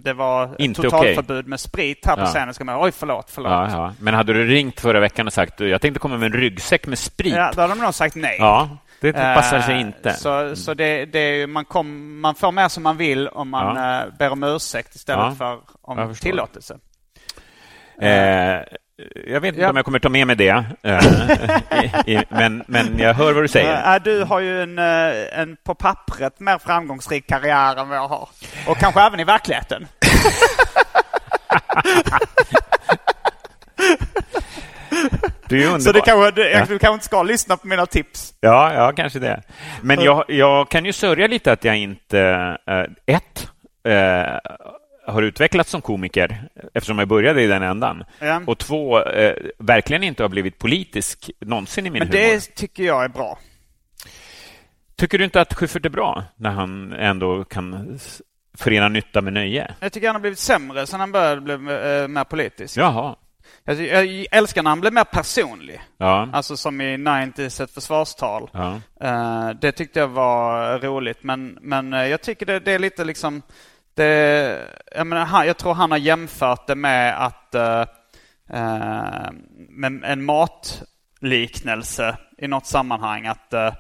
det 0.03 0.13
var 0.13 0.55
Inte 0.57 0.81
totalförbud 0.81 1.47
med 1.47 1.59
sprit 1.59 2.05
här 2.05 2.15
på 2.15 2.21
Ja. 2.21 2.25
scenen. 2.25 2.53
Ska 2.53 2.63
man, 2.63 2.83
Oj, 2.83 2.91
förlåt, 2.91 3.29
förlåt. 3.29 3.51
Ja, 3.51 3.69
ja. 3.71 3.93
Men 3.99 4.13
hade 4.13 4.33
du 4.33 4.47
ringt 4.47 4.79
förra 4.79 4.99
veckan 4.99 5.27
och 5.27 5.33
sagt 5.33 5.59
jag 5.59 5.81
tänkte 5.81 5.99
komma 5.99 6.17
med 6.17 6.33
en 6.33 6.39
ryggsäck 6.41 6.87
med 6.87 6.99
sprit? 6.99 7.33
Ja, 7.35 7.51
då 7.55 7.61
hade 7.61 7.73
de 7.75 7.81
nog 7.81 7.93
sagt 7.93 8.15
nej. 8.15 8.35
Ja, 8.39 8.69
det 9.01 9.13
passar 9.13 9.61
sig 9.61 9.75
Eh, 9.75 9.81
inte. 9.81 10.13
Så, 10.13 10.55
så 10.55 10.73
det, 10.73 11.05
det 11.05 11.47
man, 11.47 11.65
kom, 11.65 12.19
man 12.21 12.35
får 12.35 12.51
mer 12.51 12.67
som 12.67 12.83
man 12.83 12.97
vill 12.97 13.27
om 13.27 13.49
man 13.49 13.75
Ja. 13.75 14.01
eh, 14.05 14.13
ber 14.19 14.31
om 14.31 14.43
ursäkt 14.43 14.95
istället 14.95 15.37
för 15.37 15.59
om 15.81 16.15
tillåtelse. 16.21 16.77
Eh, 18.01 18.59
jag 19.27 19.41
vet 19.41 19.47
inte 19.53 19.61
Ja. 19.61 19.69
om 19.69 19.75
jag 19.75 19.85
kommer 19.85 19.99
ta 19.99 20.09
med 20.09 20.27
mig 20.27 20.35
det, 20.35 20.65
eh, 20.83 22.21
men, 22.29 22.63
men 22.67 22.99
jag 22.99 23.13
hör 23.13 23.33
vad 23.33 23.43
du 23.43 23.47
säger. 23.47 23.95
Eh, 23.95 24.03
du 24.03 24.23
har 24.23 24.39
ju 24.39 24.61
en, 24.63 24.79
eh, 24.79 25.39
en 25.39 25.57
på 25.63 25.75
pappret 25.75 26.39
mer 26.39 26.57
framgångsrik 26.57 27.27
karriär 27.29 27.75
än 27.79 27.89
vad 27.89 27.97
jag 27.97 28.07
har. 28.07 28.29
Och 28.67 28.77
kanske 28.77 29.01
även 29.01 29.19
i 29.19 29.23
verkligheten. 29.23 29.87
Du 35.49 35.63
är. 35.73 35.79
Så 35.79 35.91
det 35.91 36.01
kanske, 36.01 36.31
du, 36.31 36.49
Ja. 36.51 36.59
du 36.65 36.79
kanske 36.79 36.93
inte 36.93 37.05
ska 37.05 37.23
lyssna 37.23 37.57
på 37.57 37.67
mina 37.67 37.85
tips. 37.85 38.33
Ja, 38.39 38.73
ja, 38.73 38.91
kanske 38.91 39.19
det. 39.19 39.41
Men 39.81 40.01
jag, 40.01 40.23
jag 40.27 40.69
kan 40.69 40.85
ju 40.85 40.93
sörja 40.93 41.27
lite 41.27 41.51
att 41.51 41.63
jag 41.63 41.77
inte, 41.77 42.19
eh, 42.67 43.15
ett, 43.15 43.47
eh, 43.87 44.37
har 45.07 45.21
utvecklats 45.21 45.69
som 45.71 45.81
komiker 45.81 46.49
eftersom 46.73 46.99
jag 46.99 47.07
började 47.07 47.41
i 47.43 47.47
den 47.47 47.63
ändan. 47.63 48.03
Ja. 48.19 48.41
Och 48.47 48.57
två, 48.57 49.03
eh, 49.03 49.35
verkligen 49.59 50.03
inte 50.03 50.23
har 50.23 50.29
blivit 50.29 50.57
politisk 50.59 51.31
någonsin 51.39 51.85
i 51.85 51.89
min 51.89 51.99
Men 51.99 52.07
humor. 52.07 52.19
det 52.23 52.39
tycker 52.55 52.83
jag 52.83 53.03
är 53.03 53.09
bra. 53.09 53.39
Tycker 54.95 55.17
du 55.17 55.23
inte 55.23 55.41
att 55.41 55.53
Schyffert 55.53 55.85
är 55.85 55.89
bra 55.89 56.23
när 56.35 56.49
han 56.49 56.93
ändå 56.93 57.43
kan 57.43 57.99
förena 58.57 58.87
nytta 58.89 59.21
med 59.21 59.33
nöje? 59.33 59.75
Jag 59.79 59.91
tycker 59.93 60.07
han 60.07 60.15
har 60.15 60.21
blivit 60.21 60.39
sämre 60.39 60.87
sen 60.87 60.99
han 60.99 61.11
började 61.11 61.41
bli 61.41 61.53
eh, 61.53 62.07
mer 62.07 62.23
politisk. 62.23 62.77
Jaha. 62.77 63.15
Jag, 63.63 63.81
jag 63.81 64.25
älskar 64.31 64.63
när 64.63 64.71
han 64.71 64.81
blev 64.81 64.93
mer 64.93 65.03
personlig. 65.03 65.81
Ja. 65.97 66.29
Alltså 66.33 66.57
som 66.57 66.81
i 66.81 66.97
90s 66.97 67.63
ett 67.63 67.71
försvarstal. 67.71 68.49
ja. 68.53 68.79
Eh, 69.01 69.49
det 69.61 69.71
tyckte 69.71 69.99
jag 69.99 70.07
var 70.07 70.79
roligt. 70.79 71.23
Men, 71.23 71.57
men 71.61 71.93
eh, 71.93 72.07
jag 72.07 72.21
tycker 72.21 72.45
det, 72.45 72.59
det 72.59 72.71
är 72.71 72.79
lite 72.79 73.05
liksom... 73.05 73.41
Det, 73.97 74.69
jag, 74.95 75.07
menar, 75.07 75.25
han, 75.25 75.47
jag 75.47 75.57
tror 75.57 75.73
han 75.73 75.91
har 75.91 75.97
jämfört 75.97 76.67
det 76.67 76.75
med 76.75 77.25
att... 77.25 77.55
eh, 77.55 77.81
eh 78.49 79.31
med 79.69 80.03
en 80.03 80.25
matliknelse 80.25 82.17
i 82.37 82.47
något 82.47 82.65
sammanhang. 82.65 83.27
Att, 83.27 83.53
eh, 83.53 83.73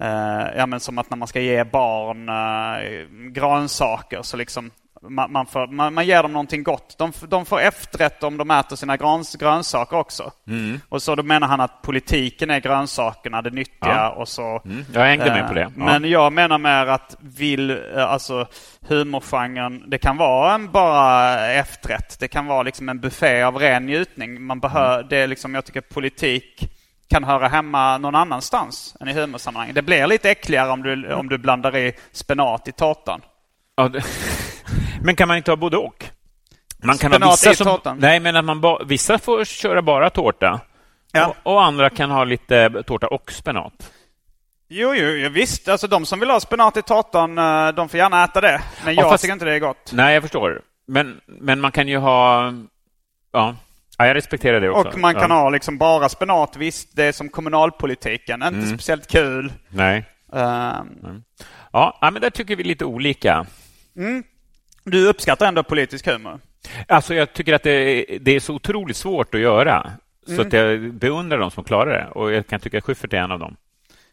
eh, 0.00 0.46
ja, 0.56 0.66
men 0.66 0.80
som 0.80 0.98
att 0.98 1.10
när 1.10 1.16
man 1.16 1.28
ska 1.28 1.40
ge 1.40 1.64
barn 1.64 2.28
eh, 2.28 3.06
grönsaker 3.32 4.22
så 4.22 4.36
liksom 4.36 4.70
man, 5.02 5.32
man, 5.32 5.46
får, 5.46 5.66
man, 5.66 5.94
man 5.94 6.06
ger 6.06 6.22
dem 6.22 6.32
någonting 6.32 6.62
gott. 6.62 6.94
De, 6.98 7.12
de 7.28 7.44
får 7.46 7.60
efterrätt 7.60 8.22
om 8.22 8.36
de 8.36 8.50
äter 8.50 8.76
sina 8.76 8.96
gröns, 8.96 9.34
grönsaker 9.36 9.96
också. 9.96 10.32
Och 10.88 11.02
så 11.02 11.14
då 11.14 11.22
menar 11.22 11.48
han 11.48 11.60
att 11.60 11.82
politiken 11.82 12.50
är 12.50 12.60
grönsakerna, 12.60 13.42
det 13.42 13.50
nyttiga 13.50 13.76
Ja. 13.94 14.10
och 14.10 14.28
så... 14.28 14.62
Mm, 14.64 14.84
jag 14.94 15.00
hängde 15.04 15.24
med 15.30 15.48
på 15.48 15.54
det. 15.54 15.60
Eh, 15.60 15.68
Ja. 15.76 15.84
Men 15.84 16.10
jag 16.10 16.32
menar 16.32 16.58
mer 16.58 16.86
att 16.86 17.16
vill, 17.20 17.70
eh, 17.70 18.04
alltså 18.10 18.46
humorgenren, 18.88 19.84
det 19.90 19.98
kan 19.98 20.16
vara 20.16 20.54
en 20.54 20.72
bara 20.72 21.40
efterrätt. 21.52 22.16
Det 22.20 22.28
kan 22.28 22.46
vara 22.46 22.62
liksom 22.62 22.88
en 22.88 23.00
buffé 23.00 23.42
av 23.42 23.56
ren 23.56 23.86
njutning. 23.86 24.42
Man 24.42 24.60
behöver, 24.60 24.94
Mm. 24.96 25.06
det 25.08 25.16
är 25.16 25.26
liksom, 25.26 25.54
jag 25.54 25.64
tycker 25.64 25.80
politik 25.80 26.72
kan 27.08 27.24
höra 27.24 27.48
hemma 27.48 27.98
någon 27.98 28.14
annanstans 28.14 28.96
än 29.00 29.08
i 29.08 29.12
humorsammanhang. 29.12 29.74
Det 29.74 29.82
blir 29.82 30.06
lite 30.06 30.30
äckligare 30.30 30.70
om 30.70 30.82
du, 30.82 31.12
om 31.12 31.28
du 31.28 31.38
blandar 31.38 31.76
i 31.76 31.92
spenat 32.12 32.68
i 32.68 32.72
tårtan. 32.72 33.20
Ja, 33.76 33.88
det... 33.88 34.02
Men 35.06 35.16
kan 35.16 35.28
man 35.28 35.36
inte 35.36 35.50
ha 35.50 35.56
både 35.56 35.76
och? 35.76 36.04
Man 36.82 36.98
kan 36.98 37.10
Spenat 37.10 37.22
ha 37.28 37.30
vissa 37.32 37.54
som... 37.54 37.66
tårtan. 37.66 37.98
Nej, 38.00 38.20
men 38.20 38.36
att 38.36 38.44
man 38.44 38.60
ba... 38.60 38.84
vissa 38.84 39.18
får 39.18 39.44
köra 39.44 39.82
bara 39.82 40.10
tårta. 40.10 40.60
Ja. 41.12 41.34
Och, 41.42 41.52
och 41.52 41.64
andra 41.64 41.90
kan 41.90 42.10
ha 42.10 42.24
lite 42.24 42.82
tårta 42.86 43.06
och 43.08 43.32
spenat. 43.32 43.92
Jo, 44.68 44.94
jo, 44.94 45.08
jo, 45.08 45.28
visst. 45.28 45.68
Alltså 45.68 45.86
de 45.86 46.06
som 46.06 46.20
vill 46.20 46.30
ha 46.30 46.40
spenat 46.40 46.76
i 46.76 46.82
tårtan, 46.82 47.38
eh, 47.38 47.68
de 47.68 47.88
får 47.88 47.98
gärna 47.98 48.24
äta 48.24 48.40
det. 48.40 48.62
Men 48.84 48.94
Ja, 48.94 49.02
jag 49.02 49.10
fast- 49.10 49.22
tycker 49.22 49.32
inte 49.32 49.44
det 49.44 49.54
är 49.54 49.58
gott. 49.58 49.90
Nej, 49.92 50.14
jag 50.14 50.22
förstår. 50.22 50.60
Men, 50.86 51.20
men 51.26 51.60
man 51.60 51.72
kan 51.72 51.88
ju 51.88 51.96
ha... 51.98 52.44
Ja, 53.32 53.56
ja 53.98 54.06
jag 54.06 54.14
respekterar 54.14 54.60
det 54.60 54.70
också. 54.70 54.88
Och 54.92 54.98
man 54.98 55.14
kan 55.14 55.30
ja. 55.30 55.36
ha 55.36 55.50
liksom 55.50 55.78
bara 55.78 56.08
spenat, 56.08 56.56
visst. 56.56 56.96
Det 56.96 57.04
är 57.04 57.12
som 57.12 57.28
kommunalpolitiken. 57.28 58.42
Inte 58.42 58.54
Mm. 58.58 58.68
speciellt 58.68 59.06
kul. 59.06 59.52
Nej. 59.68 60.04
Ehm, 60.32 61.22
Ja, 61.72 61.98
ja, 62.00 62.10
men 62.10 62.22
där 62.22 62.30
tycker 62.30 62.56
vi 62.56 62.64
lite 62.64 62.84
olika. 62.84 63.46
Du 64.90 65.08
uppskattar 65.08 65.46
ändå 65.48 65.62
politisk 65.62 66.06
humor? 66.06 66.40
Alltså, 66.88 67.14
jag 67.14 67.32
tycker 67.32 67.52
att 67.54 67.62
det, 67.62 68.04
det 68.20 68.32
är 68.32 68.40
så 68.40 68.54
otroligt 68.54 68.96
svårt 68.96 69.34
att 69.34 69.40
göra. 69.40 69.90
Så 70.26 70.32
Mm. 70.32 70.46
att 70.46 70.52
jag 70.52 70.94
beundrar 70.94 71.38
de 71.38 71.50
som 71.50 71.64
klarar 71.64 71.92
det. 71.98 72.06
Och 72.20 72.32
jag 72.32 72.46
kan 72.46 72.60
tycka 72.60 72.78
att 72.78 72.84
Schyffert 72.84 73.12
är 73.12 73.16
en 73.16 73.30
av 73.32 73.38
dem. 73.38 73.56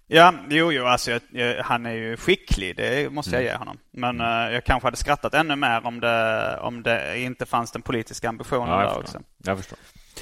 Ja, 0.07 0.33
jo, 0.49 0.71
jo, 0.71 0.85
alltså 0.85 1.11
jag, 1.11 1.21
jag, 1.31 1.63
han 1.63 1.85
är 1.85 1.93
ju 1.93 2.17
skicklig, 2.17 2.75
det 2.75 3.11
måste 3.11 3.31
jag 3.35 3.43
ge 3.43 3.53
honom. 3.55 3.77
Men 3.91 4.21
eh, 4.21 4.53
jag 4.53 4.63
kanske 4.63 4.87
hade 4.87 4.97
skrattat 4.97 5.33
ännu 5.33 5.55
mer 5.55 5.85
om 5.87 5.99
det, 5.99 6.57
om 6.61 6.83
det 6.83 7.19
inte 7.19 7.45
fanns 7.45 7.71
den 7.71 7.81
politiska 7.81 8.29
ambitionen 8.29 8.69
Ja, 8.69 8.75
där 8.77 8.83
jag, 8.83 8.91
också. 8.91 9.01
förstår. 9.03 9.21
jag 9.45 9.57
förstår. 9.57 9.77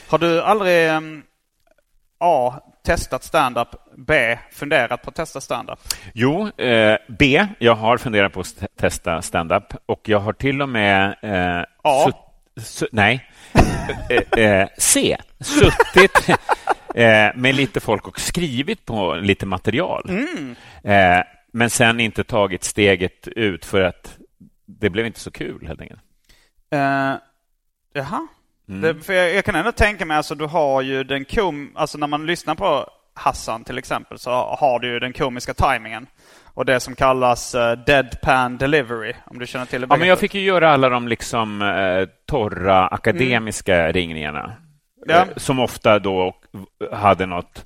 Har 0.08 0.18
du 0.18 0.41
aldrig 0.41 0.89
ehm, 0.89 1.24
A. 2.22 2.53
Testat 2.86 3.24
stand-up, 3.24 3.67
B. 3.97 4.38
Funderat 4.51 5.01
på 5.01 5.09
att 5.09 5.15
testa 5.15 5.41
stand-up? 5.41 5.80
Jo, 6.13 6.47
eh, 6.57 6.97
B. 7.19 7.47
Jag 7.59 7.76
har 7.76 7.97
funderat 7.97 8.34
på 8.34 8.39
att 8.39 8.45
st- 8.45 8.67
testa 8.80 9.22
stand-up 9.22 9.63
och 9.86 10.09
jag 10.09 10.19
har 10.19 10.34
till 10.34 10.61
och 10.61 10.69
med... 10.69 11.15
Eh, 11.22 11.65
A. 11.84 12.05
sutt- 12.07 12.61
su- 12.65 12.88
nej. 12.91 13.30
eh, 14.09 14.43
eh, 14.45 14.67
C. 14.78 15.17
Suttit 15.39 16.30
eh, 16.95 17.30
med 17.36 17.55
lite 17.55 17.80
folk 17.80 18.07
och 18.07 18.19
skrivit 18.19 18.86
på 18.86 19.13
lite 19.15 19.45
material. 19.45 20.09
Eh, 20.84 21.19
men 21.53 21.69
sen 21.69 21.99
inte 21.99 22.24
tagit 22.24 22.63
steget 22.63 23.28
ut 23.28 23.65
för 23.65 23.82
att 23.82 24.17
det 24.65 24.89
blev 24.89 25.05
inte 25.05 25.19
så 25.19 25.32
kul 25.32 25.67
helt 25.67 25.82
enkelt. 25.82 26.01
Uh, 26.76 27.13
jaha? 27.93 28.28
Mm. 28.72 28.82
Det, 28.82 29.03
för 29.03 29.13
jag, 29.13 29.34
jag 29.34 29.45
kan 29.45 29.55
ändå 29.55 29.72
tänka 29.72 30.05
mig, 30.05 30.17
alltså 30.17 30.36
du 30.36 30.45
har 30.45 30.82
ju 30.82 31.03
den 31.03 31.26
kom... 31.26 31.72
Alltså 31.76 31.97
när 31.97 32.07
man 32.07 32.26
lyssnar 32.26 32.55
på 32.55 32.89
Hassan 33.13 33.63
till 33.63 33.78
exempel 33.78 34.19
så 34.19 34.32
har 34.32 34.80
du 34.80 34.88
ju 34.88 34.99
den 34.99 35.13
komiska 35.13 35.53
tajmingen. 35.53 36.07
Och 36.53 36.65
det 36.65 36.80
som 36.80 36.95
kallas 36.95 37.55
eh, 37.55 37.78
deadpan 37.86 38.57
delivery, 38.57 39.13
om 39.26 39.39
du 39.39 39.47
känner 39.47 39.65
till 39.65 39.82
det. 39.82 39.88
Ja, 39.89 39.97
men 39.97 40.07
jag 40.07 40.19
fick 40.19 40.36
ju 40.36 40.41
göra 40.41 40.72
alla 40.72 40.89
de 40.89 41.07
liksom 41.07 41.61
eh, 41.61 42.07
torra 42.28 42.88
akademiska 42.88 43.91
ringningarna. 43.91 44.53
Ja. 45.05 45.15
Eh, 45.15 45.28
som 45.36 45.59
ofta 45.59 45.99
då 45.99 46.36
hade 46.91 47.26
något 47.26 47.65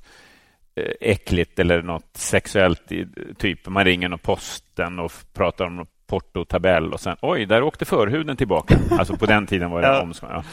äckligt 1.00 1.58
eller 1.58 1.82
något 1.82 2.10
sexuellt. 2.16 2.92
I, 2.92 3.06
typ 3.38 3.68
man 3.68 3.84
ringer 3.84 4.08
någon 4.08 4.18
posten 4.18 4.98
och 4.98 5.12
pratar 5.34 5.64
om 5.64 5.86
portotabell 6.06 6.92
och 6.92 7.00
sen 7.00 7.16
oj, 7.20 7.46
där 7.46 7.62
åkte 7.62 7.84
förhuden 7.84 8.36
tillbaka. 8.36 8.78
Alltså 8.90 9.16
på 9.16 9.26
den 9.26 9.46
tiden 9.46 9.70
var 9.70 9.80
det 9.82 9.86
Ja. 9.86 10.12
Ja. 10.22 10.44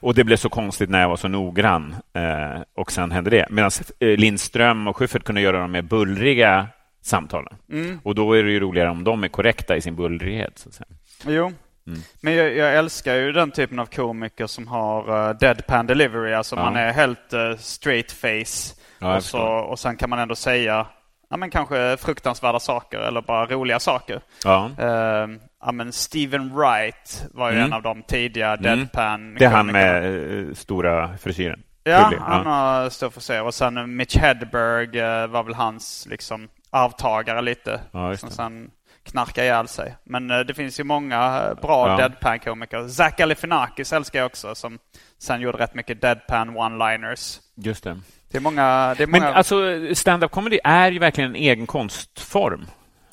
Och 0.00 0.14
det 0.14 0.24
blev 0.24 0.36
så 0.36 0.48
konstigt 0.48 0.90
när 0.90 1.00
jag 1.00 1.08
var 1.08 1.16
så 1.16 1.28
noggrann. 1.28 1.96
Eh, 2.14 2.62
och 2.76 2.92
sen 2.92 3.10
hände 3.10 3.30
det. 3.30 3.46
Medan 3.50 3.70
eh, 4.00 4.08
Lindström 4.08 4.88
och 4.88 4.96
Schyffert 4.96 5.24
kunde 5.24 5.40
göra 5.40 5.60
de 5.60 5.72
mer 5.72 5.82
bullriga 5.82 6.66
samtalen. 7.02 7.54
Mm. 7.72 8.00
Och 8.04 8.14
då 8.14 8.32
är 8.32 8.42
det 8.42 8.50
ju 8.50 8.60
roligare 8.60 8.90
om 8.90 9.04
de 9.04 9.24
är 9.24 9.28
korrekta 9.28 9.76
i 9.76 9.80
sin 9.80 9.96
bullrighet. 9.96 10.58
Så. 10.70 10.84
Jo. 11.26 11.52
Mm. 11.86 12.00
Men 12.20 12.34
jag, 12.34 12.56
jag 12.56 12.74
älskar 12.76 13.14
ju 13.14 13.32
den 13.32 13.50
typen 13.50 13.78
av 13.78 13.86
komiker 13.86 14.46
som 14.46 14.68
har 14.68 15.28
uh, 15.30 15.38
deadpan 15.38 15.86
delivery. 15.86 16.32
Alltså 16.32 16.56
Ja. 16.56 16.64
man 16.64 16.76
är 16.76 16.92
helt 16.92 17.34
uh, 17.34 17.56
straight 17.58 18.12
face. 18.12 18.74
Ja, 18.98 19.16
och, 19.16 19.22
så, 19.22 19.40
och 19.42 19.78
sen 19.78 19.96
kan 19.96 20.10
man 20.10 20.18
ändå 20.18 20.34
säga 20.34 20.86
ja, 21.30 21.36
men 21.36 21.50
kanske 21.50 21.96
fruktansvärda 21.96 22.60
saker 22.60 22.98
eller 22.98 23.20
bara 23.20 23.46
roliga 23.46 23.80
saker. 23.80 24.20
Ja. 24.44 24.70
Uh, 24.80 25.36
ja, 25.64 25.72
men 25.72 25.92
Steven 25.92 26.54
Wright 26.54 27.26
var 27.34 27.50
ju 27.50 27.56
Mm. 27.56 27.66
en 27.66 27.72
av 27.72 27.82
de 27.82 28.02
tidiga 28.02 28.56
deadpan 28.56 29.34
Det 29.34 29.44
är 29.44 29.50
han 29.50 29.66
med 29.66 30.04
eh, 30.48 30.54
stora 30.54 31.16
frisyren. 31.18 31.62
Ja, 31.84 32.12
han 32.20 32.46
har 32.46 32.90
stor 32.90 33.10
frisyr. 33.10 33.42
Och 33.42 33.54
sen 33.54 33.78
uh, 33.78 33.86
Mitch 33.86 34.16
Hedberg 34.16 35.00
uh, 35.00 35.26
var 35.26 35.42
väl 35.42 35.54
hans 35.54 36.06
liksom 36.10 36.48
arvtagare 36.70 37.42
lite. 37.42 37.80
Ja, 37.92 38.16
som 38.16 38.30
sen 38.30 38.70
knarkade 39.02 39.46
ihjäl 39.46 39.68
sig. 39.68 39.96
Men 40.04 40.28
det 40.28 40.54
finns 40.54 40.80
ju 40.80 40.84
många 40.84 41.54
bra 41.62 41.88
Ja. 41.88 41.96
deadpan-komiker. 41.96 42.88
Zach 42.88 43.16
Galifianakis 43.16 43.92
älskar 43.92 44.18
jag 44.18 44.26
också 44.26 44.54
som 44.54 44.78
sen 45.18 45.40
gjorde 45.40 45.58
rätt 45.58 45.74
mycket 45.74 46.00
deadpan 46.00 46.50
one-liners. 46.56 47.40
Just 47.54 47.84
det. 47.84 48.00
Det 48.30 48.38
är 48.38 48.42
många... 48.42 48.94
Det 48.98 49.02
är 49.02 49.06
Men 49.06 49.20
många 49.22 49.34
alltså, 49.34 49.56
stand-up 49.94 50.30
comedy 50.30 50.58
är 50.64 50.90
ju 50.90 50.98
verkligen 50.98 51.30
en 51.30 51.36
egen 51.36 51.66
konstform. 51.66 52.66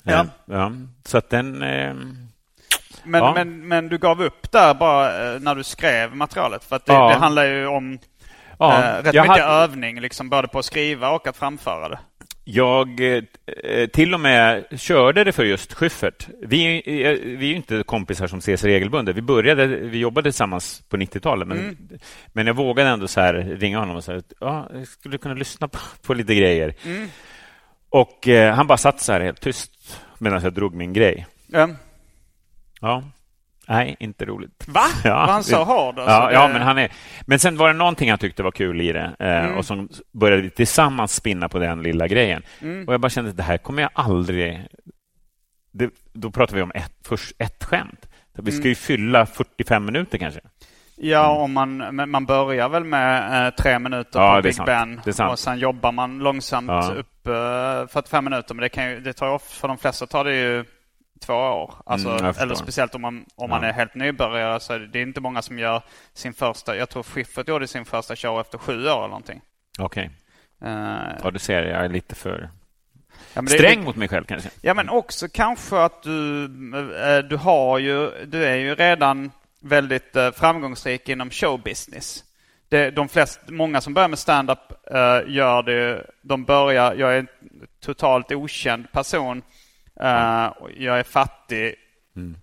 Ja. 0.03 0.13
Eh, 0.19 0.25
ja. 0.45 0.71
Så 1.05 1.17
att 1.17 1.29
den... 1.29 1.63
Eh, 3.05 3.09
men, 3.09 3.23
ja. 3.23 3.33
men, 3.33 3.67
men 3.67 3.89
du 3.89 3.97
gav 3.97 4.21
upp 4.23 4.51
där 4.51 4.73
bara 4.73 5.33
uh, 5.35 5.39
när 5.41 5.55
du 5.55 5.63
skrev 5.63 6.15
materialet. 6.15 6.63
För 6.63 6.75
att 6.75 6.85
det, 6.85 6.93
Ja. 6.93 7.09
det 7.09 7.15
handlar 7.15 7.45
ju 7.45 7.67
om 7.67 7.99
ja, 8.59 8.97
uh, 8.99 9.03
rätt 9.05 9.13
jag, 9.15 9.23
mycket 9.27 9.43
hade- 9.45 9.63
övning, 9.63 9.99
liksom 10.01 10.29
både 10.29 10.47
på 10.47 10.59
att 10.59 10.65
skriva 10.65 11.09
och 11.09 11.27
att 11.27 11.37
framföra 11.37 11.89
det. 11.89 11.99
jag 12.43 12.99
eh, 13.15 13.23
eh, 13.63 13.87
till 13.87 14.13
och 14.13 14.19
med 14.19 14.65
körde 14.79 15.23
det 15.23 15.31
för 15.31 15.43
just 15.43 15.73
Schyffert. 15.73 16.27
Vi, 16.41 16.75
eh, 16.77 17.11
vi 17.37 17.45
är 17.45 17.49
ju 17.49 17.55
inte 17.55 17.83
kompisar 17.83 18.27
som 18.27 18.39
ses 18.39 18.63
regelbundet. 18.63 19.15
Vi 19.15 19.21
började, 19.21 19.65
vi 19.67 19.97
jobbade 19.97 20.23
tillsammans 20.31 20.81
på 20.89 20.97
90-talet, 20.97 21.47
men, 21.47 21.59
Mm. 21.59 21.77
men 22.33 22.47
jag 22.47 22.53
vågade 22.53 22.89
ändå 22.89 23.07
så 23.07 23.21
här 23.21 23.33
ringa 23.33 23.79
honom 23.79 23.95
och 23.95 24.03
säga 24.03 24.17
att 24.17 24.33
ja, 24.39 24.69
jag 24.73 24.87
skulle 24.87 25.17
kunna 25.17 25.33
lyssna 25.35 25.67
på, 25.67 25.79
på 26.07 26.13
lite 26.13 26.35
grejer. 26.35 26.73
Mm. 26.85 27.07
Och 27.89 28.27
eh, 28.27 28.53
han 28.55 28.67
bara 28.67 28.77
satt 28.77 29.01
så 29.01 29.11
här 29.11 29.21
helt 29.21 29.41
tyst 29.41 30.01
medan 30.17 30.41
jag 30.43 30.53
drog 30.53 30.75
min 30.75 30.93
grej. 30.93 31.25
Ja. 31.47 31.69
Ja. 32.81 33.03
Nej, 33.67 33.95
inte 33.99 34.25
roligt. 34.25 34.65
Va? 34.67 34.81
Ja, 35.03 35.13
var 35.15 35.27
han 35.33 35.43
så 35.43 35.63
hård? 35.63 35.99
Alltså, 35.99 36.11
ja, 36.15 36.27
det- 36.27 36.33
ja, 36.33 36.47
men 36.47 36.61
han 36.61 36.77
är... 36.77 36.91
Men 37.25 37.39
sen 37.39 37.57
var 37.57 37.67
det 37.67 37.73
någonting 37.73 38.09
han 38.09 38.19
tyckte 38.19 38.43
var 38.43 38.51
kul 38.51 38.81
i 38.81 38.91
det 38.93 39.15
eh, 39.19 39.27
Mm. 39.45 39.57
och 39.57 39.65
som 39.65 39.89
började 40.11 40.41
vi 40.41 40.49
tillsammans 40.49 41.13
spinna 41.15 41.49
på 41.49 41.59
den 41.59 41.83
lilla 41.83 42.07
grejen. 42.07 42.43
Mm. 42.61 42.87
Och 42.87 42.93
jag 42.93 43.01
bara 43.01 43.09
kände 43.09 43.29
att 43.29 43.37
det 43.37 43.43
här 43.43 43.57
kommer 43.57 43.81
jag 43.81 43.91
aldrig... 43.93 44.67
Det, 45.71 45.89
då 46.13 46.31
pratar 46.31 46.55
vi 46.55 46.61
om 46.61 46.71
ett, 46.75 46.93
först 47.07 47.31
ett 47.37 47.63
skämt. 47.63 48.05
Vi 48.37 48.51
ska 48.51 48.59
Mm. 48.61 48.69
ju 48.69 48.75
fylla 48.75 49.25
45 49.25 49.85
minuter 49.85 50.17
kanske. 50.17 50.39
Ja, 50.97 51.27
om 51.29 51.53
man, 51.53 51.77
men 51.77 52.09
man 52.09 52.25
börjar 52.25 52.69
väl 52.69 52.83
med 52.83 53.45
eh, 53.47 53.53
tre 53.53 53.79
minuter 53.79 54.19
Ja, 54.19 54.35
på 54.35 54.41
Big 54.41 54.55
sant. 54.55 54.65
Ben 54.67 55.01
och 55.29 55.39
sen 55.39 55.59
jobbar 55.59 55.91
man 55.91 56.19
långsamt 56.19 56.67
Ja. 56.67 56.93
upp 56.97 57.27
eh, 57.27 57.87
45 57.87 58.23
minuter. 58.23 58.55
Men 58.55 58.61
det, 58.61 58.69
kan 58.69 58.89
ju, 58.89 58.99
det 58.99 59.13
tar 59.13 59.31
ju 59.31 59.39
för 59.39 59.67
de 59.67 59.77
flesta 59.77 60.05
tar 60.07 60.23
det 60.23 60.35
ju 60.35 60.65
två 61.25 61.33
år. 61.33 61.73
Alltså, 61.85 62.09
Mm, 62.09 62.33
eller 62.39 62.55
speciellt 62.55 62.95
om 62.95 63.01
man, 63.01 63.25
om 63.35 63.49
man 63.49 63.63
Ja. 63.63 63.69
är 63.69 63.73
helt 63.73 63.95
nybörjare 63.95 64.59
så 64.59 64.77
det, 64.77 64.99
är 64.99 65.03
inte 65.03 65.21
många 65.21 65.41
som 65.41 65.59
gör 65.59 65.81
sin 66.13 66.33
första, 66.33 66.75
jag 66.75 66.89
tror 66.89 67.03
Schyffert 67.03 67.47
gjorde 67.47 67.67
sin 67.67 67.85
första 67.85 68.15
show 68.15 68.39
efter 68.39 68.57
sju 68.57 68.73
år 68.73 68.97
eller 68.97 69.07
någonting. 69.07 69.41
Okej. 69.79 70.09
Eh, 70.61 70.97
Ja, 71.23 71.31
du 71.31 71.39
ser, 71.39 71.63
jag 71.63 71.85
är 71.85 71.89
lite 71.89 72.15
för 72.15 72.49
ja, 73.33 73.41
sträng 73.47 73.79
det- 73.79 73.85
mot 73.85 73.95
mig 73.95 74.07
själv 74.07 74.23
kanske. 74.25 74.49
Ja, 74.61 74.73
men 74.73 74.89
också 74.89 75.27
kanske 75.33 75.79
att 75.83 76.03
du, 76.03 76.43
eh, 77.03 77.17
du 77.17 77.37
har 77.37 77.77
ju, 77.79 78.25
du 78.25 78.45
är 78.45 78.55
ju 78.55 78.75
redan 78.75 79.31
väldigt 79.59 80.15
eh, 80.15 80.31
framgångsrik 80.31 81.09
inom 81.09 81.29
showbusiness. 81.29 82.23
Det, 82.69 82.91
de 82.91 83.09
flest, 83.09 83.39
många 83.47 83.81
som 83.81 83.93
börjar 83.93 84.07
med 84.09 84.19
stand-up 84.19 84.59
gör 85.27 85.63
det, 85.63 86.05
de 86.21 86.43
börjar, 86.43 86.93
jag 86.95 87.13
är 87.13 87.19
en 87.19 87.27
totalt 87.79 88.31
okänd 88.31 88.91
person, 88.91 89.41
och 90.49 90.69
jag 90.77 90.99
är 90.99 91.03
fattig, 91.03 91.75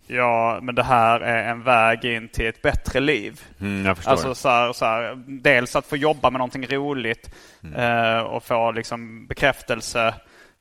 ja, 0.06 0.58
men 0.62 0.74
det 0.74 0.82
här 0.82 1.20
är 1.20 1.50
en 1.50 1.62
väg 1.62 2.04
in 2.04 2.28
till 2.28 2.46
ett 2.46 2.62
bättre 2.62 3.00
liv. 3.00 3.40
Mm. 3.60 3.94
Alltså 4.04 4.34
så 4.34 4.48
här, 4.48 4.72
så 4.72 4.84
här, 4.84 5.22
dels 5.26 5.76
att 5.76 5.86
få 5.86 5.96
jobba 5.96 6.30
med 6.30 6.38
någonting 6.38 6.66
roligt 6.66 7.34
Mm. 7.64 7.80
eh, 7.80 8.20
och 8.22 8.44
få 8.44 8.72
liksom 8.72 9.26
bekräftelse. 9.26 10.14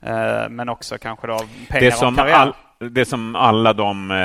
Eh, 0.03 0.49
men 0.49 0.69
också 0.69 0.97
kanske 0.97 1.27
då 1.27 1.37
pengar 1.69 1.79
det, 1.81 1.87
och 1.87 1.93
som 1.93 2.15
karriär. 2.15 2.35
all, 2.35 2.53
det 2.89 3.05
som 3.05 3.35
alla 3.35 3.73
de 3.73 4.11
eh, 4.11 4.17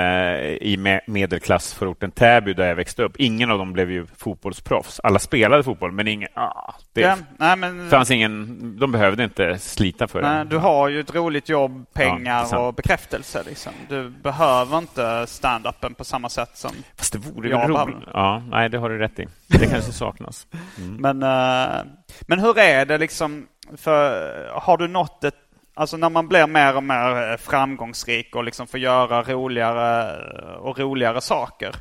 i 0.69 0.77
me- 0.79 1.01
medelklassförorten 1.07 2.11
Täby 2.11 2.53
där 2.55 2.67
jag 2.69 2.75
växte 2.77 3.03
upp, 3.03 3.17
ingen 3.17 3.51
av 3.51 3.59
dem 3.59 3.73
blev 3.73 3.91
ju 3.91 4.07
fotbollsproffs. 4.17 5.01
Alla 5.01 5.19
spelade 5.19 5.63
fotboll, 5.63 5.93
men 5.93 6.09
ingen, 6.09 6.29
ah, 6.35 6.75
det 6.93 7.01
ja, 7.01 7.17
nej, 7.39 7.57
men, 7.57 7.91
fanns 7.91 8.11
ingen, 8.11 8.77
de 8.79 8.93
behövde 8.93 9.25
inte 9.25 9.59
slita 9.59 10.09
för 10.09 10.23
nej, 10.23 10.45
det. 10.45 10.51
du 10.51 10.57
har 10.57 10.89
ju 10.89 11.01
ett 11.01 11.15
roligt 11.15 11.49
jobb, 11.49 11.87
Ja, 11.93 12.01
pengar 12.01 12.45
sant. 12.45 12.61
och 12.63 12.75
bekräftelse. 12.75 13.43
Liksom. 13.47 13.73
Du 13.89 14.09
behöver 14.11 14.79
inte 14.79 15.27
stand-upen 15.27 15.95
på 15.95 16.05
samma 16.05 16.29
sätt 16.29 16.51
som... 16.55 16.71
Fast 16.97 17.13
det 17.13 17.19
vore 17.19 17.49
Ja, 17.49 17.57
behöver 17.67 17.85
roligt. 17.93 18.09
Ja, 18.13 18.43
nej, 18.51 18.69
det 18.69 18.79
har 18.79 18.89
du 18.91 18.99
rätt 18.99 19.19
i. 19.19 19.27
Det 19.47 19.67
kanske 19.67 19.93
saknas. 19.93 20.47
Men, 20.99 21.23
eh, 21.23 21.83
men 22.21 22.39
hur 22.39 22.59
är 22.59 22.87
det 22.87 22.99
liksom? 22.99 23.47
För 23.77 24.51
har 24.61 24.77
du 24.77 24.89
nått 24.89 25.25
ett 25.25 25.35
Alltså 25.79 25.97
när 25.97 26.11
man 26.11 26.29
blir 26.29 26.47
mer 26.47 26.77
och 26.77 26.83
mer 26.83 27.31
eh, 27.31 27.37
framgångsrik 27.37 28.37
och 28.37 28.45
liksom 28.45 28.67
får 28.67 28.81
göra 28.81 29.23
roligare 29.23 30.11
eh, 30.11 30.55
och 30.55 30.79
roligare 30.79 31.21
saker. 31.21 31.75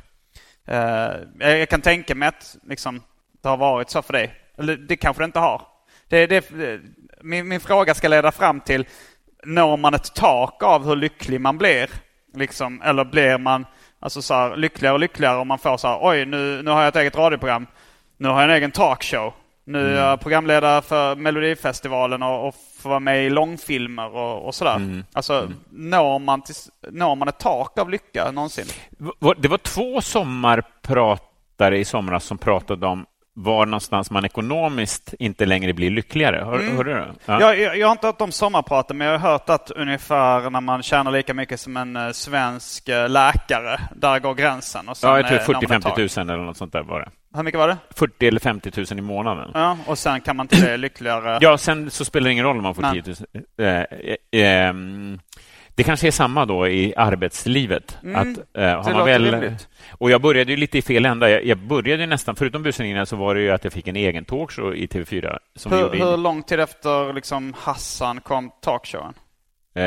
Eh, 0.66 1.10
jag 1.38 1.68
kan 1.68 1.80
tänka 1.80 2.14
mig 2.14 2.28
att 2.28 2.56
liksom, 2.62 3.02
det 3.42 3.48
har 3.48 3.56
varit 3.56 3.90
så 3.90 4.02
för 4.02 4.12
dig. 4.12 4.34
Eller 4.58 4.76
det 4.76 4.96
kanske 4.96 5.22
det 5.22 5.24
inte 5.24 5.38
har. 5.38 5.62
Det, 6.08 6.26
det, 6.26 6.48
det, 6.50 6.80
min, 7.22 7.48
min 7.48 7.60
fråga 7.60 7.94
ska 7.94 8.08
leda 8.08 8.32
fram 8.32 8.60
till, 8.60 8.86
når 9.44 9.76
man 9.76 9.94
ett 9.94 10.14
tak 10.14 10.62
av 10.62 10.86
hur 10.86 10.96
lycklig 10.96 11.40
man 11.40 11.58
blir? 11.58 11.90
Liksom, 12.34 12.82
eller 12.82 13.04
blir 13.04 13.38
man 13.38 13.66
alltså 14.00 14.22
så 14.22 14.34
här, 14.34 14.56
lyckligare 14.56 14.94
och 14.94 15.00
lyckligare 15.00 15.36
om 15.36 15.48
man 15.48 15.58
får 15.58 15.76
så 15.76 15.88
här, 15.88 15.98
oj 16.02 16.24
nu, 16.24 16.62
nu 16.62 16.70
har 16.70 16.80
jag 16.80 16.88
ett 16.88 16.96
eget 16.96 17.16
radioprogram. 17.16 17.66
Nu 18.16 18.28
har 18.28 18.40
jag 18.40 18.50
en 18.50 18.56
egen 18.56 18.70
talkshow. 18.70 19.32
Nu 19.64 19.96
är 19.96 20.08
jag 20.08 20.20
programledare 20.20 20.82
för 20.82 21.16
Melodifestivalen 21.16 22.22
och, 22.22 22.48
och 22.48 22.54
får 22.86 22.90
vara 22.90 23.00
med 23.00 23.26
i 23.26 23.30
långfilmer 23.30 24.16
och, 24.16 24.46
och 24.46 24.54
sådär. 24.54 25.04
Alltså, 25.12 25.50
Når, 25.70 26.18
man 26.18 26.42
till, 26.42 26.54
når 26.90 27.14
man 27.16 27.28
ett 27.28 27.38
tak 27.38 27.78
av 27.78 27.90
lycka 27.90 28.30
någonsin? 28.30 28.64
Det 29.36 29.48
var 29.48 29.58
två 29.58 30.00
sommarpratare 30.00 31.78
i 31.78 31.84
somras 31.84 32.24
som 32.24 32.38
pratade 32.38 32.86
om 32.86 33.06
var 33.38 33.66
någonstans 33.66 34.10
man 34.10 34.24
ekonomiskt 34.24 35.14
inte 35.18 35.46
längre 35.46 35.72
blir 35.72 35.90
lyckligare. 35.90 36.44
Hör, 36.44 36.76
Hörde 36.76 36.94
du? 36.94 37.06
Ja. 37.26 37.40
Jag, 37.40 37.78
jag, 37.78 37.86
har 37.86 37.92
inte 37.92 38.06
hört 38.06 38.18
dem 38.18 38.32
sommarprata, 38.32 38.94
men 38.94 39.06
jag 39.06 39.18
har 39.18 39.30
hört 39.30 39.50
att 39.50 39.70
ungefär 39.70 40.50
när 40.50 40.60
man 40.60 40.82
tjänar 40.82 41.10
lika 41.10 41.34
mycket 41.34 41.60
som 41.60 41.76
en 41.76 41.96
eh, 41.96 42.10
svensk 42.10 42.88
eh, 42.88 43.08
läkare, 43.08 43.80
där 43.96 44.18
går 44.18 44.34
gränsen. 44.34 44.88
Och 44.88 44.96
ja, 45.02 45.16
jag 45.16 45.28
tror 45.28 45.38
eh, 45.40 45.46
når 45.46 45.68
man 45.68 45.76
ett 45.76 45.84
40-50 45.84 46.08
tak. 46.08 46.16
000 46.16 46.30
eller 46.30 46.44
något 46.44 46.56
sånt 46.56 46.72
där 46.72 46.82
var 46.82 47.00
det. 47.00 47.10
Hur 47.36 47.42
mycket 47.42 47.58
var 47.58 47.68
det? 47.68 47.76
40 47.90 48.28
eller 48.28 48.40
50 48.40 48.72
000 48.76 48.98
i 48.98 49.02
månaden. 49.02 49.50
Ja, 49.54 49.78
och 49.86 49.98
sen 49.98 50.20
kan 50.20 50.36
man 50.36 50.48
till 50.48 50.60
det 50.60 50.76
lyckligare. 50.76 51.38
Ja, 51.40 51.58
sen 51.58 51.90
så 51.90 52.04
spelar 52.04 52.24
det 52.24 52.32
ingen 52.32 52.44
roll 52.44 52.56
om 52.56 52.62
man 52.62 52.74
får 52.74 52.82
Nej. 52.82 53.02
10 53.02 53.14
000. 53.34 53.44
Eh, 53.58 53.66
eh, 53.66 54.66
ehm, 54.68 55.18
det 55.76 55.82
kanske 55.82 56.06
är 56.06 56.10
samma 56.10 56.46
då 56.46 56.68
i 56.68 56.94
arbetslivet. 56.96 57.98
Mm, 58.02 58.16
Att, 58.16 58.56
eh, 58.58 58.82
har 58.82 58.92
man 58.92 59.04
väl, 59.04 59.24
rimligt. 59.30 59.68
och 59.90 60.10
jag 60.10 60.22
började 60.22 60.50
ju 60.50 60.56
lite 60.56 60.78
i 60.78 60.82
fel 60.82 61.06
ända. 61.06 61.30
Jag, 61.30 61.44
jag 61.44 61.58
började 61.58 62.06
nästan, 62.06 62.36
förutom 62.36 62.62
busringningarna, 62.62 63.06
så 63.06 63.16
var 63.16 63.34
det 63.34 63.40
ju 63.40 63.50
att 63.50 63.64
jag 63.64 63.72
fick 63.72 63.88
en 63.88 63.96
egen 63.96 64.24
talkshow 64.24 64.74
i 64.74 64.86
TV4. 64.86 65.38
Som 65.56 65.72
hur, 65.72 65.80
gjorde 65.80 65.98
hur 65.98 66.16
lång 66.16 66.42
tid 66.42 66.60
efter 66.60 67.12
liksom 67.12 67.54
Hassan 67.58 68.20
kom 68.20 68.50
talkshowen? 68.62 69.14
Eh, 69.74 69.84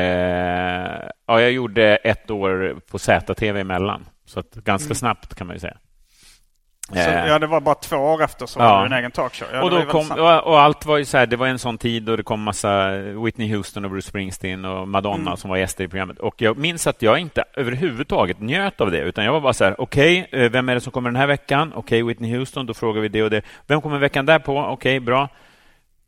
ja, 1.26 1.40
jag 1.40 1.52
gjorde 1.52 1.96
ett 1.96 2.30
år 2.30 2.80
på 2.90 2.98
ZTV 2.98 3.60
emellan. 3.60 4.06
Så 4.26 4.40
att 4.40 4.54
ganska 4.54 4.94
snabbt 4.94 5.34
kan 5.34 5.46
man 5.46 5.56
ju 5.56 5.60
säga. 5.60 5.76
Så, 6.92 6.98
Eh, 6.98 7.26
ja, 7.26 7.38
det 7.38 7.46
var 7.46 7.60
bara 7.60 7.74
två 7.74 7.96
år 7.96 8.22
efter 8.22 8.46
så 8.46 8.60
Ja. 8.60 8.68
var 8.68 8.80
du 8.80 8.86
en 8.86 8.92
egen 8.98 9.10
talkshow. 9.10 9.48
Ja, 9.52 9.62
och, 9.62 9.70
då 9.70 9.82
kom, 9.84 10.10
och, 10.44 10.60
allt 10.60 10.86
var 10.86 10.96
ju 10.98 11.04
så 11.04 11.18
här, 11.18 11.26
det 11.26 11.36
var 11.36 11.46
en 11.46 11.58
sån 11.58 11.78
tid 11.78 12.02
då 12.02 12.16
det 12.16 12.22
kom 12.22 12.42
massa 12.42 12.90
Whitney 12.98 13.54
Houston 13.56 13.84
och 13.84 13.90
Bruce 13.90 14.08
Springsteen 14.08 14.64
och 14.64 14.88
Madonna 14.88 15.16
Mm. 15.30 15.36
som 15.36 15.50
var 15.50 15.56
gäster 15.56 15.84
i 15.84 15.88
programmet. 15.88 16.18
Och 16.18 16.42
jag 16.42 16.58
minns 16.58 16.86
att 16.86 17.02
jag 17.02 17.18
inte 17.18 17.44
överhuvudtaget 17.56 18.40
njöt 18.40 18.80
av 18.80 18.90
det, 18.90 18.98
utan 18.98 19.24
jag 19.24 19.32
var 19.32 19.40
bara 19.40 19.52
så 19.52 19.64
här, 19.64 19.80
okej, 19.80 20.28
eh, 20.32 20.50
vem 20.50 20.68
är 20.68 20.74
det 20.74 20.80
som 20.80 20.92
kommer 20.92 21.10
den 21.10 21.16
här 21.16 21.26
veckan? 21.26 21.72
Okej, 21.74 22.02
Whitney 22.02 22.36
Houston, 22.36 22.66
då 22.66 22.74
frågar 22.74 23.00
vi 23.02 23.08
det 23.08 23.22
och 23.22 23.30
det. 23.30 23.42
Vem 23.66 23.80
kommer 23.80 23.98
veckan 23.98 24.26
därpå? 24.26 24.58
Okej, 24.60 25.00
bra. 25.00 25.28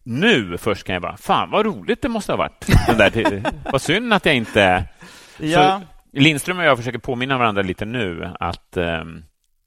Nu 0.05 0.59
först 0.59 0.85
kan 0.87 0.93
jag 0.93 1.03
bara, 1.03 1.16
fan 1.16 1.51
vad 1.51 1.66
roligt 1.66 2.03
det 2.03 2.09
måste 2.09 2.33
ha 2.33 2.37
varit. 2.37 2.66
Den 2.87 2.99
där 2.99 3.43
vad 3.72 3.83
synd 3.83 4.14
att 4.14 4.26
jag 4.26 4.35
inte... 4.35 4.85
Ja. 5.39 5.80
Så 5.80 5.87
Lindström 6.18 6.59
och 6.59 6.64
jag 6.64 6.76
försöker 6.78 6.99
påminna 6.99 7.39
varandra 7.39 7.62
lite 7.62 7.85
nu 7.85 8.30
att 8.41 8.76
ehm, 8.76 9.22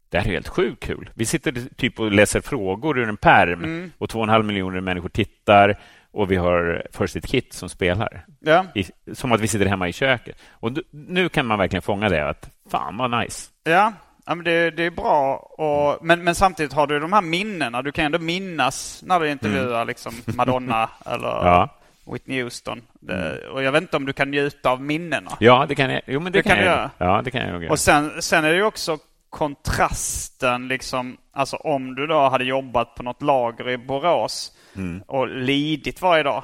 det 0.10 0.18
här 0.20 0.28
är 0.28 0.32
helt 0.32 0.48
sjukt 0.48 0.84
kul. 0.84 1.10
Vi 1.14 1.26
sitter 1.26 1.54
typ 1.78 2.00
och 2.00 2.12
läser 2.12 2.42
frågor 2.42 3.00
ur 3.00 3.10
en 3.10 3.18
perm 3.18 3.64
Mm. 3.64 3.92
och 3.98 4.10
två 4.10 4.20
och 4.20 4.24
en 4.26 4.30
halv 4.30 4.46
miljoner 4.46 4.80
människor 4.82 5.10
tittar 5.10 5.76
och 6.12 6.32
vi 6.32 6.36
har 6.36 6.84
First 6.92 7.16
It 7.16 7.28
Kit 7.28 7.54
som 7.54 7.70
spelar. 7.70 8.26
Ja. 8.40 8.66
I, 8.76 8.86
som 9.14 9.32
att 9.32 9.42
vi 9.42 9.48
sitter 9.48 9.66
hemma 9.66 9.88
i 9.88 9.94
köket. 9.94 10.38
Och 10.52 10.72
nu 10.92 11.30
kan 11.30 11.46
man 11.46 11.60
verkligen 11.60 11.82
fånga 11.82 12.10
det 12.10 12.30
att 12.30 12.50
fan 12.72 12.98
vad 12.98 13.20
nice. 13.20 13.50
Ja, 13.64 13.94
ja 14.26 14.36
men 14.36 14.46
det, 14.46 14.72
det 14.72 14.84
är 14.84 14.92
bra. 14.92 15.36
Och, 15.36 16.06
men, 16.06 16.24
men 16.24 16.36
samtidigt 16.36 16.74
har 16.74 16.88
du 16.88 17.00
de 17.00 17.14
här 17.14 17.22
minnena. 17.22 17.82
Du 17.82 17.92
kan 17.92 18.06
ändå 18.06 18.20
minnas 18.20 19.04
när 19.06 19.20
du 19.20 19.30
intervjuar 19.32 19.86
liksom 19.86 20.14
Madonna 20.26 20.90
eller 21.06 21.40
Mm. 21.42 21.48
Ja, 21.48 21.70
Whitney 22.14 22.44
Houston. 22.44 22.82
Det, 23.00 23.48
och 23.48 23.64
jag 23.64 23.72
vet 23.72 23.82
inte 23.82 23.98
om 23.98 24.06
du 24.06 24.14
kan 24.14 24.32
njuta 24.32 24.70
av 24.70 24.82
minnena. 24.82 25.32
ja 25.40 25.66
det 25.70 25.76
kan 25.76 25.90
jag. 25.92 26.02
Jo, 26.08 26.20
men 26.20 26.32
det, 26.32 26.40
Det 26.40 26.44
kan 26.44 26.58
jag 26.58 26.66
göra. 26.66 26.92
Ja, 26.98 27.22
det 27.26 27.32
kan 27.32 27.48
jag. 27.62 27.72
Och 27.72 27.80
sen, 27.80 28.22
sen 28.22 28.46
är 28.46 28.50
det 28.50 28.56
ju 28.58 28.64
också 28.64 28.98
kontrasten 29.36 30.68
liksom. 30.68 31.18
Alltså 31.34 31.56
om 31.56 31.96
du 31.96 32.08
då 32.08 32.30
hade 32.30 32.44
jobbat 32.44 32.96
på 32.96 33.04
något 33.04 33.22
lager 33.22 33.70
i 33.70 33.78
Borås 33.78 34.52
Mm. 34.76 35.04
och 35.08 35.28
lidit 35.28 36.02
varje 36.02 36.24
dag. 36.24 36.44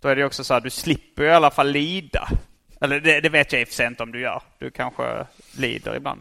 Då 0.00 0.08
är 0.08 0.16
det 0.16 0.24
också 0.24 0.44
så 0.44 0.54
här, 0.54 0.60
du 0.60 0.70
slipper 0.70 1.22
i 1.22 1.30
alla 1.32 1.50
fall 1.50 1.70
lida. 1.70 2.28
Eller 2.80 3.00
det, 3.00 3.20
det 3.20 3.28
vet 3.28 3.52
jag 3.52 3.60
i 3.60 3.64
och 3.64 3.68
för 3.68 3.74
sig 3.74 3.86
inte 3.86 4.02
om 4.02 4.12
du 4.12 4.20
gör. 4.20 4.42
Du 4.58 4.70
kanske 4.70 5.26
lider 5.58 5.96
ibland. 5.96 6.20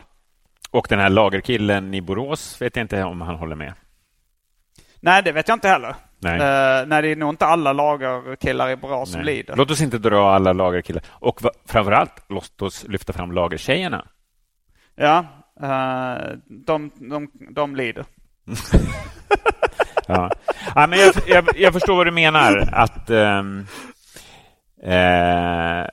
Och 0.72 0.86
den 0.90 1.00
här 1.00 1.10
lagerkillen 1.10 1.94
i 1.94 2.02
Borås 2.02 2.62
vet 2.62 2.76
jag 2.76 2.84
inte 2.84 3.04
om 3.04 3.22
han 3.22 3.36
håller 3.36 3.56
med. 3.56 3.74
Nej, 5.00 5.24
det 5.24 5.32
vet 5.32 5.48
jag 5.48 5.56
inte 5.56 5.68
heller. 5.70 5.96
Nej. 6.20 6.34
Eh, 6.36 6.86
nej, 6.88 7.02
det 7.02 7.08
är 7.08 7.16
nog 7.16 7.30
inte 7.30 7.46
alla 7.46 7.74
lagerkillar 7.74 8.70
i 8.70 8.76
Borås 8.76 9.12
som 9.12 9.22
Nej. 9.22 9.36
lider. 9.36 9.56
Låt 9.56 9.72
oss 9.72 9.82
inte 9.82 9.98
dra 9.98 10.34
alla 10.36 10.54
lagerkillar. 10.54 11.04
Och 11.10 11.42
framförallt, 11.66 12.26
låt 12.30 12.62
oss 12.62 12.86
lyfta 12.88 13.14
fram 13.14 13.32
lagertjejerna. 13.32 14.08
Ja, 14.96 15.26
eh, 15.62 16.38
de, 16.48 16.92
de, 16.96 17.28
de 17.54 17.76
lider. 17.76 18.06
Ja. 20.08 20.32
ja, 20.76 20.88
men 20.88 21.00
jag, 21.00 21.14
jag, 21.28 21.50
jag 21.56 21.74
förstår 21.74 21.96
vad 21.96 22.08
du 22.08 22.12
menar. 22.12 22.70
Att... 22.72 23.10
ehm, 23.10 23.66
eh, 24.84 25.88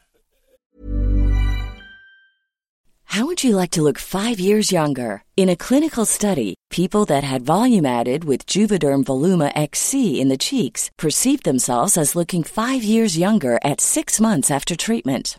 How 3.05 3.25
would 3.27 3.43
you 3.43 3.57
like 3.57 3.71
to 3.73 3.83
look 3.83 3.99
five 3.99 4.39
years 4.39 4.71
younger? 4.73 5.25
In 5.37 5.49
a 5.49 5.57
clinical 5.57 6.07
study, 6.07 6.55
people 6.71 7.05
that 7.07 7.25
had 7.25 7.43
volume 7.43 7.85
added 7.85 8.25
with 8.25 8.47
Juvederm 8.47 9.03
Voluma 9.05 9.51
XC 9.57 10.21
in 10.21 10.29
the 10.29 10.39
cheeks 10.39 10.91
perceived 10.97 11.43
themselves 11.45 11.97
as 11.99 12.15
looking 12.15 12.45
five 12.45 12.85
years 12.85 13.19
younger 13.19 13.59
at 13.65 13.81
six 13.81 14.21
months 14.21 14.51
after 14.51 14.77
treatment. 14.77 15.39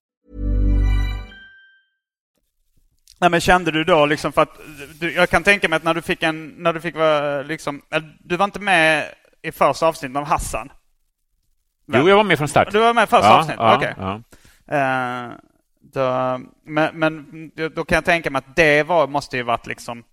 Nej, 3.21 3.29
men 3.29 3.41
kände 3.41 3.71
du 3.71 3.83
då 3.83 4.05
liksom 4.05 4.31
för 4.31 4.41
att 4.41 4.59
du, 4.99 5.13
jag 5.13 5.29
kan 5.29 5.43
tänka 5.43 5.69
mig 5.69 5.77
att 5.77 5.83
när 5.83 5.93
du 5.93 6.01
fick 6.01 6.23
en, 6.23 6.47
när 6.47 6.73
du 6.73 6.81
fick 6.81 6.95
vara 6.95 7.41
liksom, 7.41 7.81
eh, 7.91 8.01
du 8.19 8.37
var 8.37 8.45
inte 8.45 8.59
med 8.59 9.05
i 9.41 9.51
första 9.51 9.87
avsnittet 9.87 10.17
av 10.17 10.23
Hassan? 10.23 10.71
Jo, 11.93 12.09
jag 12.09 12.15
var 12.15 12.23
med 12.23 12.37
från 12.37 12.47
start. 12.47 12.71
Du 12.71 12.79
var 12.79 12.93
med 12.93 13.03
i 13.03 13.07
första 13.07 13.27
ja, 13.27 13.39
avsnittet? 13.39 13.59
Ja, 13.59 13.75
Okej. 13.75 13.93
ja. 13.97 14.21
Eh, 14.75 15.31
då, 15.93 16.39
men, 16.65 16.99
men 16.99 17.51
då 17.75 17.85
kan 17.85 17.95
jag 17.95 18.05
tänka 18.05 18.29
mig 18.29 18.39
att 18.39 18.55
det 18.55 18.83
var, 18.83 19.07
måste 19.07 19.37
ju 19.37 19.43
varit 19.43 19.67
liksom 19.67 20.03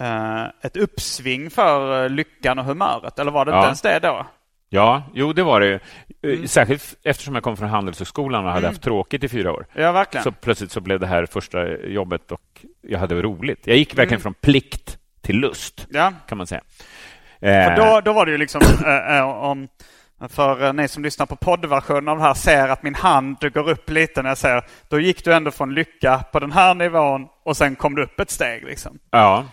eh, 0.00 0.44
ett 0.62 0.76
uppsving 0.76 1.50
för 1.50 2.08
lyckan 2.08 2.58
och 2.58 2.64
humöret, 2.64 3.18
eller 3.18 3.30
var 3.30 3.44
det 3.44 3.50
inte 3.50 3.66
ens 3.66 3.82
det 3.82 3.98
då? 3.98 4.26
Ja, 4.72 5.02
jo, 5.14 5.32
det 5.32 5.42
var 5.42 5.60
det 5.60 5.66
ju. 5.66 5.78
Mm. 6.22 6.42
Eh, 6.42 6.46
Särskilt 6.46 6.94
eftersom 7.02 7.34
jag 7.34 7.44
kom 7.44 7.56
från 7.56 7.68
Handelshögskolan 7.68 8.46
och 8.46 8.52
hade 8.52 8.66
haft 8.66 8.82
tråkigt 8.82 9.24
i 9.24 9.28
fyra 9.28 9.52
år. 9.52 9.66
Ja, 9.72 9.92
verkligen. 9.92 10.24
Så 10.24 10.32
plötsligt 10.32 10.72
så 10.72 10.80
blev 10.80 11.00
det 11.00 11.06
här 11.06 11.26
första 11.26 11.76
jobbet 11.78 12.32
och 12.32 12.64
jag 12.82 12.98
hade 12.98 13.22
roligt. 13.22 13.66
Jag 13.66 13.76
gick 13.76 13.98
verkligen 13.98 14.20
från 14.20 14.34
plikt 14.34 14.98
till 15.20 15.36
lust, 15.36 15.86
ja. 15.90 16.12
kan 16.28 16.38
man 16.38 16.46
säga. 16.46 16.60
För 17.40 17.46
Eh, 17.46 17.76
då, 17.76 18.00
då 18.00 18.12
var 18.12 18.26
det 18.26 18.32
ju 18.32 18.38
liksom, 18.38 18.60
eh, 18.86 19.16
eh, 19.16 19.28
om, 19.28 19.68
för 20.28 20.64
eh, 20.64 20.72
ni 20.72 20.88
som 20.88 21.02
lyssnar 21.02 21.26
på 21.26 21.36
poddversionen 21.36 22.08
av 22.08 22.16
det 22.18 22.22
här 22.22 22.34
ser 22.34 22.68
att 22.68 22.82
min 22.82 22.94
hand 22.94 23.52
går 23.54 23.68
upp 23.68 23.90
lite 23.90 24.22
när 24.22 24.30
jag 24.30 24.38
säger, 24.38 24.64
då 24.88 25.00
gick 25.00 25.24
du 25.24 25.34
ändå 25.34 25.50
från 25.50 25.74
lycka 25.74 26.24
på 26.32 26.40
den 26.40 26.52
här 26.52 26.74
nivån 26.74 27.28
och 27.44 27.56
sen 27.56 27.76
kom 27.76 27.94
du 27.94 28.02
upp 28.02 28.20
ett 28.20 28.30
steg. 28.30 28.64
Liksom. 28.64 28.98
Ja, 29.10 29.44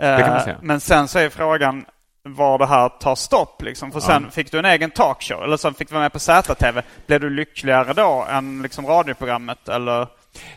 Eh, 0.00 0.18
kan 0.18 0.30
man 0.30 0.40
säga. 0.40 0.56
Men 0.62 0.80
sen 0.80 1.08
så 1.08 1.18
är 1.18 1.28
frågan 1.28 1.84
var 2.24 2.58
det 2.58 2.66
här 2.66 2.88
tar 2.88 3.14
stopp. 3.14 3.62
Liksom. 3.62 3.92
För 3.92 4.00
sen 4.00 4.30
fick 4.30 4.52
du 4.52 4.58
en 4.58 4.64
egen 4.64 4.90
talkshow, 4.90 5.42
eller 5.44 5.56
så 5.56 5.72
fick 5.72 5.88
du 5.88 5.92
vara 5.94 6.04
med 6.04 6.12
på 6.12 6.18
ZTV. 6.18 6.82
Blev 7.06 7.20
du 7.20 7.30
lyckligare 7.30 7.92
då 7.92 8.26
än 8.30 8.62
liksom 8.62 8.86
radioprogrammet? 8.86 9.68
Eller? 9.68 10.06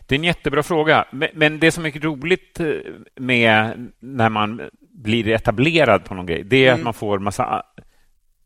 det 0.08 0.16
är 0.16 0.20
en 0.20 0.24
jättebra 0.24 0.64
fråga. 0.64 1.06
Men, 1.34 1.60
det 1.60 1.72
som 1.72 1.86
är 1.86 1.92
roligt 2.00 2.60
eh, 2.60 2.66
med 3.16 3.88
när 4.00 4.30
man 4.30 4.62
blir 4.94 5.28
etablerad 5.28 6.06
på 6.06 6.16
någon 6.16 6.26
grej, 6.26 6.44
det 6.44 6.58
är 6.58 6.68
Mm. 6.70 6.80
att 6.80 6.84
man 6.84 6.94
får 6.94 7.20
massa 7.20 7.64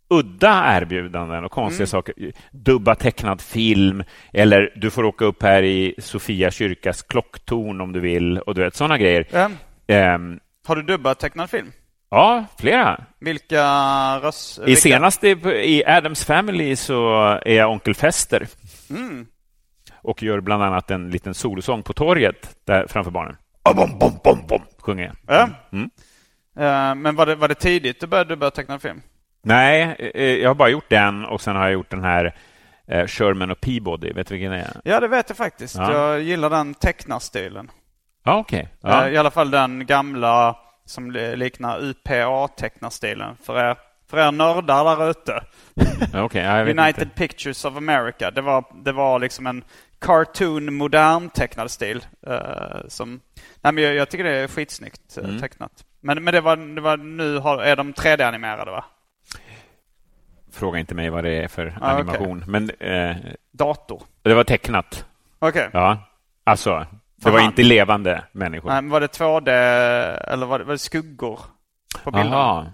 udda 0.10 0.78
erbjudanden 0.78 1.46
och 1.46 1.52
konstiga 1.52 1.84
Mm. 1.84 1.88
saker. 1.88 2.14
Dubba 2.52 2.96
tecknad 2.96 3.42
film 3.42 4.04
eller 4.34 4.74
du 4.76 4.90
får 4.92 5.04
åka 5.06 5.26
upp 5.26 5.44
här 5.44 5.64
i 5.64 5.96
Sofia 5.98 6.52
kyrkas 6.52 7.02
klocktorn 7.02 7.82
om 7.82 7.92
du 7.94 8.00
vill 8.00 8.38
och 8.40 8.56
du 8.56 8.62
vet 8.64 8.76
sådana 8.76 8.98
grejer. 8.98 9.28
Eh, 9.32 9.48
Ehm, 9.88 10.40
har 10.68 10.76
du 10.76 10.82
dubbat 10.82 11.20
tecknad 11.20 11.50
film? 11.50 11.72
Ja, 12.10 12.46
flera. 12.60 13.04
Vilka 13.20 13.64
röst... 14.20 14.60
I 14.60 14.62
vilka- 14.66 14.82
senaste 14.82 15.28
i 15.50 15.84
Adams 15.86 16.26
Family 16.26 16.76
så 16.76 17.18
är 17.46 17.54
jag 17.56 17.72
onkel 17.72 17.96
Fester 17.96 18.48
Mm. 18.90 19.28
och 20.02 20.24
gör 20.24 20.40
bland 20.40 20.64
annat 20.64 20.92
en 20.92 21.10
liten 21.10 21.34
solosång 21.34 21.84
på 21.84 21.94
torget 21.94 22.56
där 22.66 22.88
framför 22.90 23.12
barnen. 23.12 23.38
Bom, 23.76 24.00
bom, 24.00 24.20
bom, 24.24 24.40
bom, 24.48 24.62
sjunger 24.82 25.04
jag. 25.06 25.16
Ja. 25.38 25.50
Mm. 25.72 25.90
Eh, 26.60 26.96
men 26.96 27.16
var 27.16 27.26
det, 27.26 27.36
var 27.36 27.48
det 27.48 27.56
tidigt 27.56 28.00
du 28.02 28.08
började 28.08 28.30
dubba 28.30 28.52
tecknad 28.52 28.82
film? 28.82 29.02
Nej, 29.44 30.12
eh, 30.16 30.24
jag 30.36 30.50
har 30.50 30.56
bara 30.56 30.70
gjort 30.70 30.90
den 30.90 31.26
och 31.26 31.42
sen 31.42 31.56
har 31.56 31.64
jag 31.64 31.72
gjort 31.74 31.90
den 31.92 32.04
här 32.04 32.36
eh, 32.88 33.08
Sherman 33.08 33.52
och 33.52 33.62
Peabody. 33.62 34.14
Vet 34.14 34.28
du 34.28 34.34
vilken 34.36 34.52
det 34.52 34.58
är? 34.58 34.72
Ja, 34.84 35.00
det 35.00 35.08
vet 35.08 35.30
jag 35.30 35.38
faktiskt. 35.38 35.76
Ja. 35.76 35.94
Jag 35.94 36.22
gillar 36.22 36.50
den 36.50 36.74
tecknarstilen. 36.74 37.72
Ja, 38.24 38.38
okej. 38.38 38.70
Ja. 38.82 39.08
Eh, 39.08 39.14
I 39.14 39.18
alla 39.18 39.32
fall 39.32 39.52
den 39.52 39.86
gamla 39.86 40.56
som 40.90 41.12
li- 41.12 41.36
liknar 41.36 41.80
UPA-tecknarstilen. 41.80 43.36
För 43.44 43.60
er, 43.70 43.78
för 44.10 44.18
er 44.28 44.32
nördar 44.32 44.84
där 44.98 45.10
ute. 45.10 45.44
Vet 46.66 46.80
United 46.80 47.04
inte. 47.04 47.16
Pictures 47.16 47.66
of 47.66 47.78
America. 47.78 48.32
Det 48.32 48.42
var, 48.42 48.64
det 48.84 48.92
var 48.92 49.20
liksom 49.20 49.48
en 49.48 49.64
cartoon, 50.00 50.74
modern 50.74 51.30
tecknad 51.30 51.72
stil. 51.72 52.06
eh, 52.28 52.88
som, 52.88 53.20
nej, 53.62 53.74
men 53.74 53.84
jag, 53.84 53.96
jag 53.96 54.10
tycker 54.10 54.24
det 54.24 54.38
är 54.38 54.48
skitsnyggt 54.48 55.18
eh, 55.18 55.24
Mm. 55.24 55.40
tecknat. 55.42 55.72
Men, 56.02 56.24
men 56.24 56.34
det 56.34 56.42
var, 56.42 56.56
det 56.76 56.82
var 56.82 56.98
nu 56.98 57.38
har, 57.38 57.58
är 57.64 57.76
de 57.76 57.94
3D-animerade 57.94 58.72
va? 58.72 58.86
Fråga 60.52 60.80
inte 60.80 60.96
mig 60.96 61.10
vad 61.10 61.24
det 61.24 61.44
är 61.44 61.48
för 61.48 61.78
Ah, 61.82 61.90
animation. 61.92 62.44
Men 62.48 62.70
eh, 62.80 63.16
Dator. 63.52 64.04
det 64.22 64.34
var 64.34 64.44
tecknat. 64.44 65.06
Okej. 65.40 65.70
Ja, 65.74 65.98
alltså. 66.44 66.86
Det 67.24 67.32
var 67.32 67.40
inte 67.40 67.64
levande 67.64 68.24
människor. 68.32 68.70
Nej, 68.70 68.82
men 68.82 68.92
var 68.92 69.02
det 69.02 69.08
2D 69.08 69.50
eller 70.34 70.46
var 70.46 70.60
det, 70.60 70.66
var 70.66 70.72
det 70.72 70.80
skuggor 70.80 71.40
på 72.04 72.12
bilden? 72.12 72.32
Jaha. 72.32 72.72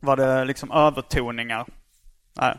Var 0.00 0.16
det 0.16 0.44
liksom 0.44 0.70
övertoningar? 0.70 1.66
Nej. 2.32 2.54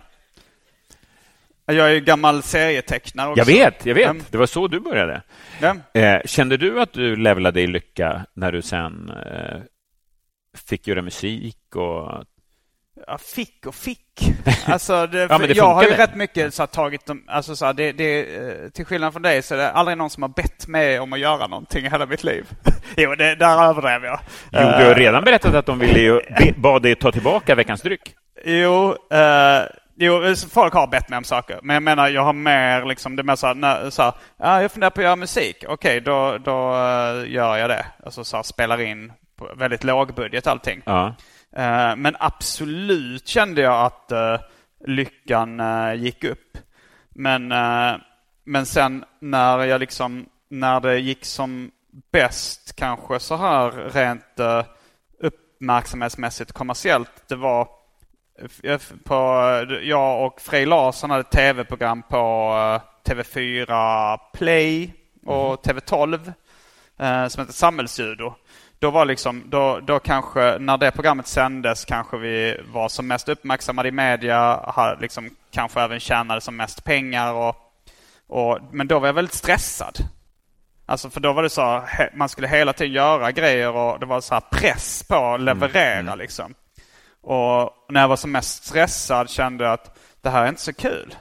Jag 1.65 1.89
är 1.89 1.93
ju 1.93 1.99
gammal 1.99 2.43
serietecknare 2.43 3.29
också. 3.29 3.39
Jag 3.39 3.45
vet, 3.45 3.85
jag 3.85 3.95
vet. 3.95 4.09
Mm. 4.09 4.23
Det 4.29 4.37
var 4.37 4.45
så 4.45 4.67
du 4.67 4.79
började. 4.79 5.21
Ja. 5.61 5.75
Eh, 5.93 6.21
kände 6.25 6.57
du 6.57 6.81
att 6.81 6.93
du 6.93 7.15
levlade 7.15 7.61
i 7.61 7.67
lycka 7.67 8.25
när 8.33 8.51
du 8.51 8.61
sen 8.61 9.09
eh, 9.09 9.61
fick 10.57 10.87
göra 10.87 11.01
musik 11.01 11.75
och 11.75 12.23
Ja, 13.07 13.17
fick 13.17 13.65
och 13.65 13.75
fick. 13.75 13.99
Alltså, 14.67 15.07
det, 15.07 15.27
Ja, 15.29 15.45
jag 15.47 15.73
har 15.73 15.83
ju 15.83 15.89
rätt 15.89 16.15
mycket 16.15 16.53
så 16.53 16.61
här, 16.61 16.67
tagit 16.67 17.05
dem, 17.05 17.23
alltså 17.27 17.55
så 17.55 17.65
här, 17.65 17.73
det, 17.73 17.91
det, 17.91 18.35
eh, 18.35 18.69
till 18.69 18.85
skillnad 18.85 19.13
från 19.13 19.21
dig 19.21 19.41
så 19.41 19.53
är 19.53 19.57
det 19.57 19.71
aldrig 19.71 19.97
någon 19.97 20.09
som 20.09 20.23
har 20.23 20.29
bett 20.29 20.67
mig 20.67 20.99
om 20.99 21.13
att 21.13 21.19
göra 21.19 21.47
någonting 21.47 21.85
i 21.85 21.89
hela 21.89 22.05
mitt 22.05 22.23
liv. 22.23 22.45
jo, 22.97 23.15
det, 23.15 23.35
där 23.35 23.63
överdrev 23.69 24.05
jag. 24.05 24.19
Jo, 24.51 24.59
du 24.59 24.85
har 24.85 24.95
redan 24.95 25.23
berättat 25.23 25.55
att 25.55 25.65
de 25.65 25.79
ville 25.79 25.99
ju, 25.99 26.13
be, 26.39 26.53
bad 26.57 26.81
dig 26.81 26.95
ta 26.95 27.11
tillbaka 27.11 27.55
veckans 27.55 27.81
dryck. 27.81 28.15
Jo, 28.45 28.95
eh, 29.11 29.61
jo, 29.95 30.35
folk 30.51 30.73
har 30.73 30.87
bett 30.87 31.09
mig 31.09 31.17
om 31.17 31.23
saker. 31.23 31.59
Men 31.63 31.73
jag 31.73 31.83
menar, 31.83 32.09
jag 32.09 32.23
har 32.23 32.33
mer 32.33 32.85
liksom, 32.85 33.15
det 33.15 33.21
är 33.21 33.23
mer 33.23 33.35
så 33.35 33.47
här, 33.47 33.55
när, 33.55 33.89
så 33.89 34.03
här 34.03 34.13
ja, 34.39 34.61
jag 34.61 34.71
funderar 34.71 34.91
på 34.91 35.01
att 35.01 35.05
göra 35.05 35.15
musik. 35.15 35.63
Okej, 35.67 36.01
då, 36.01 36.37
då 36.37 36.73
eh, 36.73 37.31
gör 37.31 37.57
jag 37.57 37.69
det. 37.69 37.85
Alltså 38.05 38.23
så 38.23 38.35
här, 38.35 38.43
spelar 38.43 38.81
in 38.81 39.11
på 39.37 39.49
väldigt 39.55 39.83
låg 39.83 40.13
budget 40.13 40.47
allting. 40.47 40.81
Ja. 40.85 41.07
Eh, 41.07 41.13
men 41.97 42.15
absolut 42.19 43.27
kände 43.27 43.61
jag 43.61 43.85
att 43.85 44.11
eh, 44.11 44.39
lyckan 44.85 45.59
eh, 45.59 45.93
gick 45.93 46.23
upp. 46.23 46.57
Men, 47.09 47.51
eh, 47.51 47.95
men 48.43 48.65
sen 48.65 49.05
när 49.19 49.59
jag 49.59 49.79
liksom, 49.79 50.25
när 50.49 50.79
det 50.79 50.99
gick 50.99 51.25
som 51.25 51.71
bäst 52.11 52.75
kanske 52.75 53.19
så 53.19 53.35
här 53.35 53.71
rent 53.71 54.39
uppmärksamhetsmässigt 55.19 56.51
kommersiellt. 56.51 57.11
Det 57.27 57.35
var 57.35 57.67
på, 59.03 59.15
jag 59.83 60.25
och 60.25 60.41
Frej 60.41 60.65
Larsson 60.65 61.09
hade 61.09 61.23
tv-program 61.23 62.03
på 62.03 62.17
eh, 63.05 63.11
TV4 63.11 64.19
Play 64.33 64.93
och 65.25 65.65
TV12 65.65 66.33
eh, 66.97 67.27
som 67.27 67.41
heter 67.41 67.53
Samhällsjudo. 67.53 68.33
Då 68.83 68.91
var 68.91 69.05
liksom, 69.05 69.43
då, 69.45 69.79
då 69.79 69.99
kanske, 69.99 70.57
när 70.59 70.77
det 70.77 70.91
programmet 70.91 71.27
sändes 71.27 71.85
kanske 71.85 72.17
vi 72.17 72.61
var 72.73 72.89
som 72.89 73.07
mest 73.07 73.29
uppmärksammade 73.29 73.89
i 73.89 73.91
media, 73.91 74.61
har 74.63 74.97
liksom 75.01 75.29
kanske 75.51 75.81
även 75.81 75.99
tjänade 75.99 76.41
som 76.41 76.55
mest 76.55 76.83
pengar 76.83 77.33
och, 77.33 77.55
och 78.27 78.59
men 78.71 78.87
då 78.87 78.99
var 78.99 79.07
jag 79.07 79.13
väldigt 79.13 79.33
stressad. 79.33 79.97
Alltså 80.85 81.09
för 81.09 81.19
då 81.19 81.33
var 81.33 81.43
det 81.43 81.49
så 81.49 81.83
man 82.13 82.29
skulle 82.29 82.47
hela 82.47 82.73
tiden 82.73 82.93
göra 82.93 83.31
grejer 83.31 83.71
och 83.71 83.99
det 83.99 84.05
var 84.05 84.21
så 84.21 84.41
press 84.51 85.03
på 85.07 85.15
att 85.15 85.41
leverera 85.41 85.99
mm. 85.99 86.17
liksom. 86.17 86.53
Och 87.21 87.69
när 87.89 88.01
jag 88.01 88.07
var 88.07 88.15
som 88.15 88.31
mest 88.31 88.65
stressad 88.65 89.29
kände 89.29 89.63
jag 89.63 89.73
att 89.73 89.99
det 90.21 90.29
här 90.29 90.43
är 90.43 90.49
inte 90.49 90.61
så 90.61 90.73
kul. 90.73 91.15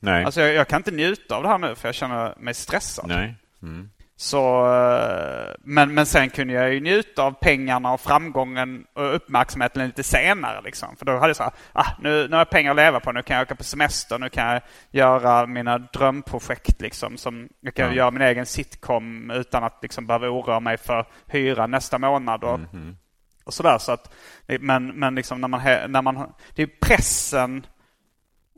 Nej. 0.00 0.24
Alltså 0.24 0.40
jag, 0.40 0.54
jag 0.54 0.68
kan 0.68 0.80
inte 0.80 0.90
njuta 0.90 1.36
av 1.36 1.42
det 1.42 1.48
här 1.48 1.58
nu 1.58 1.74
för 1.74 1.88
jag 1.88 1.94
känner 1.94 2.34
mig 2.38 2.54
stressad. 2.54 3.08
Nej. 3.08 3.34
Mm. 3.62 3.90
Så, 4.20 4.72
eh, 4.74 5.54
men, 5.60 5.94
men 5.94 6.06
sen 6.06 6.30
kunde 6.30 6.54
jag 6.54 6.74
ju 6.74 6.80
njuta 6.80 7.22
av 7.22 7.32
pengarna 7.32 7.92
och 7.92 8.00
framgången 8.00 8.84
och 8.94 9.14
uppmärksamheten 9.14 9.86
lite 9.86 10.02
senare. 10.02 10.60
Liksom. 10.64 10.96
För 10.96 11.06
då 11.06 11.12
hade 11.12 11.26
jag 11.26 11.36
så 11.36 11.42
här, 11.42 11.52
ah, 11.72 11.86
nu, 12.00 12.28
nu 12.28 12.30
har 12.30 12.38
jag 12.38 12.50
pengar 12.50 12.70
att 12.70 12.76
leva 12.76 13.00
på, 13.00 13.12
nu 13.12 13.22
kan 13.22 13.36
jag 13.36 13.44
åka 13.44 13.54
på 13.54 13.64
semester, 13.64 14.18
nu 14.18 14.28
kan 14.28 14.46
jag 14.46 14.62
göra 14.90 15.46
mina 15.46 15.78
drömprojekt. 15.78 16.80
Liksom, 16.80 17.16
som, 17.16 17.48
jag 17.60 17.74
kan 17.74 17.86
ja. 17.86 17.94
göra 17.94 18.10
min 18.10 18.22
egen 18.22 18.46
sitcom 18.46 19.30
utan 19.30 19.64
att 19.64 19.78
liksom, 19.82 20.06
behöva 20.06 20.28
oroa 20.28 20.60
mig 20.60 20.76
för 20.76 21.06
hyra 21.26 21.66
nästa 21.66 21.98
månad. 21.98 22.44
Och, 22.44 22.54
mm 22.54 22.96
och 23.44 23.54
sådär. 23.54 23.78
Så 23.78 23.92
att, 23.92 24.14
men 24.60 24.86
men 24.86 25.14
liksom 25.14 25.40
när 25.40 25.48
man, 25.48 25.60
när 25.88 26.02
man, 26.02 26.32
det 26.54 26.62
är 26.62 26.70
pressen 26.80 27.66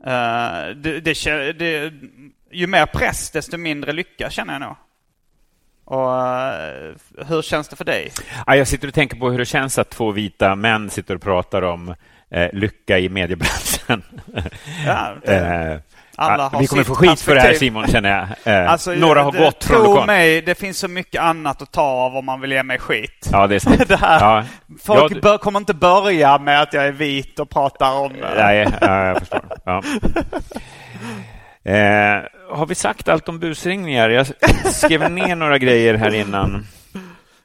Uh, 0.07 0.75
det, 0.75 0.99
det, 0.99 1.53
det, 1.53 1.93
ju 2.51 2.67
mer 2.67 2.85
press, 2.85 3.31
desto 3.31 3.57
mindre 3.57 3.91
lycka 3.91 4.29
känner 4.29 4.53
jag 4.53 4.61
nog. 4.61 4.75
Och, 5.91 6.07
uh, 6.07 7.25
hur 7.27 7.41
känns 7.41 7.67
det 7.67 7.75
för 7.75 7.85
dig? 7.85 8.11
Ja, 8.47 8.55
jag 8.55 8.67
sitter 8.67 8.87
och 8.87 8.93
tänker 8.93 9.15
på 9.15 9.29
hur 9.29 9.37
det 9.37 9.45
känns 9.45 9.77
att 9.77 9.89
två 9.89 10.11
vita 10.11 10.55
män 10.55 10.89
sitter 10.89 11.15
och 11.15 11.21
pratar 11.21 11.61
om 11.61 11.95
eh, 12.29 12.49
lycka 12.53 12.99
i 12.99 13.09
mediebranschen. 13.09 14.03
Ja, 14.85 15.13
det, 15.25 15.81
alla 16.15 16.51
vi 16.59 16.67
kommer 16.67 16.83
få 16.83 16.95
skit 16.95 17.21
för 17.21 17.35
det 17.35 17.41
här 17.41 17.53
Simon, 17.53 17.87
känner 17.87 18.09
jag. 18.43 18.53
Eh, 18.55 18.71
alltså, 18.71 18.91
några 18.91 19.23
har 19.23 19.31
det, 19.31 19.37
gått 19.37 19.63
från 19.63 19.83
lokal. 19.83 20.05
mig, 20.07 20.41
det 20.41 20.55
finns 20.55 20.77
så 20.77 20.87
mycket 20.87 21.21
annat 21.21 21.61
att 21.61 21.71
ta 21.71 21.81
av 21.81 22.15
om 22.15 22.25
man 22.25 22.41
vill 22.41 22.51
ge 22.51 22.63
mig 22.63 22.79
skit. 22.79 23.29
Ja, 23.31 23.47
det 23.47 23.55
är 23.55 23.59
sant. 23.59 23.83
det 23.87 23.95
här, 23.95 24.19
ja. 24.19 24.43
Folk 24.83 25.11
ja, 25.11 25.21
bör, 25.21 25.37
kommer 25.37 25.59
inte 25.59 25.73
börja 25.73 26.37
med 26.37 26.61
att 26.61 26.73
jag 26.73 26.87
är 26.87 26.91
vit 26.91 27.39
och 27.39 27.49
pratar 27.49 27.93
om... 27.93 28.13
Nej, 28.35 28.67
ja, 28.81 29.05
jag 29.05 29.19
förstår. 29.19 29.41
Ja. 29.65 29.83
Eh, 31.63 32.23
har 32.49 32.65
vi 32.65 32.75
sagt 32.75 33.07
allt 33.07 33.29
om 33.29 33.39
busringningar? 33.39 34.09
Jag 34.09 34.27
skrev 34.73 35.11
ner 35.11 35.35
några 35.35 35.57
grejer 35.57 35.93
här 35.93 36.13
innan. 36.13 36.65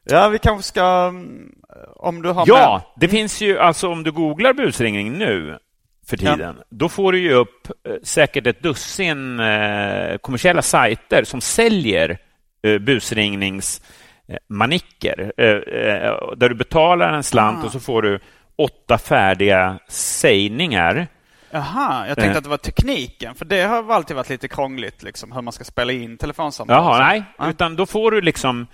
Ja, 0.05 0.29
vi 0.29 0.39
kanske 0.39 0.69
ska... 0.69 1.07
Mm, 1.09 1.53
om 1.97 2.23
du 2.23 2.29
har 2.29 2.45
Ja, 2.47 2.73
med. 2.73 2.83
det 3.01 3.09
finns 3.09 3.41
ju 3.41 3.59
alltså 3.59 3.89
om 3.89 4.03
du 4.03 4.13
googlar 4.13 4.53
busringning 4.53 5.13
nu 5.13 5.59
för 6.07 6.17
tiden, 6.17 6.55
ja. 6.59 6.65
då 6.71 6.89
får 6.89 7.13
du 7.13 7.19
ju 7.19 7.33
upp 7.33 7.69
eh, 7.89 7.95
säkert 8.03 8.47
ett 8.47 8.63
dussin 8.63 9.41
eh, 9.41 10.19
kommersiella 10.19 10.63
sajter 10.63 11.25
som 11.25 11.41
säljer 11.41 12.19
eh, 12.63 12.79
busringningsmanicker. 12.79 15.33
Eh, 15.37 15.47
eh, 15.47 16.15
där 16.37 16.49
du 16.49 16.55
betalar 16.55 17.13
en 17.13 17.23
slant 17.23 17.59
ah. 17.63 17.67
och 17.67 17.73
så 17.73 17.81
får 17.81 18.03
du 18.03 18.21
åtta 18.57 18.99
färdiga 18.99 19.79
sägningar 19.89 21.07
Jaha, 21.51 22.09
jag 22.09 22.17
tänkte 22.17 22.33
eh. 22.33 22.37
att 22.37 22.45
det 22.45 22.51
var 22.51 22.57
tekniken. 22.57 23.35
För 23.35 23.45
det 23.45 23.63
har 23.63 23.93
alltid 23.93 24.17
varit 24.17 24.29
lite 24.29 24.49
krångligt, 24.49 25.03
liksom, 25.03 25.33
hur 25.33 25.43
man 25.43 25.53
ska 25.53 25.65
spela 25.65 25.93
in 25.93 26.19
telefonsamtal. 26.19 26.77
Jaha, 26.77 26.99
nej. 26.99 27.25
Ja. 27.39 27.51
Utan 27.51 27.77
då 27.77 27.87
får 27.87 28.11
du 28.11 28.21
liksom... 28.21 28.67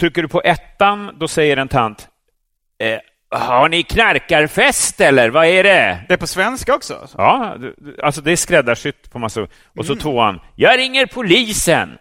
Trycker 0.00 0.22
du 0.22 0.28
på 0.28 0.40
ettan, 0.44 1.16
då 1.18 1.28
säger 1.28 1.56
en 1.56 1.68
tant 1.68 2.08
eh, 2.78 2.98
har 3.30 3.68
ni 3.68 3.82
knarkarfest 3.82 5.00
eller 5.00 5.30
vad 5.30 5.46
är 5.46 5.62
det? 5.62 5.98
Det 6.08 6.14
är 6.14 6.18
på 6.18 6.26
svenska 6.26 6.74
också? 6.74 7.08
Ja, 7.16 7.56
alltså 8.02 8.20
det 8.20 8.32
är 8.32 8.36
skräddarsytt 8.36 9.10
på 9.10 9.18
massor. 9.18 9.48
Och 9.78 9.86
så 9.86 9.92
mm. 9.92 10.02
tvåan, 10.02 10.40
jag 10.54 10.78
ringer 10.78 11.06
polisen. 11.06 11.98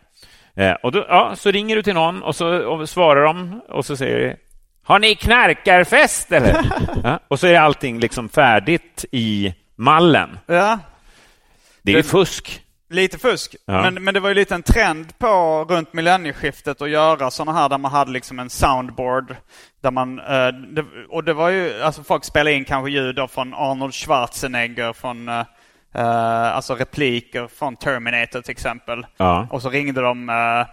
Eh, 0.56 0.72
och 0.72 0.92
då, 0.92 1.06
ja, 1.10 1.36
så 1.36 1.52
ringer 1.52 1.76
du 1.76 1.84
till 1.84 1.94
någon 1.94 2.24
och 2.24 2.36
så 2.36 2.68
och 2.68 2.90
svarar 2.90 3.24
de 3.24 3.62
och 3.70 3.86
så 3.86 3.98
säger 3.98 4.20
du, 4.20 4.36
har 4.84 5.00
ni 5.00 5.16
knarkarfest 5.16 6.32
eller? 6.32 6.66
ja, 7.04 7.20
och 7.28 7.40
så 7.40 7.48
är 7.48 7.60
allting 7.60 8.00
liksom 8.00 8.30
färdigt 8.30 9.06
i 9.12 9.54
mallen. 9.80 10.40
Ja. 10.46 10.80
Det 11.82 11.92
är 11.92 11.98
det, 11.98 12.04
fusk. 12.04 12.62
Lite 12.90 13.20
fusk. 13.20 13.56
Ja. 13.66 13.82
Men, 13.82 14.04
men 14.04 14.14
det 14.14 14.20
var 14.20 14.30
ju 14.30 14.36
lite 14.36 14.56
en 14.56 14.64
trend 14.64 15.18
på 15.18 15.66
runt 15.70 15.94
millennieskiftet 15.94 16.82
att 16.82 16.90
göra 16.90 17.32
sådana 17.32 17.60
här 17.60 17.70
där 17.70 17.78
man 17.78 17.92
hade 17.92 18.12
liksom 18.12 18.40
en 18.40 18.50
soundboard. 18.50 19.36
Där 19.82 19.92
man, 19.92 20.20
eh, 20.20 20.84
och 21.10 21.24
det 21.24 21.34
var 21.34 21.50
ju, 21.50 21.82
alltså 21.82 22.04
folk 22.04 22.24
spelade 22.24 22.56
in 22.56 22.66
kanske 22.66 22.92
ljud 22.92 23.20
från 23.30 23.54
Arnold 23.54 23.94
Schwarzenegger, 23.94 24.94
från 24.94 25.30
eh, 25.30 26.56
alltså 26.56 26.76
repliker 26.76 27.48
från 27.48 27.76
Terminator 27.76 28.42
till 28.42 28.52
exempel. 28.52 29.06
Ja. 29.18 29.48
Och 29.52 29.62
så 29.62 29.70
ringde 29.70 30.02
de 30.02 30.30
eh, 30.30 30.66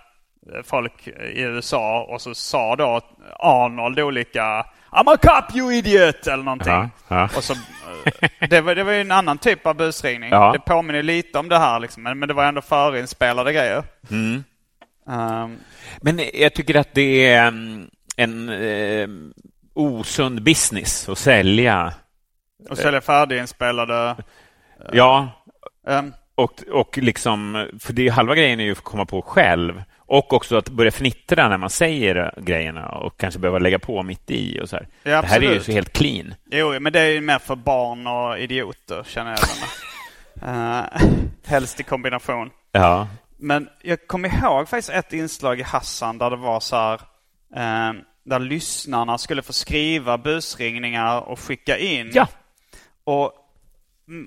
folk 0.65 1.09
i 1.09 1.41
USA 1.41 2.07
och 2.11 2.21
så 2.21 2.35
sa 2.35 2.77
då 2.77 3.01
Arnold 3.39 4.01
olika 4.01 4.67
I'm 4.97 5.09
a 5.09 5.17
cop 5.17 5.57
you 5.57 5.73
idiot! 5.73 6.27
Eller 6.27 6.45
någonting. 6.45 6.73
Ja, 6.73 6.91
ja. 7.09 7.29
Och 7.37 7.45
så, 7.45 7.53
eh, 7.53 8.49
det, 8.51 8.61
var, 8.61 8.75
det 8.75 8.85
var 8.85 8.93
ju 8.93 9.01
en 9.01 9.13
annan 9.13 9.39
typ 9.39 9.67
av 9.67 9.77
busringning. 9.77 10.31
Ja. 10.31 10.53
Det 10.53 10.59
påminner 10.59 11.03
lite 11.03 11.39
om 11.39 11.49
det 11.49 11.59
här 11.59 11.81
liksom, 11.81 12.03
men, 12.03 12.19
men 12.19 12.29
det 12.29 12.35
var 12.35 12.45
ändå 12.45 12.61
förinspelade 12.61 13.53
grejer. 13.53 13.85
Mm. 14.11 14.45
Um, 15.07 15.59
men 16.01 16.21
jag 16.35 16.55
tycker 16.55 16.75
att 16.75 16.95
det 16.95 17.27
är 17.27 17.47
en, 17.47 17.91
en 18.17 18.49
eh, 18.49 19.09
osund 19.75 20.43
business 20.43 21.09
att 21.09 21.19
sälja. 21.19 21.95
Och 22.71 22.79
sälja 22.79 23.01
färdiginspelade... 23.01 24.17
Ja. 24.93 25.29
Um, 25.87 26.13
och, 26.35 26.63
och 26.73 26.99
liksom, 26.99 27.69
för 27.81 27.93
det, 27.93 28.09
halva 28.09 28.35
grejen 28.35 28.61
är 28.61 28.65
ju 28.65 28.73
att 28.73 28.81
komma 28.81 29.05
på 29.05 29.23
själv. 29.23 29.83
Och 30.07 30.33
också 30.33 30.57
att 30.57 30.69
börja 30.69 30.91
fnittra 30.91 31.49
när 31.49 31.59
man 31.59 31.71
säger 31.71 32.35
grejerna 32.37 32.89
och 32.89 33.17
kanske 33.17 33.41
behöva 33.41 33.59
lägga 33.59 33.79
på 33.79 34.03
mitt 34.03 34.31
i. 34.31 34.61
Och 34.61 34.69
så 34.69 34.77
här. 34.77 34.89
Ja, 35.03 35.21
det 35.21 35.27
här 35.27 35.43
är 35.43 35.53
ju 35.53 35.61
så 35.61 35.73
helt 35.73 35.93
clean. 35.93 36.35
Jo, 36.51 36.81
men 36.81 36.93
det 36.93 37.01
är 37.01 37.11
ju 37.13 37.21
mer 37.21 37.39
för 37.39 37.57
barn 37.57 38.07
och 38.07 38.39
idioter, 38.39 39.03
känner 39.07 39.31
jag. 39.31 39.39
uh, 40.49 40.85
helst 41.47 41.81
i 41.81 41.83
kombination. 41.83 42.51
Ja. 42.73 43.09
Men 43.37 43.69
jag 43.83 44.07
kommer 44.07 44.29
ihåg 44.29 44.69
faktiskt 44.69 44.91
ett 44.91 45.13
inslag 45.13 45.61
i 45.61 45.63
Hassan 45.63 46.19
där 46.19 46.31
det 46.31 46.37
var 46.37 46.61
så 46.61 46.77
här, 46.77 46.95
uh, 47.57 48.01
där 48.25 48.39
lyssnarna 48.39 49.19
skulle 49.19 49.43
få 49.43 49.53
skriva 49.53 50.19
busringningar 50.19 51.21
och 51.21 51.41
skicka 51.41 51.79
in. 51.79 52.11
Ja. 52.15 52.29
Och 53.05 53.33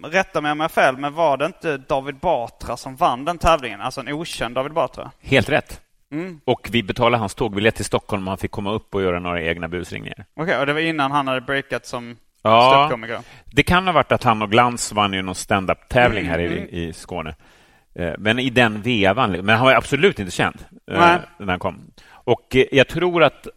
rätta 0.03 0.41
mig 0.41 0.51
om 0.51 0.59
jag 0.59 0.63
har 0.63 0.69
fel, 0.69 0.97
men 0.97 1.13
var 1.13 1.37
det 1.37 1.45
inte 1.45 1.77
David 1.77 2.15
Batra 2.15 2.77
som 2.77 2.95
vann 2.95 3.25
den 3.25 3.37
tävlingen? 3.37 3.81
Alltså 3.81 4.01
en 4.01 4.07
okänd 4.07 4.55
David 4.55 4.73
Batra? 4.73 5.11
Helt 5.21 5.49
rätt. 5.49 5.81
Mm. 6.11 6.41
Och 6.45 6.69
vi 6.71 6.83
betalade 6.83 7.17
hans 7.17 7.35
tågbiljett 7.35 7.75
till 7.75 7.85
Stockholm 7.85 8.27
och 8.27 8.31
han 8.31 8.37
fick 8.37 8.51
komma 8.51 8.71
upp 8.71 8.95
och 8.95 9.01
göra 9.01 9.19
några 9.19 9.41
egna 9.41 9.67
busringningar. 9.67 10.25
Okej, 10.33 10.43
okay, 10.43 10.59
och 10.59 10.65
det 10.65 10.73
var 10.73 10.79
innan 10.79 11.11
han 11.11 11.27
hade 11.27 11.41
breakat 11.41 11.85
som 11.85 12.17
ja, 12.41 12.71
ståuppkomiker? 12.71 13.19
Det 13.45 13.63
kan 13.63 13.85
ha 13.85 13.93
varit 13.93 14.11
att 14.11 14.23
han 14.23 14.41
och 14.41 14.51
Glans 14.51 14.91
vann 14.91 15.13
ju 15.13 15.21
någon 15.21 15.35
stand-up-tävling 15.35 16.25
mm, 16.25 16.31
här 16.31 16.39
mm. 16.39 16.69
i, 16.69 16.87
i 16.87 16.93
Skåne. 16.93 17.35
Eh, 17.95 18.13
men 18.17 18.39
i 18.39 18.49
den 18.49 18.81
vevan. 18.81 19.31
Men 19.31 19.49
han 19.49 19.65
var 19.65 19.73
absolut 19.73 20.19
inte 20.19 20.31
känd 20.31 20.57
eh, 20.91 20.99
Nej. 20.99 21.19
när 21.37 21.47
han 21.47 21.59
kom. 21.59 21.91
Och 22.09 22.55
eh, 22.55 22.65
jag 22.71 22.87
tror 22.87 23.23
att 23.23 23.47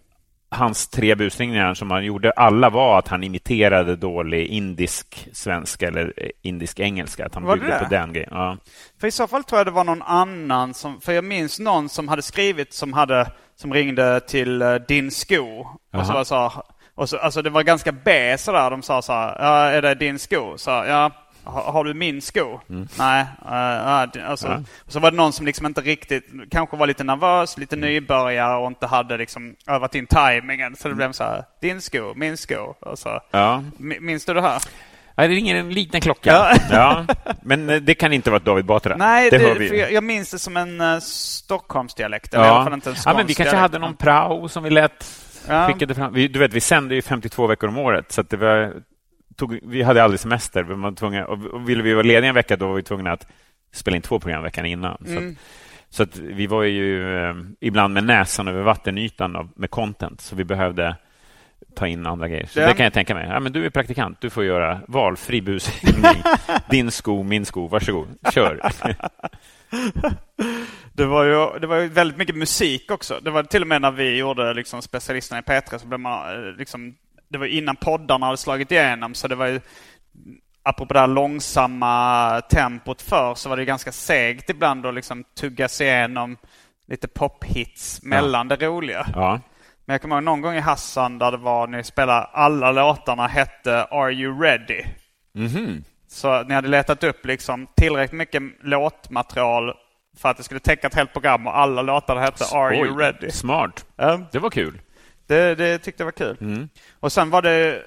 hans 0.53 0.89
tre 0.89 1.15
busringningar 1.15 1.75
som 1.75 1.91
han 1.91 2.05
gjorde, 2.05 2.31
alla 2.31 2.71
var 2.71 2.99
att 2.99 3.09
han 3.09 3.25
imiterade 3.25 3.97
dålig 3.97 4.47
indisk 4.47 5.29
svenska 5.33 5.89
eller 5.89 6.13
eh, 6.17 6.29
indisk 6.43 6.81
engelska. 6.81 7.27
Att 7.27 7.35
han 7.35 7.45
var 7.45 7.57
byggde 7.57 7.79
på 7.79 7.85
den 7.91 8.13
grejen. 8.13 8.31
Ja. 8.33 8.57
För 9.01 9.07
i 9.07 9.11
så 9.11 9.27
fall 9.27 9.45
tror 9.45 9.59
jag 9.59 9.67
det 9.67 9.71
var 9.71 9.85
någon 9.85 10.03
annan 10.03 10.75
som, 10.75 11.01
för 11.01 11.13
jag 11.13 11.25
minns 11.25 11.61
någon 11.61 11.89
som 11.89 12.09
hade 12.09 12.23
skrivit 12.23 12.73
som 12.73 12.93
hade, 12.93 13.31
som 13.57 13.75
ringde 13.75 14.21
till 14.21 14.63
uh, 14.63 14.75
din 14.75 15.11
sko. 15.11 15.67
Och 15.93 16.07
så 16.07 16.13
var 16.13 16.25
så, 16.25 16.53
och 16.95 17.09
så, 17.09 17.19
alltså 17.19 17.43
det 17.43 17.51
var 17.51 17.63
ganska 17.63 17.93
B 17.93 18.39
sådär. 18.39 18.71
De 18.71 18.83
sa 18.83 19.03
så 19.03 19.13
här, 19.13 19.37
ja, 19.39 19.71
är 19.71 19.83
det 19.83 19.95
din 19.95 20.19
sko? 20.19 20.59
Så, 20.59 20.71
ja, 20.71 21.11
har, 21.45 21.73
har 21.73 21.85
du 21.85 21.95
min 21.95 22.23
sko? 22.23 22.61
Mm. 22.71 22.89
Nej. 22.99 23.27
Uh, 23.45 24.31
alltså, 24.31 24.49
ja. 24.49 24.63
Så 24.87 25.01
var 25.01 25.11
det 25.11 25.17
någon 25.17 25.33
som 25.33 25.47
liksom 25.47 25.67
inte 25.67 25.81
riktigt, 25.81 26.25
kanske 26.51 26.77
var 26.77 26.87
lite 26.87 27.05
nervös, 27.05 27.59
lite 27.59 27.77
mm. 27.77 27.89
nybörjare 27.89 28.57
och 28.57 28.67
inte 28.67 28.87
hade 28.87 29.17
liksom 29.17 29.57
övat 29.67 29.95
in 29.95 30.07
tajmingen. 30.07 30.77
Så 30.77 30.89
det 30.89 30.95
blev 30.95 31.13
så 31.13 31.25
här, 31.25 31.45
din 31.61 31.81
sko, 31.81 32.13
min 32.17 32.37
sko. 32.37 32.75
Och 32.81 32.99
så, 32.99 33.21
ja. 33.31 33.65
Minns 33.79 34.25
du 34.25 34.35
det 34.35 34.43
här? 34.43 34.63
Ja, 35.15 35.23
det 35.23 35.35
ringer 35.35 35.57
en 35.57 35.71
liten 35.71 36.01
klocka. 36.01 36.31
Ja. 36.31 36.57
ja. 36.71 37.07
Men 37.43 37.71
eh, 37.71 37.77
det 37.77 37.95
kan 37.95 38.13
inte 38.13 38.31
vara 38.31 38.41
David 38.41 38.65
Batra. 38.65 38.97
Nej, 38.97 39.31
det, 39.31 39.39
det 39.39 39.55
vi. 39.55 39.81
Jag, 39.81 39.93
jag 39.93 40.05
minns 40.05 40.31
det 40.31 40.39
som 40.39 40.57
en 40.57 40.81
uh, 40.81 40.99
Stockholmsdialekt. 41.01 42.33
Ja. 42.33 42.39
Eller 42.39 42.49
i 42.49 42.51
alla 42.51 42.65
fall 42.65 42.75
inte 42.75 42.91
en 42.91 42.97
ja, 43.05 43.15
men 43.17 43.27
vi 43.27 43.35
kanske 43.35 43.57
hade 43.57 43.79
någon 43.79 43.97
prao 43.97 44.49
som 44.49 44.63
vi 44.63 44.71
lät 44.71 45.05
Ja. 45.49 45.67
Skickade 45.67 45.95
fram. 45.95 46.13
Vi, 46.13 46.29
du 46.29 46.39
vet, 46.39 46.53
vi 46.53 46.61
sänder 46.61 46.97
ju 46.97 47.03
52 47.03 47.47
veckor 47.47 47.69
om 47.69 47.79
året, 47.79 48.13
så 48.13 48.21
att 48.21 48.31
det 48.31 48.37
var, 48.37 48.73
tog, 49.47 49.59
vi 49.63 49.83
hade 49.83 50.03
aldrig 50.03 50.21
semester. 50.21 50.63
Vi 50.63 50.75
var 50.75 50.93
tvungna, 50.93 51.27
och, 51.27 51.69
ville 51.69 51.83
vi 51.83 51.93
vara 51.95 52.03
lediga 52.03 52.29
en 52.29 52.35
vecka, 52.35 52.57
då 52.57 52.69
var 52.69 52.75
vi 52.75 52.83
tvungna 52.83 53.13
att 53.13 53.27
spela 53.73 53.97
in 53.97 54.03
två 54.03 54.19
program 54.21 54.43
veckan 54.43 54.67
innan. 54.67 54.97
Så, 55.07 55.11
Mm. 55.13 55.31
att, 55.31 55.37
så 55.95 56.03
att 56.03 56.17
vi 56.17 56.47
var 56.47 56.63
ju 56.63 57.17
eh, 57.25 57.35
ibland 57.61 57.95
med 57.95 58.05
näsan 58.05 58.49
över 58.49 58.63
vattenytan 58.63 59.37
av, 59.37 59.49
med 59.57 59.71
content, 59.71 60.21
så 60.21 60.37
vi 60.37 60.45
behövde 60.45 60.97
ta 61.75 61.87
in 61.87 62.07
andra 62.07 62.29
grejer. 62.29 62.47
Så 62.47 62.61
Ja. 62.61 62.67
det 62.67 62.75
kan 62.75 62.85
jag 62.85 62.93
tänka 62.93 63.15
mig. 63.15 63.29
Ja, 63.29 63.41
men 63.41 63.53
du 63.53 63.67
är 63.67 63.71
praktikant, 63.71 64.21
du 64.21 64.31
får 64.31 64.45
göra 64.45 64.81
valfri 64.89 65.43
busringning. 65.43 66.23
Din 66.71 66.91
sko, 66.91 67.23
min 67.23 67.45
sko, 67.45 67.67
varsågod, 67.67 68.09
kör. 68.33 68.61
Det 70.95 71.05
var, 71.07 71.25
ju, 71.25 71.59
det 71.59 71.67
var 71.67 71.77
ju 71.77 71.89
väldigt 71.89 72.19
mycket 72.19 72.37
musik 72.37 72.91
också. 72.91 73.21
Det 73.23 73.31
var 73.31 73.43
till 73.43 73.63
och 73.63 73.69
med 73.69 73.83
när 73.83 73.91
vi 73.91 74.17
gjorde 74.19 74.55
liksom 74.55 74.83
specialisterna 74.83 75.39
i 75.39 75.43
P3 75.43 75.79
så 75.79 75.87
blev 75.87 76.01
man 76.01 76.35
eh, 76.49 76.53
liksom, 76.59 76.95
det 77.33 77.39
var 77.39 77.47
innan 77.47 77.77
poddarna 77.77 78.27
hade 78.27 78.39
slagit 78.39 78.73
igenom 78.73 79.15
så 79.15 79.29
det 79.29 79.35
var 79.35 79.47
ju 79.47 79.61
apropå 80.63 80.95
det 80.95 81.01
här 81.01 81.07
långsamma 81.07 82.41
tempot 82.41 83.03
för 83.03 83.35
så 83.35 83.49
var 83.49 83.57
det 83.57 83.65
ganska 83.65 83.93
segt 83.93 84.51
ibland 84.51 84.87
att 84.87 84.95
liksom 84.95 85.25
tugga 85.41 85.69
sig 85.69 85.87
igenom 85.87 86.37
lite 86.89 87.09
pophits 87.09 88.03
mellan 88.03 88.49
det 88.49 88.57
roliga. 88.57 89.07
Ja. 89.15 89.41
Men 89.85 89.95
jag 89.95 90.03
kommer 90.03 90.17
ihåg 90.17 90.25
någon 90.25 90.41
gång 90.41 90.55
i 90.55 90.61
Hassan 90.61 91.19
där 91.19 91.31
det 91.31 91.37
var 91.37 91.67
ni 91.67 91.85
spelade 91.85 92.23
alla 92.23 92.73
låtarna 92.73 93.27
hette 93.27 93.85
Are 93.85 94.13
You 94.13 94.41
Ready? 94.43 94.85
Mhm. 95.35 95.85
Så 96.09 96.43
ni 96.43 96.55
hade 96.55 96.69
letat 96.69 97.05
upp 97.05 97.27
liksom 97.27 97.67
tillräckligt 97.77 98.19
mycket 98.19 98.43
låtmaterial 98.63 99.75
för 100.17 100.29
att 100.29 100.37
det 100.37 100.43
skulle 100.43 100.61
täcka 100.61 100.87
ett 100.87 100.95
helt 100.95 101.13
program 101.13 101.47
och 101.47 101.59
alla 101.59 101.83
låtar 101.83 102.17
hette 102.17 102.45
Are 102.45 102.77
You 102.77 102.97
Oj, 102.97 103.05
Ready? 103.05 103.31
Smart. 103.31 103.87
Ja, 103.97 104.21
Det 104.33 104.39
var 104.39 104.51
kul. 104.51 104.81
Det, 105.33 105.55
det 105.55 105.79
tyckte 105.79 106.03
jag 106.03 106.07
var 106.07 106.13
kul. 106.13 106.37
Mm. 106.41 106.69
Och 107.01 107.13
sen 107.13 107.31
var 107.31 107.43
det 107.43 107.83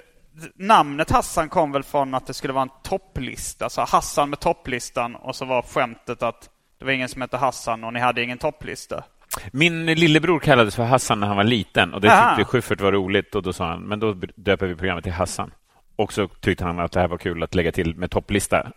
Namnet 0.54 1.10
Hassan 1.10 1.48
kom 1.48 1.72
väl 1.72 1.82
från 1.82 2.14
att 2.14 2.26
det 2.26 2.34
skulle 2.34 2.52
vara 2.52 2.62
en 2.62 2.70
topplista. 2.82 3.70
Så 3.70 3.80
Hassan 3.80 4.30
med 4.30 4.40
topplistan 4.40 5.14
och 5.14 5.36
så 5.36 5.44
var 5.44 5.62
skämtet 5.62 6.22
att 6.22 6.50
det 6.78 6.84
var 6.84 6.92
ingen 6.92 7.08
som 7.08 7.22
hette 7.22 7.36
Hassan 7.36 7.84
och 7.84 7.92
ni 7.92 8.00
hade 8.00 8.22
ingen 8.22 8.38
topplista. 8.38 9.04
Min 9.52 9.86
lillebror 9.86 10.38
kallades 10.38 10.76
för 10.76 10.82
Hassan 10.82 11.20
när 11.20 11.26
han 11.26 11.36
var 11.36 11.44
liten 11.44 11.94
och 11.94 12.00
det 12.00 12.12
Aha. 12.12 12.36
tyckte 12.36 12.50
Schyffert 12.50 12.80
var 12.80 12.92
roligt 12.92 13.34
och 13.34 13.42
då 13.42 13.52
sa 13.52 13.66
han, 13.66 13.82
men 13.82 14.00
då 14.00 14.12
döper 14.36 14.66
vi 14.66 14.74
programmet 14.74 15.04
till 15.04 15.12
Hassan. 15.12 15.50
Och 15.96 16.12
så 16.12 16.28
tyckte 16.28 16.64
han 16.64 16.80
att 16.80 16.92
det 16.92 17.00
här 17.00 17.08
var 17.08 17.18
kul 17.18 17.42
att 17.42 17.54
lägga 17.54 17.72
till 17.72 17.96
med 17.96 18.10
topplista. 18.10 18.72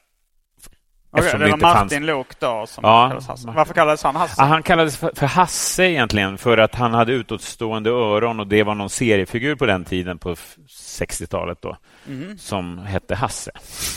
Eftersom 1.17 1.39
det 1.39 1.45
det 1.45 1.49
var 1.51 1.53
inte 1.55 1.65
Martin 1.65 1.89
fanns- 1.89 2.07
Lok 2.07 2.39
då 2.39 2.65
som 2.67 2.81
Ja. 2.83 3.03
kallades 3.07 3.27
Hassan. 3.27 3.53
Varför 3.55 3.73
kallades 3.73 4.03
han 4.03 4.15
Hassan? 4.15 4.47
han 4.47 4.63
kallades 4.63 4.97
för, 4.97 5.11
för 5.15 5.25
Hasse 5.25 5.83
egentligen 5.83 6.37
för 6.37 6.57
att 6.57 6.75
han 6.75 6.93
hade 6.93 7.11
utåtstående 7.11 7.89
öron 7.89 8.39
och 8.39 8.47
det 8.47 8.63
var 8.63 8.75
någon 8.75 8.89
seriefigur 8.89 9.55
på 9.55 9.65
den 9.65 9.85
tiden 9.85 10.17
på 10.17 10.31
f- 10.31 10.55
60-talet 10.69 11.61
då 11.61 11.77
Mhm. 12.05 12.37
som 12.37 12.77
hette 12.77 13.15
Hasse. 13.15 13.51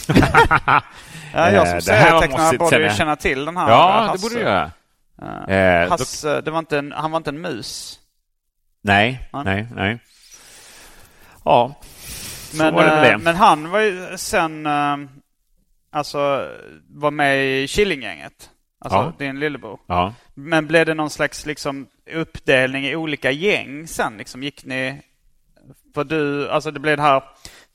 Ja, 1.35 1.51
jag 1.51 1.55
Eh, 1.55 1.65
som 1.65 1.75
det 1.75 1.83
serietecknare 1.83 2.59
borde 2.59 2.83
ju 2.83 2.91
känna 2.91 3.17
till 3.17 3.45
den 3.45 3.57
här 3.57 3.71
Ja, 3.71 3.87
det 4.01 4.07
Hasse. 4.09 4.23
borde 4.23 4.35
du 4.35 4.41
göra. 4.41 4.71
Eh, 5.49 5.57
Eh, 5.57 5.91
Hasse, 5.91 6.41
det 6.41 6.51
var 6.51 6.59
inte 6.59 6.79
en, 6.79 6.93
han 6.93 7.11
var 7.11 7.17
inte 7.17 7.31
en 7.31 7.41
mus. 7.41 7.99
Nej, 8.83 9.29
Ja. 9.33 9.43
nej, 9.43 9.67
nej. 9.75 9.99
Ja, 11.45 11.75
så 12.51 12.57
Men, 12.57 12.75
var 12.75 12.83
det 12.83 12.89
med 12.89 13.05
eh, 13.05 13.11
det. 13.11 13.19
men 13.19 13.37
han 13.37 13.71
var 13.71 13.81
ju 13.81 14.07
sen, 14.17 14.67
eh, 14.67 14.97
alltså, 15.93 16.49
var 16.89 17.11
med 17.11 17.45
i 17.63 17.69
Killinggänget. 17.69 18.51
Alltså 18.85 18.99
Ja. 18.99 19.13
din 19.19 19.41
lillebror. 19.41 19.79
Ja. 19.87 20.15
Men 20.35 20.67
blev 20.67 20.87
det 20.87 20.95
någon 20.95 21.11
slags 21.11 21.47
liksom, 21.47 21.87
uppdelning 22.13 22.85
i 22.87 22.97
olika 22.97 23.31
gäng 23.31 23.87
sen? 23.87 24.17
Liksom, 24.17 24.43
gick 24.43 24.65
ni... 24.65 25.03
För 25.95 26.05
du, 26.05 26.49
alltså 26.51 26.71
det 26.71 26.81
blev 26.81 26.97
det 26.97 27.03
här, 27.03 27.23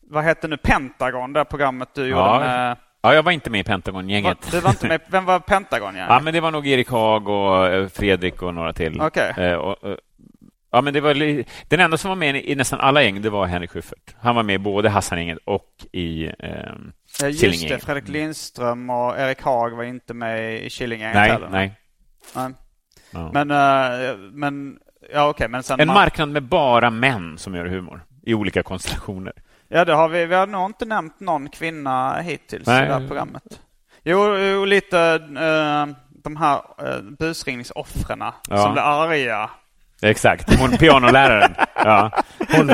vad 0.10 0.24
hette 0.24 0.48
nu 0.48 0.58
Pentagon, 0.58 1.34
det 1.34 1.40
här 1.40 1.46
programmet 1.46 1.90
du 1.94 2.02
gjorde 2.02 2.22
Ja, 2.22 2.40
med... 2.40 2.78
ja, 3.02 3.14
jag 3.14 3.24
var 3.24 3.32
inte 3.32 3.50
med 3.50 3.60
i 3.60 3.64
Pentagon-gänget. 3.64 4.52
Du 4.52 4.60
var 4.60 4.70
inte 4.70 4.88
med, 4.88 5.02
vem 5.08 5.26
var 5.26 5.40
Pentagon? 5.40 5.96
Ja, 6.10 6.20
men 6.20 6.34
det 6.34 6.40
var 6.42 6.52
nog 6.52 6.68
Erik 6.68 6.90
Haag 6.90 7.28
och 7.30 7.68
eh, 7.68 7.88
Fredrik 7.88 8.42
och 8.42 8.54
några 8.54 8.74
till. 8.74 9.02
Okej. 9.02 9.34
Eh, 9.38 9.54
och, 9.54 9.90
eh, 9.90 9.98
ja, 10.72 10.82
men 10.82 10.94
det 10.94 11.02
var 11.02 11.14
li- 11.14 11.46
den 11.68 11.80
enda 11.80 11.98
som 11.98 12.10
var 12.10 12.16
med 12.16 12.36
i 12.36 12.56
nästan 12.56 12.80
alla 12.80 13.04
gäng, 13.04 13.22
det 13.22 13.30
var 13.30 13.46
Henrik 13.46 13.72
Schyffert. 13.72 14.16
Han 14.20 14.36
var 14.36 14.44
med 14.44 14.56
i 14.56 14.60
både 14.60 14.90
Hassan-gänget 14.90 15.38
och 15.46 15.86
i 15.92 16.26
eh, 16.40 16.74
just 17.26 17.68
det. 17.70 17.80
Fredrik 17.80 18.08
Lindström 18.08 18.90
och 18.90 19.20
Erik 19.20 19.42
Haag 19.42 19.70
var 19.70 19.84
inte 19.84 20.14
med 20.14 20.64
i 20.64 20.70
Killinggänget 20.70 21.16
Nej, 21.16 21.32
heller. 21.32 21.50
nej. 21.50 21.74
nej. 22.36 22.54
Ja. 23.12 23.32
Men, 23.34 23.52
eh, 23.52 24.18
men, 24.18 24.78
ja 25.14 25.30
okej, 25.30 25.48
men 25.48 25.64
sen... 25.64 25.80
En 25.80 25.88
marknad 25.88 26.30
med 26.30 26.44
bara 26.44 26.90
män 26.90 27.38
som 27.38 27.56
gör 27.56 27.66
humor 27.66 28.04
i 28.26 28.34
olika 28.34 28.64
konstellationer. 28.64 29.34
Ja, 29.68 29.86
det 29.86 29.94
har 29.94 30.10
vi. 30.10 30.26
Vi 30.26 30.36
har 30.36 30.48
nog 30.48 30.66
inte 30.70 30.86
nämnt 30.86 31.20
någon 31.20 31.50
kvinna 31.50 32.22
hittills 32.22 32.68
Nej. 32.68 32.84
i 32.84 32.88
det 32.88 32.94
här 32.94 33.08
programmet. 33.08 33.60
Jo, 34.04 34.38
jo 34.38 34.66
lite 34.66 35.00
eh, 35.40 35.96
de 36.24 36.36
här 36.38 36.62
uh, 36.82 37.02
busringningsoffren 37.20 38.20
Ja. 38.50 38.58
som 38.58 38.74
blir 38.74 38.82
arga. 38.84 39.50
Exakt. 40.02 40.60
Hon 40.60 40.78
pianoläraren. 40.78 41.56
Ja. 41.76 42.12
Hon, 42.52 42.72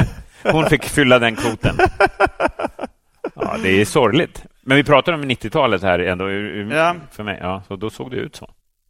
hon 0.52 0.66
fick 0.70 0.84
fylla 0.84 1.20
den 1.20 1.36
kvoten. 1.36 1.78
Ja, 3.36 3.58
det 3.64 3.82
är 3.82 3.86
sorgligt. 3.86 4.46
Men 4.62 4.78
vi 4.78 4.84
pratar 4.84 5.14
om 5.14 5.24
90-talet 5.24 5.82
här 5.84 6.00
ändå 6.00 6.32
Ja. 6.76 6.96
för 7.12 7.24
mig. 7.24 7.38
Ja, 7.42 7.64
så 7.68 7.76
då 7.76 7.90
såg 7.90 8.12
det 8.12 8.18
ut 8.18 8.36
så. 8.36 8.50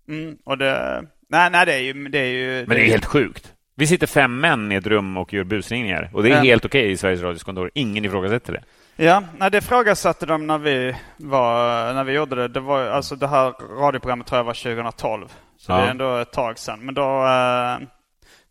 Mm, 0.09 0.37
och 0.45 0.57
det... 0.57 1.03
Nej, 1.29 1.49
nej, 1.51 1.65
det 1.65 1.73
är 1.73 1.79
ju... 1.79 1.93
Det 2.07 2.19
är 2.19 2.25
ju 2.25 2.65
Men 2.67 2.77
det 2.77 2.81
är 2.83 2.89
helt 2.89 3.05
sjukt. 3.05 3.53
Vi 3.75 3.87
sitter 3.87 4.07
fem 4.07 4.39
män 4.39 4.71
i 4.71 4.75
ett 4.75 4.87
rum 4.87 5.17
och 5.17 5.33
gör 5.33 5.43
busringningar. 5.43 6.09
Och 6.13 6.23
det 6.23 6.29
är 6.29 6.35
Ja. 6.35 6.41
helt 6.43 6.65
okej 6.65 6.91
i 6.91 6.97
Sveriges 6.97 7.21
Radios 7.21 7.43
kontor. 7.43 7.71
Ingen 7.73 8.05
ifrågasätter 8.05 8.53
det. 8.53 8.63
Ja, 9.03 9.23
nej, 9.37 9.51
det 9.51 9.61
frågasatte 9.61 10.25
de 10.25 10.47
när 10.47 10.57
vi, 10.57 10.95
var, 11.17 11.93
när 11.93 12.03
vi 12.03 12.13
gjorde 12.13 12.35
det. 12.35 12.47
Det, 12.47 12.59
var, 12.59 12.85
alltså 12.85 13.15
det 13.15 13.27
här 13.27 13.53
radioprogrammet 13.79 14.27
tror 14.27 14.37
jag 14.39 14.43
var 14.43 14.53
2012. 14.53 15.27
Så 15.57 15.71
Ja. 15.71 15.77
det 15.77 15.83
är 15.83 15.91
ändå 15.91 16.17
ett 16.17 16.31
tag 16.31 16.59
sedan. 16.59 16.79
Men 16.81 16.95
då, 16.95 17.25
eh, 17.25 17.87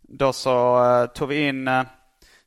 då 0.03 0.33
så 0.33 0.85
eh, 0.85 1.07
tog 1.07 1.28
vi 1.28 1.49
in 1.49 1.68
eh, 1.68 1.83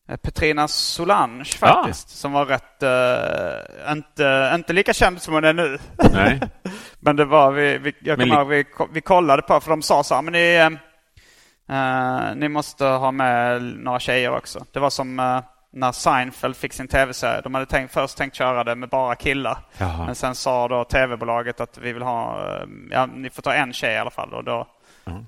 Petrina 0.08 0.68
Solange 0.68 1.46
faktiskt. 1.46 2.10
Som 2.10 2.32
var 2.32 2.46
rätt, 2.46 2.84
eh, 2.84 3.92
inte, 3.92 4.52
inte 4.56 4.74
lika 4.74 4.94
känd 4.94 5.22
som 5.22 5.34
hon 5.34 5.44
är 5.44 5.54
nu. 5.54 5.78
Nej. 6.14 6.40
Men 7.00 7.16
det 7.16 7.26
var, 7.26 7.52
vi, 7.52 7.78
vi, 7.78 7.96
jag 8.00 8.18
Men 8.18 8.30
kommer 8.30 8.42
ihåg, 8.42 8.50
vi, 8.50 8.66
vi 8.94 9.02
kollade 9.02 9.42
på, 9.42 9.60
för 9.60 9.70
de 9.70 9.82
sa 9.82 10.04
så 10.04 10.16
här, 10.16 10.22
men 10.22 10.34
ni, 10.34 10.56
eh, 10.56 11.78
eh, 11.78 12.36
ni 12.36 12.50
måste 12.50 12.86
ha 12.86 13.12
med 13.12 13.62
några 13.62 14.00
tjejer 14.00 14.36
också. 14.36 14.66
Det 14.72 14.80
var 14.80 14.90
som 14.90 15.20
eh, 15.20 15.42
när 15.72 15.92
Seinfeld 15.92 16.56
fick 16.56 16.74
sin 16.74 16.88
tv-serie. 16.88 17.42
De 17.42 17.54
hade 17.54 17.66
tänkt, 17.66 17.94
först 17.94 18.18
tänkt 18.18 18.36
köra 18.36 18.64
det 18.64 18.76
med 18.76 18.90
bara 18.90 19.16
killar. 19.16 19.58
Jaha. 19.78 20.06
Men 20.06 20.16
sen 20.16 20.36
sa 20.36 20.68
då 20.68 20.84
tv-bolaget 20.84 21.62
att 21.62 21.78
vi 21.78 21.94
vill 21.94 22.04
ha, 22.04 22.40
eh, 22.40 22.68
ja 22.92 23.06
ni 23.06 23.30
får 23.30 23.42
ta 23.42 23.54
en 23.54 23.74
tjej 23.74 23.94
i 23.94 23.98
alla 23.98 24.12
fall. 24.12 24.34
Och 24.34 24.44
då 24.44 24.68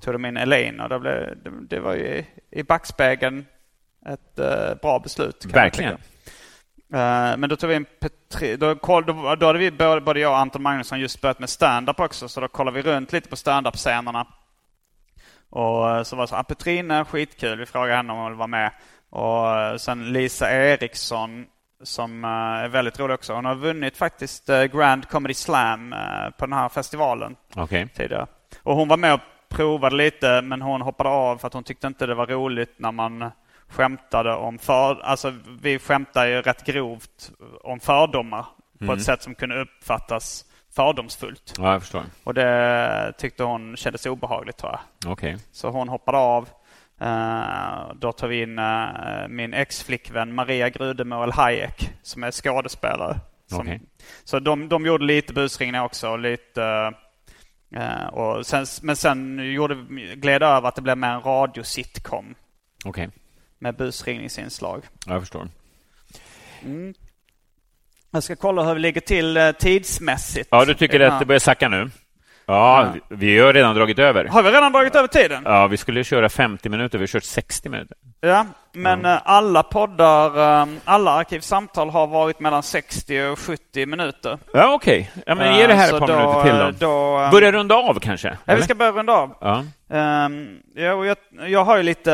tog 0.00 0.14
de 0.14 0.24
in 0.24 0.36
Elaine 0.36 0.80
och 0.80 0.88
då 0.88 0.98
blev, 0.98 1.14
det, 1.44 1.50
det 1.68 1.80
var 1.80 1.94
ju 1.94 2.04
i, 2.04 2.26
i 2.50 2.62
backspegeln 2.62 3.46
ett 4.08 4.38
eh, 4.38 4.74
bra 4.82 4.98
beslut. 4.98 5.44
Verkligen. 5.44 5.92
Eh, 5.92 7.36
Men 7.36 7.48
då 7.48 7.56
tog 7.56 7.70
vi 7.70 7.76
in 7.76 7.86
Petri, 8.00 8.56
då, 8.56 8.74
då, 8.74 9.02
då 9.34 9.46
hade 9.46 9.58
vi 9.58 9.70
både, 9.70 10.00
både 10.00 10.20
jag 10.20 10.30
och 10.32 10.38
Anton 10.38 10.62
Magnusson 10.62 11.00
just 11.00 11.20
börjat 11.20 11.38
med 11.38 11.50
stand-up 11.50 12.00
också. 12.00 12.28
Så 12.28 12.40
då 12.40 12.48
kollade 12.48 12.82
vi 12.82 12.90
runt 12.90 13.12
lite 13.12 13.28
på 13.28 13.36
stand-up-scenerna. 13.36 14.26
Och 15.50 15.90
eh, 15.90 16.02
så 16.02 16.16
var 16.16 16.22
det 16.22 16.28
så, 16.28 16.36
ah, 16.36 16.42
Petrina, 16.42 17.04
skitkul. 17.04 17.58
Vi 17.58 17.66
frågade 17.66 17.96
henne 17.96 18.12
om 18.12 18.18
hon 18.18 18.26
ville 18.26 18.38
vara 18.38 18.46
med. 18.46 18.70
Och 19.10 19.80
sen 19.80 20.12
Lisa 20.12 20.50
Eriksson 20.50 21.46
som 21.82 22.24
är 22.24 22.68
väldigt 22.68 22.98
rolig 23.00 23.14
också. 23.14 23.34
Hon 23.34 23.44
har 23.44 23.54
vunnit 23.54 23.96
faktiskt 23.96 24.46
Grand 24.46 25.08
Comedy 25.08 25.34
Slam 25.34 25.94
på 26.38 26.46
den 26.46 26.52
här 26.52 26.68
festivalen 26.68 27.36
Okej. 27.56 27.88
tidigare. 27.96 28.26
Och 28.62 28.76
hon 28.76 28.88
var 28.88 28.96
med 28.96 29.14
och 29.14 29.20
provade 29.48 29.96
lite 29.96 30.42
men 30.42 30.62
hon 30.62 30.82
hoppade 30.82 31.10
av 31.10 31.38
för 31.38 31.46
att 31.46 31.54
hon 31.54 31.64
tyckte 31.64 31.86
inte 31.86 32.06
det 32.06 32.14
var 32.14 32.26
roligt 32.26 32.74
när 32.76 32.92
man 32.92 33.30
skämtade 33.68 34.34
om 34.34 34.58
för... 34.58 35.00
Alltså 35.02 35.34
vi 35.60 35.78
skämtar 35.78 36.26
ju 36.26 36.42
rätt 36.42 36.64
grovt 36.64 37.32
om 37.60 37.80
fördomar 37.80 38.46
på 38.86 38.92
ett 38.92 39.02
sätt 39.02 39.22
som 39.22 39.34
kunde 39.34 39.60
uppfattas 39.60 40.44
fördomsfullt. 40.74 41.54
Ja, 41.58 41.72
jag 41.72 41.82
förstår. 41.82 42.02
Och 42.24 42.34
det 42.34 43.12
tyckte 43.18 43.44
hon 43.44 43.76
kändes 43.76 44.06
obehagligt 44.06 44.56
tror 44.56 44.72
jag. 44.72 45.12
Okej. 45.12 45.36
Så 45.52 45.70
hon 45.70 45.88
hoppade 45.88 46.18
av. 46.18 46.48
Eh, 47.00 47.94
då 47.94 48.12
tar 48.12 48.28
vi 48.28 48.42
in 48.42 48.58
eh, 48.58 49.28
min 49.28 49.54
ex-flickvän 49.54 50.34
Maria 50.34 50.68
Grudemål 50.68 51.32
Hayek 51.32 51.90
som 52.02 52.24
är 52.24 52.30
skådespelare. 52.30 53.20
Som, 53.46 53.60
Okej. 53.60 53.80
Så 54.24 54.38
de, 54.38 54.68
de 54.68 54.86
gjorde 54.86 55.04
lite 55.04 55.32
busringningar 55.32 55.84
också. 55.84 56.10
Och 56.10 56.18
lite, 56.18 56.92
eh, 57.74 58.06
och 58.06 58.46
sen, 58.46 58.66
men 58.82 58.96
sen 58.96 59.38
gjorde, 59.52 59.74
gled 60.14 60.40
det 60.40 60.46
över 60.46 60.68
att 60.68 60.74
det 60.74 60.82
blev 60.82 60.98
mer 60.98 61.08
en 61.08 61.20
radiositcom 61.20 62.34
Okej. 62.84 63.08
Med 63.58 63.76
busringningsinslag. 63.76 64.84
Ja, 65.06 65.12
jag 65.12 65.22
förstår. 65.22 65.48
Jag 68.10 68.22
ska 68.22 68.36
kolla 68.36 68.62
hur 68.62 68.74
vi 68.74 68.80
ligger 68.80 69.00
till 69.00 69.36
eh, 69.36 69.50
tidsmässigt. 69.52 70.48
Ja, 70.50 70.64
du 70.64 70.74
tycker 70.74 71.00
att 71.00 71.20
det 71.20 71.26
börjar 71.26 71.38
sacka 71.38 71.68
nu? 71.68 71.90
Ja, 72.46 72.94
vi 73.10 73.16
vi 73.16 73.38
har 73.38 73.52
redan 73.52 73.74
dragit 73.76 73.98
över. 73.98 74.24
Har 74.24 74.42
vi 74.42 74.50
redan 74.50 74.72
dragit 74.72 74.94
över 74.94 75.08
tiden? 75.08 75.42
Ja, 75.44 75.66
vi 75.66 75.76
skulle 75.76 76.04
köra 76.04 76.28
50 76.28 76.68
minuter. 76.68 76.98
Vi 76.98 77.02
har 77.02 77.06
kört 77.06 77.24
60 77.24 77.68
minuter. 77.68 77.96
Ja, 78.20 78.46
men 78.72 79.04
eh, 79.04 79.18
alla 79.24 79.62
poddar, 79.62 80.60
eh, 80.62 80.66
alla 80.84 81.10
arkivsamtal 81.10 81.90
har 81.90 82.06
varit 82.06 82.40
mellan 82.40 82.62
60 82.62 83.22
och 83.22 83.38
70 83.38 83.86
minuter. 83.86 84.38
Ja, 84.52 84.74
okej. 84.74 85.10
Ja, 85.26 85.34
men 85.34 85.56
ge 85.56 85.66
det 85.66 85.74
här 85.74 85.88
Så 85.88 85.96
ett 85.96 86.00
par 86.00 86.08
då, 86.08 86.14
minuter 86.44 86.72
till 86.72 86.78
då. 86.78 87.20
då 87.24 87.28
Börja 87.30 87.52
runda 87.52 87.74
av 87.74 87.98
kanske? 88.00 88.28
Ja, 88.28 88.36
vi 88.44 88.52
eller? 88.52 88.62
ska 88.62 88.74
börja 88.74 88.92
runda 88.92 89.12
av. 89.12 89.34
Ja. 89.40 89.64
Um, 90.26 90.58
ja, 90.74 90.94
och 90.94 91.06
jag, 91.06 91.16
jag 91.46 91.64
har 91.64 91.76
ju 91.76 91.82
lite 91.82 92.10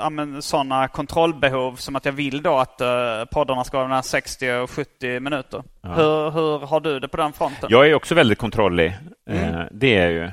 ja, 0.00 0.10
sådana 0.40 0.88
kontrollbehov 0.88 1.76
som 1.76 1.96
att 1.96 2.04
jag 2.04 2.12
vill 2.12 2.42
då 2.42 2.58
att 2.58 2.80
uh, 2.80 3.24
poddarna 3.32 3.64
ska 3.64 3.76
vara 3.76 3.88
mellan 3.88 4.02
60 4.02 4.52
och 4.52 4.70
70 4.70 5.20
minuter. 5.20 5.62
Hur, 5.82 6.30
hur 6.30 6.66
har 6.66 6.80
du 6.80 7.00
det 7.00 7.08
på 7.08 7.16
den 7.16 7.32
fronten? 7.32 7.68
Jag 7.72 7.88
är 7.88 7.94
också 7.94 8.14
väldigt 8.14 8.38
kontrollig. 8.38 8.98
Mm. 9.30 9.54
Eh, 9.54 9.66
det 9.70 9.96
är 9.96 10.02
jag 10.02 10.12
ju. 10.12 10.30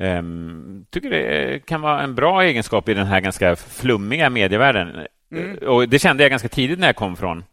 Ehm, 0.00 0.84
tycker 0.90 1.10
det 1.10 1.66
kan 1.66 1.80
vara 1.80 2.02
en 2.02 2.14
bra 2.14 2.42
egenskap 2.44 2.88
i 2.88 2.94
den 2.94 3.06
här 3.06 3.20
ganska 3.20 3.56
flummiga 3.56 4.30
medievärlden. 4.30 5.06
Mm. 5.32 5.58
Eh, 5.62 5.68
Och 5.68 5.88
det 5.88 5.98
kände 5.98 6.22
jag 6.24 6.30
ganska 6.30 6.48
tidigt 6.48 6.78
när 6.78 6.86
jag 6.86 6.96
kom 6.96 7.16
från 7.16 7.44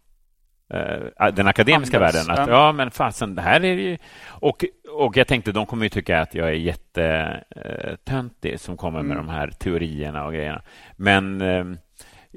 eh, 0.73 0.97
den 1.33 1.47
akademiska 1.47 1.99
Handels, 1.99 2.27
världen. 2.27 2.43
Att, 2.43 2.49
ja. 2.49 2.71
men 2.71 2.91
fasen, 2.91 3.35
det 3.35 3.41
här 3.41 3.63
är 3.65 3.73
ju... 3.73 3.97
Och, 4.27 4.65
och 4.91 5.17
jag 5.17 5.27
tänkte, 5.27 5.51
de 5.51 5.65
kommer 5.65 5.85
ju 5.85 5.89
tycka 5.89 6.21
att 6.21 6.35
jag 6.35 6.47
är 6.47 6.51
jättetöntig 6.53 8.59
som 8.59 8.77
kommer 8.77 9.01
med 9.01 9.11
Mm. 9.17 9.25
de 9.25 9.31
här 9.33 9.47
teorierna 9.47 10.25
och 10.25 10.33
grejerna. 10.33 10.61
Men 10.95 11.41
eh, 11.41 11.65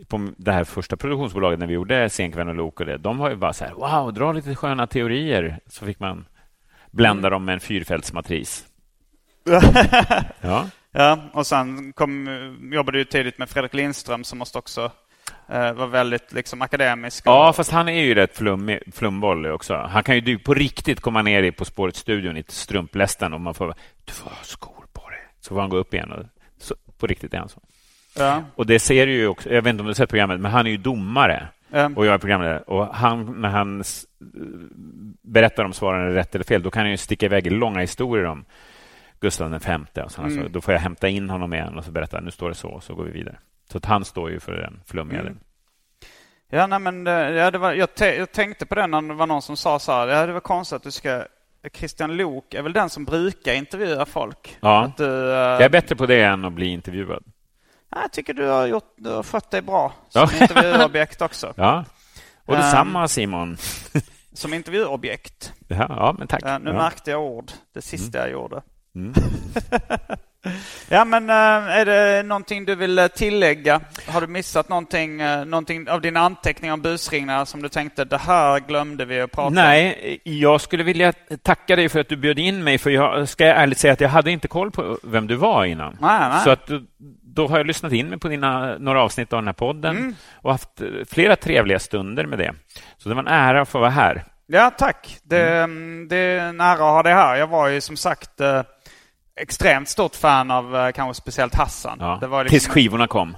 på 0.08 0.28
det 0.36 0.52
här 0.52 0.64
första 0.64 0.96
produktionsbolaget 0.96 1.58
när 1.58 1.66
vi 1.66 1.74
gjorde 1.74 2.10
Senkvän 2.10 2.48
och 2.48 2.54
Lok 2.54 2.80
och 2.80 2.86
det, 2.86 2.96
de 2.96 3.18
var 3.18 3.30
ju 3.30 3.36
bara 3.36 3.52
så 3.52 3.64
här, 3.64 3.72
wow, 3.72 4.12
dra 4.14 4.32
lite 4.32 4.54
sköna 4.54 4.86
teorier. 4.86 5.58
Så 5.66 5.84
fick 5.86 6.00
man 6.00 6.24
blända 6.90 7.28
Mm. 7.28 7.30
dem 7.30 7.44
med 7.44 7.52
en 7.52 7.60
fyrfältsmatris. 7.60 8.66
Ja. 9.44 10.66
Ja, 10.92 11.18
och 11.32 11.46
sen 11.46 11.92
kom, 11.92 12.28
jobbade 12.72 12.98
du 12.98 13.04
tidigt 13.04 13.38
med 13.38 13.48
Fredrik 13.50 13.74
Lindström 13.74 14.24
som 14.24 14.38
måste 14.38 14.58
också 14.58 14.90
eh, 15.48 15.72
vara 15.72 15.86
väldigt 15.86 16.32
liksom, 16.32 16.62
akademisk. 16.62 17.22
ja, 17.26 17.52
fast 17.52 17.70
han 17.70 17.88
är 17.88 18.00
ju 18.02 18.14
rätt 18.14 18.36
flummig, 18.36 18.78
flumboll 18.94 19.46
också. 19.46 19.74
Han 19.76 20.02
kan 20.02 20.18
ju 20.18 20.38
på 20.38 20.54
riktigt 20.54 21.00
komma 21.00 21.22
ner 21.22 21.42
i 21.42 21.52
På 21.52 21.64
spåret-studion 21.64 22.36
i 22.36 22.44
strumplästen 22.48 23.32
och 23.32 23.40
man 23.40 23.54
får 23.54 23.74
du 24.04 24.12
får 24.12 24.30
ha 24.30 24.36
skor 24.42 24.84
på 24.92 25.08
dig. 25.10 25.18
Så 25.40 25.54
får 25.54 25.60
han 25.60 25.70
gå 25.70 25.76
upp 25.76 25.94
igen. 25.94 26.12
Och, 26.12 26.24
så, 26.58 26.74
på 26.98 27.06
riktigt 27.06 27.34
är 27.34 27.38
han 27.38 27.48
så. 27.48 27.60
Ja, 28.18 28.42
Och 28.54 28.66
det 28.66 28.78
ser 28.78 29.06
du 29.06 29.12
ju 29.12 29.26
också, 29.26 29.48
jag 29.50 29.62
vet 29.62 29.70
inte 29.70 29.80
om 29.80 29.86
du 29.86 29.90
har 29.90 29.94
sett 29.94 30.10
programmet, 30.10 30.40
men 30.40 30.50
han 30.52 30.66
är 30.66 30.70
ju 30.70 30.76
domare. 30.76 31.48
ja, 31.72 31.90
Och 31.96 32.06
jag 32.06 32.14
är 32.14 32.18
programledare. 32.18 32.60
Och 32.60 32.94
han, 32.94 33.40
när 33.40 33.48
han 33.48 33.80
s- 33.80 34.04
berättar 35.22 35.64
om 35.64 35.72
svaren 35.72 36.06
är 36.06 36.10
rätt 36.14 36.34
eller 36.34 36.44
fel, 36.44 36.62
då 36.62 36.70
kan 36.70 36.82
han 36.82 36.90
ju 36.90 36.96
sticka 36.96 37.26
iväg 37.26 37.52
långa 37.52 37.80
historier 37.80 38.24
om 38.26 38.44
Gustav 39.20 39.50
V. 39.50 40.02
Och 40.04 40.10
sådana 40.12 40.32
Mm. 40.32 40.42
så 40.44 40.48
Då 40.48 40.60
får 40.60 40.74
jag 40.74 40.80
hämta 40.80 41.08
in 41.08 41.30
honom 41.30 41.52
igen 41.54 41.78
och 41.78 41.84
så 41.84 41.90
berätta, 41.90 42.20
nu 42.20 42.30
står 42.30 42.48
det 42.48 42.54
så, 42.54 42.68
och 42.68 42.82
så 42.82 42.94
går 42.94 43.04
vi 43.04 43.10
vidare. 43.10 43.38
Så 43.72 43.78
att 43.78 43.84
han 43.84 44.04
står 44.04 44.30
ju 44.30 44.40
för 44.40 44.52
den 44.52 44.80
flummiga 44.86 45.20
Mm. 45.20 45.38
ja, 46.50 46.66
nej, 46.66 46.78
men 46.78 47.06
eh, 47.06 47.12
ja, 47.12 47.50
det 47.50 47.58
var, 47.58 47.72
jag, 47.72 47.88
jag 47.98 48.32
tänkte 48.32 48.66
på 48.66 48.74
det 48.74 48.86
när 48.86 49.02
det 49.02 49.14
var 49.14 49.26
någon 49.26 49.42
som 49.42 49.56
sa 49.56 49.78
så 49.78 49.92
här, 49.92 50.08
ja, 50.08 50.26
det 50.26 50.32
var 50.32 50.40
konstigt 50.40 50.76
att 50.76 50.82
du 50.82 50.90
ska 50.90 51.24
Christian 51.72 52.16
Lok 52.16 52.54
är 52.54 52.62
väl 52.62 52.72
den 52.72 52.90
som 52.90 53.04
brukar 53.04 53.54
intervjua 53.54 54.06
folk? 54.06 54.56
Ja. 54.60 54.92
Du, 54.96 55.04
eh, 55.30 55.36
Jag 55.36 55.62
är 55.62 55.68
bättre 55.68 55.96
på 55.96 56.06
det 56.06 56.22
än 56.22 56.44
att 56.44 56.52
bli 56.52 56.66
intervjuad. 56.66 57.22
ja, 57.90 57.98
jag 58.02 58.12
tycker 58.12 58.34
du 58.34 58.46
har, 58.46 58.66
gjort, 58.66 58.92
du 58.96 59.10
har 59.10 59.22
skött 59.22 59.50
dig 59.50 59.62
bra 59.62 59.92
Ja. 60.12 60.26
som 60.26 60.42
intervjuobjekt 60.42 61.22
också. 61.22 61.52
Ja. 61.56 61.84
Och 62.44 62.54
Ehm. 62.54 62.60
detsamma 62.62 63.08
Simon. 63.08 63.56
Som 64.32 64.54
intervjuobjekt. 64.54 65.52
Ja, 65.68 65.76
ja 65.88 66.14
men 66.18 66.28
tack. 66.28 66.42
Ja, 66.44 66.58
nu 66.58 66.72
märkte 66.72 67.10
jag 67.10 67.22
ord. 67.22 67.50
Det 67.74 67.82
sista 67.82 68.18
jag 68.18 68.30
gjorde. 68.30 68.62
Mm. 68.94 69.14
Ja, 70.88 71.04
men 71.04 71.30
eh, 71.30 71.36
är 71.76 71.84
det 71.84 72.22
någonting 72.22 72.64
du 72.64 72.74
vill 72.74 72.98
eh, 72.98 73.06
tillägga? 73.06 73.80
Har 74.06 74.20
du 74.20 74.26
missat 74.26 74.68
någonting, 74.68 75.20
eh, 75.20 75.44
någonting 75.44 75.88
av 75.88 76.00
din 76.00 76.16
anteckning 76.16 76.72
om 76.72 76.80
busringningar 76.82 77.44
som 77.44 77.62
du 77.62 77.68
tänkte 77.68 78.04
det 78.04 78.18
här 78.18 78.60
glömde 78.60 79.04
vi 79.04 79.20
att 79.20 79.32
prata 79.32 79.46
om? 79.46 79.54
Nej, 79.54 80.20
jag 80.24 80.60
skulle 80.60 80.82
vilja 80.82 81.12
tacka 81.42 81.76
dig 81.76 81.88
för 81.88 82.00
att 82.00 82.08
du 82.08 82.16
bjöd 82.16 82.38
in 82.38 82.64
mig, 82.64 82.78
för 82.78 82.90
jag 82.90 83.28
ska 83.28 83.44
ärligt 83.44 83.78
säga 83.78 83.92
att 83.92 84.00
jag 84.00 84.08
hade 84.08 84.30
inte 84.30 84.48
koll 84.48 84.70
på 84.70 84.98
vem 85.02 85.26
du 85.26 85.34
var 85.36 85.64
innan. 85.64 85.96
Nej, 86.00 86.28
nej. 86.28 86.40
Så 86.44 86.50
att 86.50 86.70
då, 87.22 87.48
har 87.48 87.56
jag 87.56 87.66
lyssnat 87.66 87.92
in 87.92 88.08
mig 88.08 88.18
på 88.18 88.28
dina, 88.28 88.78
några 88.78 89.02
avsnitt 89.02 89.32
av 89.32 89.38
den 89.38 89.48
här 89.48 89.52
podden 89.52 89.96
Mm. 89.96 90.14
och 90.34 90.50
haft 90.50 90.80
flera 91.08 91.36
trevliga 91.36 91.78
stunder 91.78 92.26
med 92.26 92.38
det. 92.38 92.54
Så 92.98 93.08
det 93.08 93.14
var 93.14 93.22
en 93.22 93.28
ära 93.28 93.60
att 93.60 93.68
få 93.68 93.78
vara 93.78 93.90
här. 93.90 94.24
Ja, 94.46 94.70
tack. 94.78 95.18
Det, 95.22 95.56
mm, 95.58 96.08
det 96.08 96.16
är 96.16 96.38
en 96.38 96.60
ära 96.60 96.72
att 96.72 96.78
ha 96.78 97.02
det 97.02 97.14
här. 97.14 97.36
Jag 97.36 97.46
var 97.46 97.68
ju 97.68 97.80
som 97.80 97.96
sagt 97.96 98.40
extremt 99.40 99.88
stort 99.88 100.16
fan 100.16 100.50
av 100.50 100.76
eh, 100.76 100.92
kanske 100.92 101.22
speciellt 101.22 101.54
Hassan. 101.54 101.96
Ja. 102.00 102.18
Det 102.20 102.26
var 102.26 102.44
Tills 102.44 102.52
liksom, 102.52 102.72
skivorna 102.74 103.06
kom. 103.06 103.36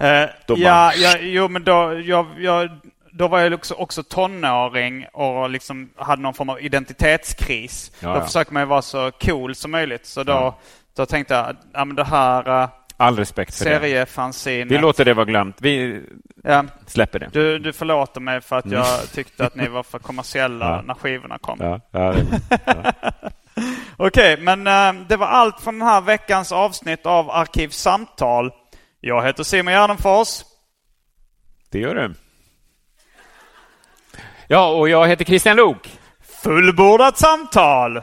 eh, 0.00 0.22
Då 0.46 0.56
bara- 0.56 0.64
ja, 0.64 0.92
ja, 0.96 1.16
jo, 1.20 1.48
men 1.48 1.64
då, 1.64 2.00
jag, 2.04 2.26
jag, 2.38 2.68
då 3.12 3.28
var 3.28 3.40
jag 3.40 3.52
också, 3.52 3.74
också 3.74 4.02
tonåring 4.02 5.06
och 5.12 5.50
liksom 5.50 5.90
hade 5.96 6.22
någon 6.22 6.34
form 6.34 6.48
av 6.48 6.60
identitetskris. 6.60 7.92
Ja, 8.00 8.08
då 8.12 8.16
ja. 8.18 8.24
försöker 8.24 8.52
man 8.52 8.62
ju 8.62 8.66
vara 8.66 8.82
så 8.82 9.10
cool 9.10 9.54
som 9.54 9.70
möjligt. 9.70 10.06
Så 10.06 10.22
då, 10.22 10.32
Ja. 10.32 10.58
då 10.96 11.06
tänkte 11.06 11.34
jag, 11.34 11.56
ja 11.72 11.84
men 11.84 11.96
det 11.96 12.04
här 12.04 12.62
eh, 12.62 12.68
All 12.96 13.16
respekt 13.16 13.54
för 13.58 13.64
det. 13.64 13.70
seriefanzinet. 13.80 14.70
Vi 14.70 14.78
låter 14.78 15.04
det 15.04 15.14
vara 15.14 15.24
glömt. 15.24 15.56
Vi 15.60 16.02
Ja, 16.44 16.64
släpper 16.86 17.18
det. 17.18 17.28
du, 17.32 17.58
du 17.58 17.72
förlåter 17.72 18.20
mig 18.20 18.40
för 18.40 18.56
att 18.58 18.66
jag 18.70 18.86
tyckte 19.12 19.46
att 19.46 19.54
ni 19.54 19.68
var 19.68 19.82
för 19.82 19.98
kommersiella 19.98 20.66
Ja. 20.76 20.82
när 20.86 20.94
skivorna 20.94 21.38
kom. 21.38 21.58
Ja, 21.60 21.80
ja, 21.90 22.14
Okej, 23.96 24.36
men 24.40 24.66
eh, 24.66 25.06
det 25.08 25.16
var 25.16 25.26
allt 25.26 25.60
från 25.60 25.78
den 25.78 25.88
här 25.88 26.00
veckans 26.00 26.52
avsnitt 26.52 27.06
av 27.06 27.30
Arkivsamtal. 27.30 28.52
Jag 29.00 29.26
heter 29.26 29.42
Simon 29.42 29.72
Gärdenfors. 29.74 30.28
det 31.70 31.78
gör 31.78 31.94
du. 31.94 32.14
Ja, 34.48 34.68
och 34.68 34.88
jag 34.88 35.08
heter 35.08 35.24
Christian 35.24 35.56
Lok. 35.56 35.98
Fullbordat 36.42 37.18
samtal! 37.18 38.02